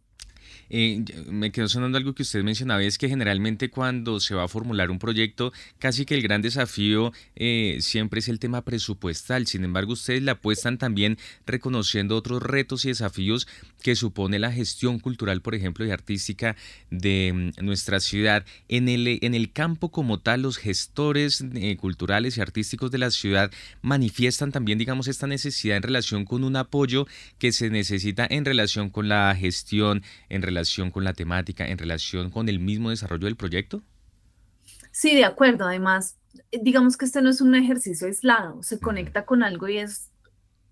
Eh, 0.69 1.03
me 1.29 1.51
quedó 1.51 1.67
sonando 1.67 1.97
algo 1.97 2.13
que 2.13 2.23
usted 2.23 2.43
mencionaba, 2.43 2.83
es 2.83 2.97
que 2.97 3.09
generalmente 3.09 3.69
cuando 3.69 4.19
se 4.19 4.35
va 4.35 4.43
a 4.43 4.47
formular 4.47 4.91
un 4.91 4.99
proyecto, 4.99 5.53
casi 5.79 6.05
que 6.05 6.15
el 6.15 6.21
gran 6.21 6.41
desafío 6.41 7.13
eh, 7.35 7.77
siempre 7.81 8.19
es 8.19 8.27
el 8.27 8.39
tema 8.39 8.63
presupuestal. 8.63 9.47
Sin 9.47 9.63
embargo, 9.63 9.93
ustedes 9.93 10.21
le 10.21 10.31
apuestan 10.31 10.77
también 10.77 11.17
reconociendo 11.45 12.15
otros 12.15 12.41
retos 12.41 12.85
y 12.85 12.89
desafíos 12.89 13.47
que 13.81 13.95
supone 13.95 14.39
la 14.39 14.51
gestión 14.51 14.99
cultural, 14.99 15.41
por 15.41 15.55
ejemplo, 15.55 15.85
y 15.85 15.91
artística 15.91 16.55
de 16.89 17.53
mm, 17.57 17.65
nuestra 17.65 17.99
ciudad. 17.99 18.45
En 18.67 18.89
el, 18.89 19.19
en 19.21 19.35
el 19.35 19.51
campo 19.51 19.89
como 19.89 20.19
tal, 20.19 20.41
los 20.41 20.57
gestores 20.57 21.43
eh, 21.53 21.77
culturales 21.77 22.37
y 22.37 22.41
artísticos 22.41 22.91
de 22.91 22.97
la 22.97 23.11
ciudad 23.11 23.51
manifiestan 23.81 24.51
también, 24.51 24.77
digamos, 24.77 25.07
esta 25.07 25.27
necesidad 25.27 25.77
en 25.77 25.83
relación 25.83 26.25
con 26.25 26.43
un 26.43 26.55
apoyo 26.55 27.07
que 27.39 27.51
se 27.51 27.69
necesita 27.69 28.27
en 28.29 28.45
relación 28.45 28.89
con 28.89 29.09
la 29.09 29.35
gestión, 29.35 30.03
relación 30.41 30.91
con 30.91 31.03
la 31.03 31.13
temática, 31.13 31.65
en 31.67 31.77
relación 31.77 32.29
con 32.29 32.49
el 32.49 32.59
mismo 32.59 32.89
desarrollo 32.89 33.25
del 33.25 33.35
proyecto? 33.35 33.81
Sí, 34.91 35.15
de 35.15 35.25
acuerdo. 35.25 35.65
Además, 35.65 36.17
digamos 36.51 36.97
que 36.97 37.05
este 37.05 37.21
no 37.21 37.29
es 37.29 37.41
un 37.41 37.55
ejercicio 37.55 38.07
aislado, 38.07 38.63
se 38.63 38.79
conecta 38.79 39.25
con 39.25 39.43
algo 39.43 39.67
y 39.67 39.77
es, 39.77 40.09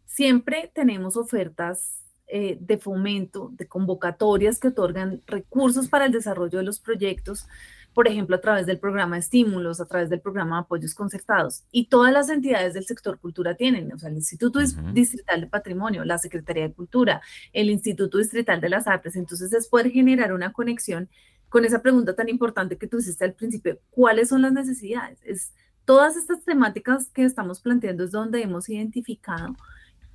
siempre 0.05 0.72
tenemos 0.74 1.18
ofertas 1.18 2.01
eh, 2.28 2.57
de 2.59 2.78
fomento, 2.78 3.51
de 3.53 3.68
convocatorias 3.68 4.59
que 4.59 4.70
otorgan 4.70 5.22
recursos 5.28 5.88
para 5.88 6.05
el 6.05 6.11
desarrollo 6.11 6.57
de 6.57 6.63
los 6.63 6.80
proyectos, 6.80 7.47
por 7.96 8.10
ejemplo, 8.10 8.36
a 8.36 8.41
través 8.41 8.66
del 8.66 8.78
programa 8.78 9.16
de 9.16 9.22
estímulos, 9.22 9.80
a 9.80 9.86
través 9.86 10.10
del 10.10 10.20
programa 10.20 10.58
de 10.58 10.62
apoyos 10.64 10.93
concertados. 10.93 11.64
Y 11.72 11.88
todas 11.88 12.12
las 12.12 12.30
entidades 12.30 12.74
del 12.74 12.86
sector 12.86 13.18
cultura 13.20 13.56
tienen, 13.56 13.91
o 13.93 13.98
sea, 13.98 14.10
el 14.10 14.16
Instituto 14.16 14.60
Distrital 14.60 15.39
de 15.39 15.48
Patrimonio, 15.48 16.04
la 16.04 16.18
Secretaría 16.18 16.68
de 16.68 16.74
Cultura, 16.74 17.22
el 17.54 17.70
Instituto 17.70 18.18
Distrital 18.18 18.60
de 18.60 18.68
las 18.68 18.86
Artes. 18.86 19.16
Entonces 19.16 19.54
es 19.54 19.70
poder 19.70 19.91
generar 19.91 20.34
una 20.34 20.52
conexión 20.52 21.08
con 21.48 21.64
esa 21.64 21.82
pregunta 21.82 22.14
tan 22.14 22.28
importante 22.28 22.78
que 22.78 22.88
tú 22.88 22.98
hiciste 22.98 23.24
al 23.24 23.34
principio, 23.34 23.80
¿cuáles 23.91 24.28
son 24.28 24.41
las 24.41 24.52
necesidades? 24.52 25.18
Es 25.24 25.54
todas 25.86 26.18
estas 26.18 26.43
temáticas 26.43 27.10
que 27.12 27.24
estamos 27.24 27.62
planteando 27.62 28.04
es 28.04 28.12
donde 28.12 28.41
hemos 28.41 28.68
identificado 28.68 29.56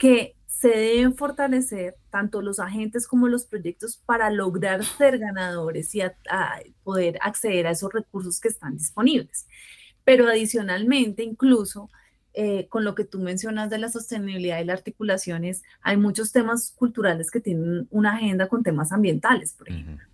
que 0.00 0.34
se 0.46 0.68
deben 0.68 1.14
fortalecer 1.14 1.94
tanto 2.08 2.40
los 2.40 2.58
agentes 2.58 3.06
como 3.06 3.28
los 3.28 3.44
proyectos 3.44 3.98
para 3.98 4.30
lograr 4.30 4.82
ser 4.98 5.18
ganadores 5.18 5.94
y 5.94 6.00
poder 6.82 7.18
acceder 7.20 7.66
a 7.66 7.72
esos 7.72 7.92
recursos 7.92 8.40
que 8.40 8.48
están 8.48 8.78
disponibles. 8.78 9.46
Pero 10.02 10.26
adicionalmente, 10.26 11.22
incluso 11.22 11.90
eh, 12.32 12.66
con 12.68 12.82
lo 12.84 12.94
que 12.94 13.04
tú 13.04 13.20
mencionas 13.20 13.68
de 13.68 13.76
la 13.76 13.90
sostenibilidad 13.90 14.58
y 14.58 14.64
la 14.64 14.72
articulación, 14.72 15.42
hay 15.82 15.96
muchos 15.98 16.32
temas 16.32 16.72
culturales 16.78 17.30
que 17.30 17.40
tienen 17.40 17.86
una 17.90 18.16
agenda 18.16 18.48
con 18.48 18.62
temas 18.62 18.92
ambientales, 18.92 19.52
por 19.52 19.68
ejemplo, 19.68 20.06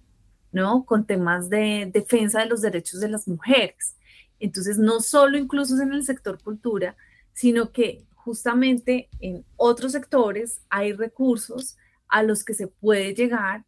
¿no? 0.50 0.84
Con 0.84 1.06
temas 1.06 1.48
de 1.48 1.88
defensa 1.92 2.40
de 2.40 2.46
los 2.46 2.60
derechos 2.60 2.98
de 2.98 3.08
las 3.08 3.28
mujeres. 3.28 3.94
Entonces, 4.40 4.78
no 4.78 4.98
solo 4.98 5.38
incluso 5.38 5.80
en 5.80 5.92
el 5.92 6.02
sector 6.02 6.42
cultura, 6.42 6.96
sino 7.32 7.70
que 7.70 8.04
justamente 8.26 9.08
en 9.20 9.44
otros 9.54 9.92
sectores 9.92 10.60
hay 10.68 10.92
recursos 10.92 11.76
a 12.08 12.24
los 12.24 12.44
que 12.44 12.54
se 12.54 12.66
puede 12.66 13.14
llegar 13.14 13.64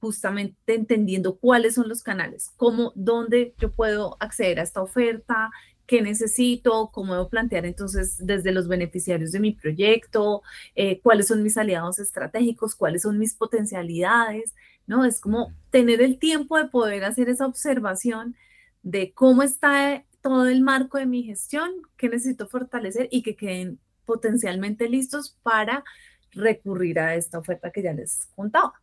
justamente 0.00 0.74
entendiendo 0.74 1.38
cuáles 1.38 1.76
son 1.76 1.88
los 1.88 2.02
canales, 2.02 2.52
cómo, 2.56 2.92
dónde 2.94 3.54
yo 3.58 3.72
puedo 3.72 4.18
acceder 4.20 4.60
a 4.60 4.64
esta 4.64 4.82
oferta, 4.82 5.50
qué 5.86 6.02
necesito, 6.02 6.90
cómo 6.92 7.14
debo 7.14 7.30
plantear 7.30 7.64
entonces 7.64 8.18
desde 8.18 8.52
los 8.52 8.68
beneficiarios 8.68 9.32
de 9.32 9.40
mi 9.40 9.52
proyecto, 9.52 10.42
eh, 10.74 11.00
cuáles 11.00 11.28
son 11.28 11.42
mis 11.42 11.56
aliados 11.56 11.98
estratégicos, 11.98 12.74
cuáles 12.74 13.02
son 13.02 13.18
mis 13.18 13.34
potencialidades, 13.34 14.54
¿no? 14.86 15.06
Es 15.06 15.20
como 15.20 15.54
tener 15.70 16.02
el 16.02 16.18
tiempo 16.18 16.58
de 16.58 16.66
poder 16.66 17.04
hacer 17.04 17.30
esa 17.30 17.46
observación 17.46 18.36
de 18.82 19.12
cómo 19.14 19.42
está 19.42 20.04
todo 20.20 20.48
el 20.48 20.60
marco 20.60 20.98
de 20.98 21.06
mi 21.06 21.22
gestión, 21.22 21.70
qué 21.96 22.08
necesito 22.08 22.46
fortalecer 22.46 23.08
y 23.10 23.22
que 23.22 23.36
queden 23.36 23.78
potencialmente 24.04 24.88
listos 24.88 25.36
para 25.42 25.84
recurrir 26.32 26.98
a 26.98 27.14
esta 27.14 27.38
oferta 27.38 27.70
que 27.70 27.82
ya 27.82 27.92
les 27.92 28.28
contaba. 28.34 28.82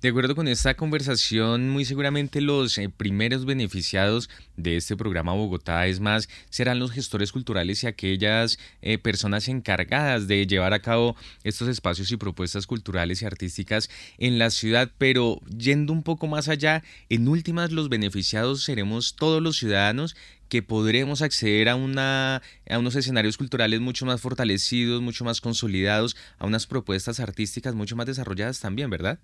De 0.00 0.08
acuerdo 0.08 0.34
con 0.34 0.48
esta 0.48 0.74
conversación, 0.74 1.70
muy 1.70 1.84
seguramente 1.84 2.40
los 2.40 2.76
eh, 2.78 2.88
primeros 2.88 3.44
beneficiados 3.44 4.28
de 4.56 4.76
este 4.76 4.96
programa 4.96 5.34
Bogotá 5.34 5.86
es 5.86 6.00
más 6.00 6.28
serán 6.50 6.80
los 6.80 6.90
gestores 6.90 7.30
culturales 7.30 7.84
y 7.84 7.86
aquellas 7.86 8.58
eh, 8.82 8.98
personas 8.98 9.46
encargadas 9.46 10.26
de 10.26 10.48
llevar 10.48 10.72
a 10.72 10.80
cabo 10.82 11.14
estos 11.44 11.68
espacios 11.68 12.10
y 12.10 12.16
propuestas 12.16 12.66
culturales 12.66 13.22
y 13.22 13.26
artísticas 13.26 13.88
en 14.18 14.40
la 14.40 14.50
ciudad, 14.50 14.90
pero 14.98 15.40
yendo 15.56 15.92
un 15.92 16.02
poco 16.02 16.26
más 16.26 16.48
allá, 16.48 16.82
en 17.08 17.28
últimas 17.28 17.70
los 17.70 17.88
beneficiados 17.88 18.64
seremos 18.64 19.14
todos 19.14 19.40
los 19.40 19.58
ciudadanos 19.58 20.16
que 20.48 20.62
podremos 20.62 21.22
acceder 21.22 21.68
a, 21.68 21.76
una, 21.76 22.42
a 22.68 22.78
unos 22.78 22.96
escenarios 22.96 23.36
culturales 23.36 23.80
mucho 23.80 24.06
más 24.06 24.20
fortalecidos, 24.20 25.02
mucho 25.02 25.24
más 25.24 25.40
consolidados, 25.40 26.16
a 26.38 26.46
unas 26.46 26.66
propuestas 26.66 27.20
artísticas 27.20 27.74
mucho 27.74 27.96
más 27.96 28.06
desarrolladas 28.06 28.60
también, 28.60 28.90
¿verdad? 28.90 29.18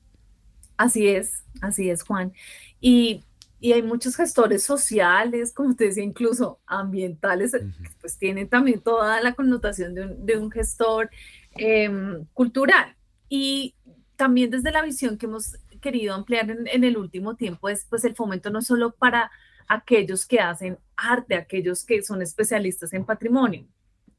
Así 0.76 1.08
es, 1.08 1.44
así 1.60 1.90
es, 1.90 2.02
Juan. 2.02 2.32
Y, 2.80 3.22
hay 3.64 3.80
muchos 3.80 4.16
gestores 4.16 4.64
sociales, 4.64 5.52
como 5.52 5.76
te 5.76 5.84
decía, 5.84 6.02
incluso 6.02 6.58
ambientales, 6.66 7.52
pues 8.00 8.18
tienen 8.18 8.48
también 8.48 8.80
toda 8.80 9.20
la 9.22 9.34
connotación 9.34 9.94
de 9.94 10.36
un, 10.36 10.50
gestor 10.50 11.10
em, 11.54 12.24
cultural. 12.32 12.96
Y 13.28 13.76
también 14.16 14.50
desde 14.50 14.72
la 14.72 14.82
visión 14.82 15.16
que 15.16 15.26
hemos 15.26 15.58
querido 15.80 16.12
ampliar 16.12 16.50
en, 16.50 16.66
en, 16.66 16.82
el 16.82 16.96
último 16.96 17.36
tiempo 17.36 17.68
es 17.68 17.86
pues 17.88 18.04
el 18.04 18.16
fomento 18.16 18.50
no 18.50 18.62
solo 18.62 18.90
para 18.96 19.30
aquellos 19.68 20.26
que 20.26 20.40
hacen 20.40 20.78
arte, 20.96 21.34
aquellos 21.34 21.84
que 21.84 22.02
son 22.02 22.22
especialistas 22.22 22.92
en 22.92 23.04
patrimonio. 23.04 23.66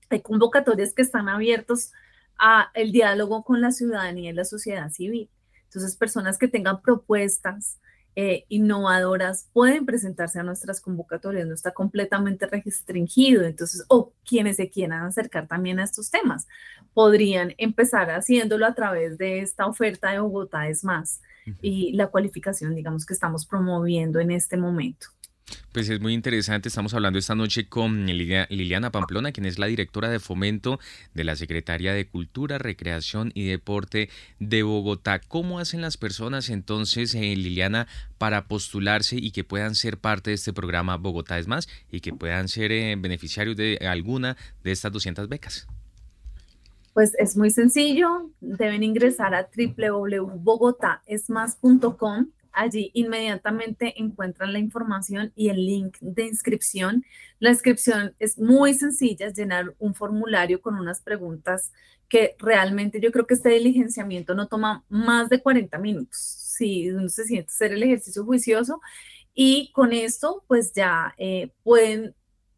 Hay 0.09 0.21
convocatorias 0.21 0.93
que 0.93 1.01
están 1.01 1.29
abiertos 1.29 1.91
a 2.37 2.71
el 2.73 2.91
diálogo 2.91 3.43
con 3.43 3.61
la 3.61 3.71
ciudadanía 3.71 4.31
y 4.31 4.33
la 4.33 4.45
sociedad 4.45 4.89
civil. 4.89 5.29
Entonces, 5.65 5.95
personas 5.95 6.37
que 6.37 6.47
tengan 6.47 6.81
propuestas 6.81 7.79
eh, 8.15 8.45
innovadoras 8.47 9.49
pueden 9.53 9.87
presentarse 9.87 10.39
a 10.39 10.43
nuestras 10.43 10.79
convocatorias, 10.79 11.47
no 11.47 11.55
está 11.55 11.71
completamente 11.71 12.45
restringido. 12.45 13.43
Entonces, 13.43 13.85
o 13.87 14.13
quienes 14.23 14.57
se 14.57 14.69
quieran 14.69 15.03
acercar 15.03 15.47
también 15.47 15.79
a 15.79 15.83
estos 15.83 16.11
temas, 16.11 16.47
podrían 16.93 17.55
empezar 17.57 18.11
haciéndolo 18.11 18.67
a 18.67 18.75
través 18.75 19.17
de 19.17 19.39
esta 19.39 19.65
oferta 19.65 20.11
de 20.11 20.19
Bogotá 20.19 20.67
es 20.67 20.83
más 20.83 21.21
y 21.61 21.93
la 21.93 22.07
cualificación, 22.07 22.75
digamos, 22.75 23.05
que 23.05 23.13
estamos 23.13 23.45
promoviendo 23.45 24.19
en 24.19 24.31
este 24.31 24.57
momento. 24.57 25.07
Pues 25.71 25.89
es 25.89 25.99
muy 25.99 26.13
interesante, 26.13 26.69
estamos 26.69 26.93
hablando 26.93 27.17
esta 27.17 27.33
noche 27.33 27.67
con 27.67 28.05
Liliana 28.05 28.91
Pamplona, 28.91 29.31
quien 29.31 29.47
es 29.47 29.57
la 29.57 29.65
directora 29.65 30.09
de 30.09 30.19
fomento 30.19 30.79
de 31.15 31.23
la 31.23 31.35
Secretaría 31.35 31.93
de 31.93 32.05
Cultura, 32.05 32.59
Recreación 32.59 33.31
y 33.33 33.47
Deporte 33.47 34.09
de 34.39 34.61
Bogotá. 34.61 35.19
¿Cómo 35.19 35.59
hacen 35.59 35.81
las 35.81 35.97
personas 35.97 36.49
entonces, 36.49 37.15
eh, 37.15 37.35
Liliana, 37.35 37.87
para 38.19 38.47
postularse 38.47 39.15
y 39.15 39.31
que 39.31 39.43
puedan 39.43 39.73
ser 39.73 39.97
parte 39.97 40.29
de 40.29 40.35
este 40.35 40.53
programa 40.53 40.97
Bogotá 40.97 41.39
es 41.39 41.47
más 41.47 41.67
y 41.91 42.01
que 42.01 42.13
puedan 42.13 42.49
ser 42.49 42.71
eh, 42.71 42.95
beneficiarios 42.97 43.57
de 43.57 43.79
alguna 43.89 44.37
de 44.63 44.71
estas 44.71 44.91
200 44.91 45.27
becas? 45.27 45.67
Pues 46.93 47.15
es 47.17 47.35
muy 47.35 47.49
sencillo, 47.49 48.29
deben 48.39 48.83
ingresar 48.83 49.33
a 49.33 49.49
www.bogotaesmas.com 49.55 52.27
Allí 52.53 52.91
inmediatamente 52.93 53.99
encuentran 53.99 54.53
la 54.53 54.59
información 54.59 55.33
y 55.35 55.49
el 55.49 55.65
link 55.65 55.97
de 55.99 56.25
inscripción. 56.25 57.03
La 57.39 57.49
inscripción 57.49 58.15
es 58.19 58.37
muy 58.37 58.73
sencilla, 58.73 59.27
es 59.27 59.35
llenar 59.35 59.73
un 59.79 59.95
formulario 59.95 60.61
con 60.61 60.75
unas 60.75 61.01
preguntas 61.01 61.71
que 62.07 62.35
realmente 62.37 63.01
yo 63.01 63.11
creo 63.11 63.25
que 63.25 63.33
este 63.33 63.49
diligenciamiento 63.49 64.35
no 64.35 64.47
toma 64.47 64.85
más 64.87 65.29
de 65.29 65.41
40 65.41 65.77
minutos. 65.79 66.17
Si 66.17 66.91
uno 66.91 67.09
se 67.09 67.25
siente 67.25 67.49
hacer 67.49 67.73
el 67.73 67.83
ejercicio 67.83 68.23
juicioso 68.23 68.81
y 69.33 69.71
con 69.73 69.93
esto 69.93 70.43
pues 70.47 70.73
ya 70.73 71.15
eh, 71.17 71.51
pueden 71.63 72.15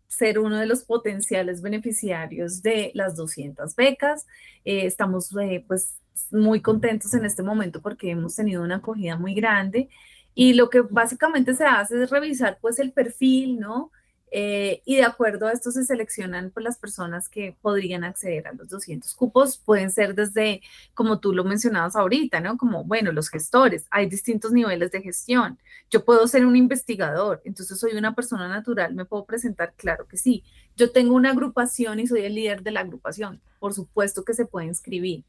ser 0.08 0.40
uno 0.40 0.58
de 0.58 0.66
los 0.66 0.84
potenciales 0.84 1.62
beneficiarios 1.62 2.62
de 2.62 2.92
las 2.94 3.16
200 3.16 3.76
becas. 3.76 4.26
Eh, 4.64 4.86
estamos 4.86 5.36
eh, 5.38 5.64
pues 5.68 5.96
muy 6.32 6.62
contentos 6.62 7.14
en 7.14 7.26
este 7.26 7.44
momento 7.44 7.82
porque 7.82 8.12
hemos 8.12 8.36
tenido 8.36 8.64
una 8.64 8.78
acogida 8.78 9.18
muy 9.18 9.34
grande 9.34 9.90
y 10.34 10.54
lo 10.54 10.70
que 10.70 10.82
básicamente 10.82 11.56
se 11.56 11.66
hace 11.66 12.04
es 12.04 12.10
revisar 12.10 12.58
pues 12.62 12.80
el 12.80 12.92
perfil, 12.92 13.60
¿no? 13.60 13.92
Eh, 14.38 14.82
y 14.84 14.98
de 14.98 15.06
acuerdo 15.06 15.48
a 15.48 15.54
esto 15.54 15.72
se 15.72 15.86
seleccionan 15.86 16.52
pues, 16.52 16.64
las 16.64 16.78
personas 16.78 17.30
que 17.30 17.56
podrían 17.62 18.04
acceder 18.04 18.48
a 18.48 18.54
los 18.54 18.68
200 18.68 19.14
cupos. 19.16 19.58
Pueden 19.58 19.90
ser 19.92 20.14
desde, 20.14 20.62
como 20.94 21.20
tú 21.22 21.32
lo 21.32 21.46
mencionabas 21.46 21.96
ahorita, 21.96 22.42
¿no? 22.42 22.58
Como, 22.58 22.84
bueno, 22.84 23.14
los 23.14 23.30
gestores. 23.30 23.86
Hay 23.92 24.08
distintos 24.08 24.52
niveles 24.52 24.92
de 24.92 25.02
gestión. 25.02 25.58
Yo 25.90 26.04
puedo 26.04 26.28
ser 26.28 26.46
un 26.46 26.58
investigador, 26.58 27.42
entonces 27.46 27.80
soy 27.80 27.94
una 27.94 28.14
persona 28.14 28.50
natural, 28.50 28.94
me 28.94 29.06
puedo 29.06 29.26
presentar, 29.26 29.74
claro 29.78 30.06
que 30.08 30.18
sí. 30.18 30.44
Yo 30.76 30.92
tengo 30.92 31.16
una 31.16 31.32
agrupación 31.32 32.00
y 32.00 32.08
soy 32.08 32.22
el 32.22 32.36
líder 32.36 32.64
de 32.64 32.72
la 32.72 32.82
agrupación. 32.82 33.42
Por 33.60 33.74
supuesto 33.74 34.24
que 34.24 34.34
se 34.34 34.46
puede 34.46 34.68
inscribir 34.68 35.26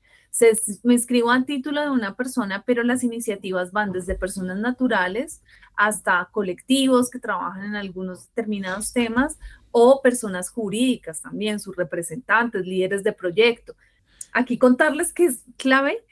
me 0.82 0.94
inscribo 0.94 1.30
a 1.30 1.44
título 1.44 1.80
de 1.80 1.90
una 1.90 2.14
persona, 2.14 2.62
pero 2.66 2.82
las 2.82 3.03
iniciativas 3.03 3.72
van 3.72 3.92
desde 3.92 4.14
personas 4.14 4.59
naturales 4.59 5.42
hasta 5.76 6.28
colectivos 6.30 7.11
que 7.11 7.18
trabajan 7.18 7.64
en 7.64 7.76
algunos 7.76 8.28
determinados 8.28 8.92
temas 8.92 9.38
o 9.70 10.03
personas 10.03 10.51
jurídicas 10.51 11.22
también, 11.22 11.59
sus 11.59 11.76
representantes, 11.76 12.66
líderes 12.66 13.03
de 13.03 13.12
proyecto. 13.12 13.74
Aquí 14.32 14.59
contarles 14.59 15.12
que 15.12 15.26
es 15.26 15.42
clave 15.57 16.05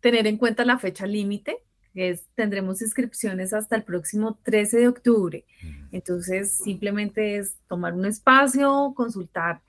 tener 0.00 0.26
en 0.26 0.36
cuenta 0.36 0.64
la 0.64 0.78
fecha 0.78 1.06
límite, 1.06 1.62
es, 1.94 2.24
tendremos 2.34 2.82
inscripciones 2.82 3.52
hasta 3.52 3.76
el 3.76 3.84
próximo 3.84 4.38
13 4.42 4.78
de 4.78 4.88
octubre. 4.88 5.44
Entonces, 5.92 6.52
simplemente 6.52 7.36
es 7.36 7.54
tomar 7.68 7.94
un 7.94 8.06
espacio, 8.06 8.92
consultar 8.96 9.60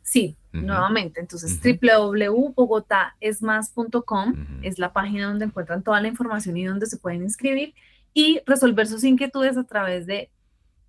Sí, 0.01 0.38
nuevamente. 0.53 1.20
Entonces, 1.20 1.59
www.bogotaesmas.com 1.61 4.34
es 4.61 4.80
la 4.80 4.93
página 4.93 5.28
donde 5.28 5.43
encuentran 5.45 5.84
toda 5.84 5.99
la 6.01 6.07
información 6.07 6.55
y 6.57 6.65
donde 6.65 6.86
se 6.86 6.95
pueden 6.97 7.24
inscribir 7.24 7.74
y 8.13 8.39
resolver 8.45 8.88
sus 8.88 9.03
inquietudes 9.03 9.57
a 9.57 9.65
través 9.65 10.07
de 10.07 10.32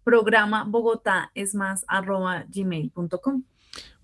programa 0.04 0.62
bogotaesmas.gmail.com. 0.64 3.42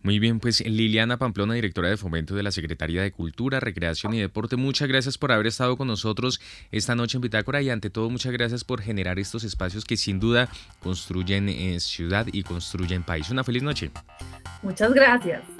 Muy 0.04 0.18
bien, 0.18 0.38
pues 0.38 0.60
Liliana 0.60 1.16
Pamplona, 1.16 1.54
directora 1.54 1.88
de 1.88 1.96
Fomento 1.96 2.34
de 2.34 2.42
la 2.42 2.52
Secretaría 2.52 3.00
de 3.00 3.10
Cultura, 3.10 3.58
Recreación 3.58 4.12
y 4.12 4.20
Deporte, 4.20 4.56
muchas 4.56 4.86
gracias 4.86 5.16
por 5.16 5.32
haber 5.32 5.46
estado 5.46 5.78
con 5.78 5.88
nosotros 5.88 6.42
esta 6.72 6.94
noche 6.94 7.16
en 7.16 7.22
Bitácora 7.22 7.62
y 7.62 7.70
ante 7.70 7.88
todo 7.88 8.10
muchas 8.10 8.32
gracias 8.32 8.64
por 8.64 8.82
generar 8.82 9.18
estos 9.18 9.44
espacios 9.44 9.86
que 9.86 9.96
sin 9.96 10.20
duda 10.20 10.50
construyen 10.80 11.48
eh, 11.48 11.80
ciudad 11.80 12.26
y 12.30 12.42
construyen 12.42 13.02
país. 13.02 13.30
Una 13.30 13.44
feliz 13.44 13.62
noche. 13.62 13.90
Muchas 14.62 14.92
gracias. 14.92 15.53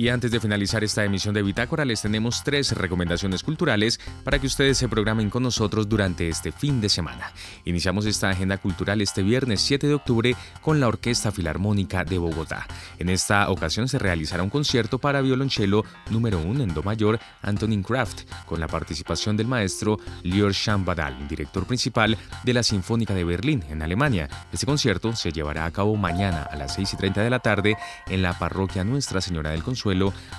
Y 0.00 0.08
antes 0.08 0.30
de 0.30 0.40
finalizar 0.40 0.82
esta 0.82 1.04
emisión 1.04 1.34
de 1.34 1.42
Bitácora, 1.42 1.84
les 1.84 2.00
tenemos 2.00 2.42
tres 2.42 2.72
recomendaciones 2.72 3.42
culturales 3.42 4.00
para 4.24 4.38
que 4.38 4.46
ustedes 4.46 4.78
se 4.78 4.88
programen 4.88 5.28
con 5.28 5.42
nosotros 5.42 5.90
durante 5.90 6.26
este 6.26 6.52
fin 6.52 6.80
de 6.80 6.88
semana. 6.88 7.34
Iniciamos 7.66 8.06
esta 8.06 8.30
agenda 8.30 8.56
cultural 8.56 9.02
este 9.02 9.22
viernes 9.22 9.60
7 9.60 9.86
de 9.86 9.92
octubre 9.92 10.34
con 10.62 10.80
la 10.80 10.88
Orquesta 10.88 11.30
Filarmónica 11.30 12.02
de 12.02 12.16
Bogotá. 12.16 12.66
En 12.98 13.10
esta 13.10 13.50
ocasión 13.50 13.88
se 13.88 13.98
realizará 13.98 14.42
un 14.42 14.48
concierto 14.48 14.98
para 14.98 15.20
violonchelo 15.20 15.84
número 16.08 16.38
1 16.38 16.62
en 16.62 16.72
Do 16.72 16.82
mayor 16.82 17.20
Antonin 17.42 17.82
Kraft, 17.82 18.22
con 18.46 18.58
la 18.58 18.68
participación 18.68 19.36
del 19.36 19.48
maestro 19.48 19.98
Lior 20.22 20.54
Schambadal, 20.54 21.28
director 21.28 21.66
principal 21.66 22.16
de 22.42 22.54
la 22.54 22.62
Sinfónica 22.62 23.12
de 23.12 23.24
Berlín, 23.24 23.62
en 23.68 23.82
Alemania. 23.82 24.30
Este 24.50 24.64
concierto 24.64 25.14
se 25.14 25.30
llevará 25.30 25.66
a 25.66 25.70
cabo 25.70 25.94
mañana 25.96 26.44
a 26.44 26.56
las 26.56 26.76
6 26.76 26.94
y 26.94 26.96
30 26.96 27.22
de 27.22 27.28
la 27.28 27.40
tarde 27.40 27.76
en 28.08 28.22
la 28.22 28.38
parroquia 28.38 28.82
Nuestra 28.82 29.20
Señora 29.20 29.50
del 29.50 29.62
Consuelo 29.62 29.89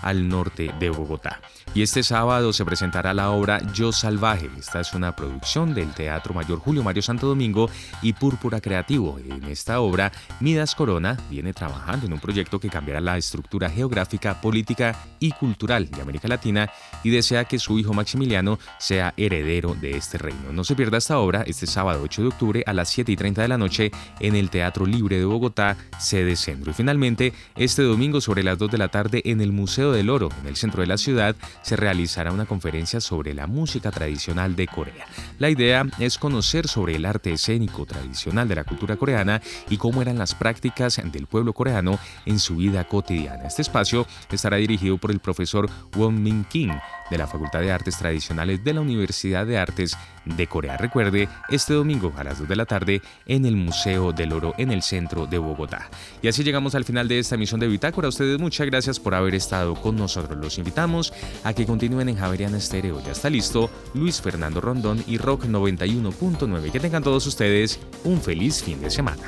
al 0.01 0.27
norte 0.27 0.73
de 0.79 0.89
Bogotá. 0.89 1.41
Y 1.73 1.83
este 1.83 2.03
sábado 2.03 2.51
se 2.51 2.65
presentará 2.65 3.13
la 3.13 3.29
obra 3.31 3.61
Yo 3.73 3.93
Salvaje. 3.93 4.49
Esta 4.59 4.81
es 4.81 4.93
una 4.93 5.15
producción 5.15 5.73
del 5.73 5.93
Teatro 5.93 6.33
Mayor 6.33 6.59
Julio 6.59 6.83
Mario 6.83 7.01
Santo 7.01 7.27
Domingo 7.27 7.69
y 8.01 8.11
Púrpura 8.11 8.59
Creativo. 8.59 9.17
En 9.19 9.45
esta 9.45 9.79
obra, 9.79 10.11
Midas 10.41 10.75
Corona 10.75 11.17
viene 11.29 11.53
trabajando 11.53 12.07
en 12.07 12.13
un 12.13 12.19
proyecto 12.19 12.59
que 12.59 12.69
cambiará 12.69 12.99
la 12.99 13.17
estructura 13.17 13.69
geográfica, 13.69 14.41
política 14.41 14.97
y 15.19 15.31
cultural 15.31 15.89
de 15.89 16.01
América 16.01 16.27
Latina 16.27 16.69
y 17.03 17.09
desea 17.09 17.45
que 17.45 17.59
su 17.59 17.79
hijo 17.79 17.93
Maximiliano 17.93 18.59
sea 18.77 19.13
heredero 19.15 19.73
de 19.75 19.91
este 19.97 20.17
reino. 20.17 20.51
No 20.51 20.63
se 20.63 20.75
pierda 20.75 20.97
esta 20.97 21.19
obra 21.19 21.43
este 21.47 21.67
sábado 21.67 22.01
8 22.03 22.21
de 22.21 22.27
octubre 22.27 22.63
a 22.65 22.73
las 22.73 22.89
7 22.89 23.11
y 23.11 23.15
30 23.15 23.41
de 23.41 23.47
la 23.47 23.57
noche 23.57 23.91
en 24.19 24.35
el 24.35 24.49
Teatro 24.49 24.85
Libre 24.85 25.17
de 25.17 25.25
Bogotá, 25.25 25.77
sede 25.99 26.35
centro. 26.35 26.71
Y 26.71 26.73
finalmente, 26.73 27.33
este 27.55 27.83
domingo 27.83 28.21
sobre 28.21 28.43
las 28.43 28.57
2 28.57 28.71
de 28.71 28.77
la 28.77 28.89
tarde 28.89 29.21
en 29.25 29.40
el 29.41 29.51
Museo 29.51 29.91
del 29.91 30.09
Oro, 30.09 30.29
en 30.41 30.47
el 30.47 30.55
centro 30.55 30.81
de 30.81 30.87
la 30.87 30.97
ciudad, 30.97 31.35
se 31.61 31.75
realizará 31.75 32.31
una 32.31 32.45
conferencia 32.45 33.01
sobre 33.01 33.33
la 33.33 33.47
música 33.47 33.91
tradicional 33.91 34.55
de 34.55 34.67
Corea. 34.67 35.05
La 35.39 35.49
idea 35.49 35.85
es 35.99 36.17
conocer 36.17 36.67
sobre 36.67 36.95
el 36.95 37.05
arte 37.05 37.33
escénico 37.33 37.85
tradicional 37.85 38.47
de 38.47 38.55
la 38.55 38.63
cultura 38.63 38.97
coreana 38.97 39.41
y 39.69 39.77
cómo 39.77 40.01
eran 40.01 40.17
las 40.17 40.35
prácticas 40.35 41.01
del 41.03 41.27
pueblo 41.27 41.53
coreano 41.53 41.99
en 42.25 42.39
su 42.39 42.57
vida 42.57 42.83
cotidiana. 42.87 43.47
Este 43.47 43.61
espacio 43.61 44.07
estará 44.31 44.57
dirigido 44.57 44.97
por 44.97 45.11
el 45.11 45.19
profesor 45.19 45.69
Won 45.95 46.21
Min 46.21 46.45
Kim 46.45 46.71
de 47.11 47.17
la 47.17 47.27
Facultad 47.27 47.59
de 47.59 47.71
Artes 47.71 47.97
Tradicionales 47.97 48.63
de 48.63 48.73
la 48.73 48.81
Universidad 48.81 49.45
de 49.45 49.59
Artes 49.59 49.95
de 50.25 50.47
Corea. 50.47 50.77
Recuerde, 50.77 51.27
este 51.49 51.73
domingo 51.73 52.13
a 52.17 52.23
las 52.23 52.39
2 52.39 52.47
de 52.47 52.55
la 52.55 52.65
tarde 52.65 53.01
en 53.27 53.45
el 53.45 53.55
Museo 53.55 54.13
del 54.13 54.33
Oro 54.33 54.55
en 54.57 54.71
el 54.71 54.81
centro 54.81 55.27
de 55.27 55.37
Bogotá. 55.37 55.89
Y 56.21 56.27
así 56.27 56.43
llegamos 56.43 56.73
al 56.73 56.85
final 56.85 57.07
de 57.07 57.19
esta 57.19 57.35
emisión 57.35 57.59
de 57.59 57.67
Bitácora. 57.67 58.07
A 58.07 58.09
ustedes 58.09 58.39
muchas 58.39 58.65
gracias 58.65 58.99
por 58.99 59.13
haber 59.13 59.35
estado 59.35 59.75
con 59.75 59.95
nosotros. 59.95 60.39
Los 60.39 60.57
invitamos 60.57 61.13
a 61.43 61.53
que 61.53 61.65
continúen 61.65 62.09
en 62.09 62.17
Javeriana 62.17 62.57
Estéreo. 62.57 63.01
Ya 63.03 63.11
está 63.11 63.29
listo 63.29 63.69
Luis 63.93 64.21
Fernando 64.21 64.61
Rondón 64.61 65.03
y 65.05 65.17
Rock 65.17 65.45
91.9. 65.45 66.71
Que 66.71 66.79
tengan 66.79 67.03
todos 67.03 67.27
ustedes 67.27 67.79
un 68.03 68.21
feliz 68.21 68.63
fin 68.63 68.81
de 68.81 68.89
semana. 68.89 69.27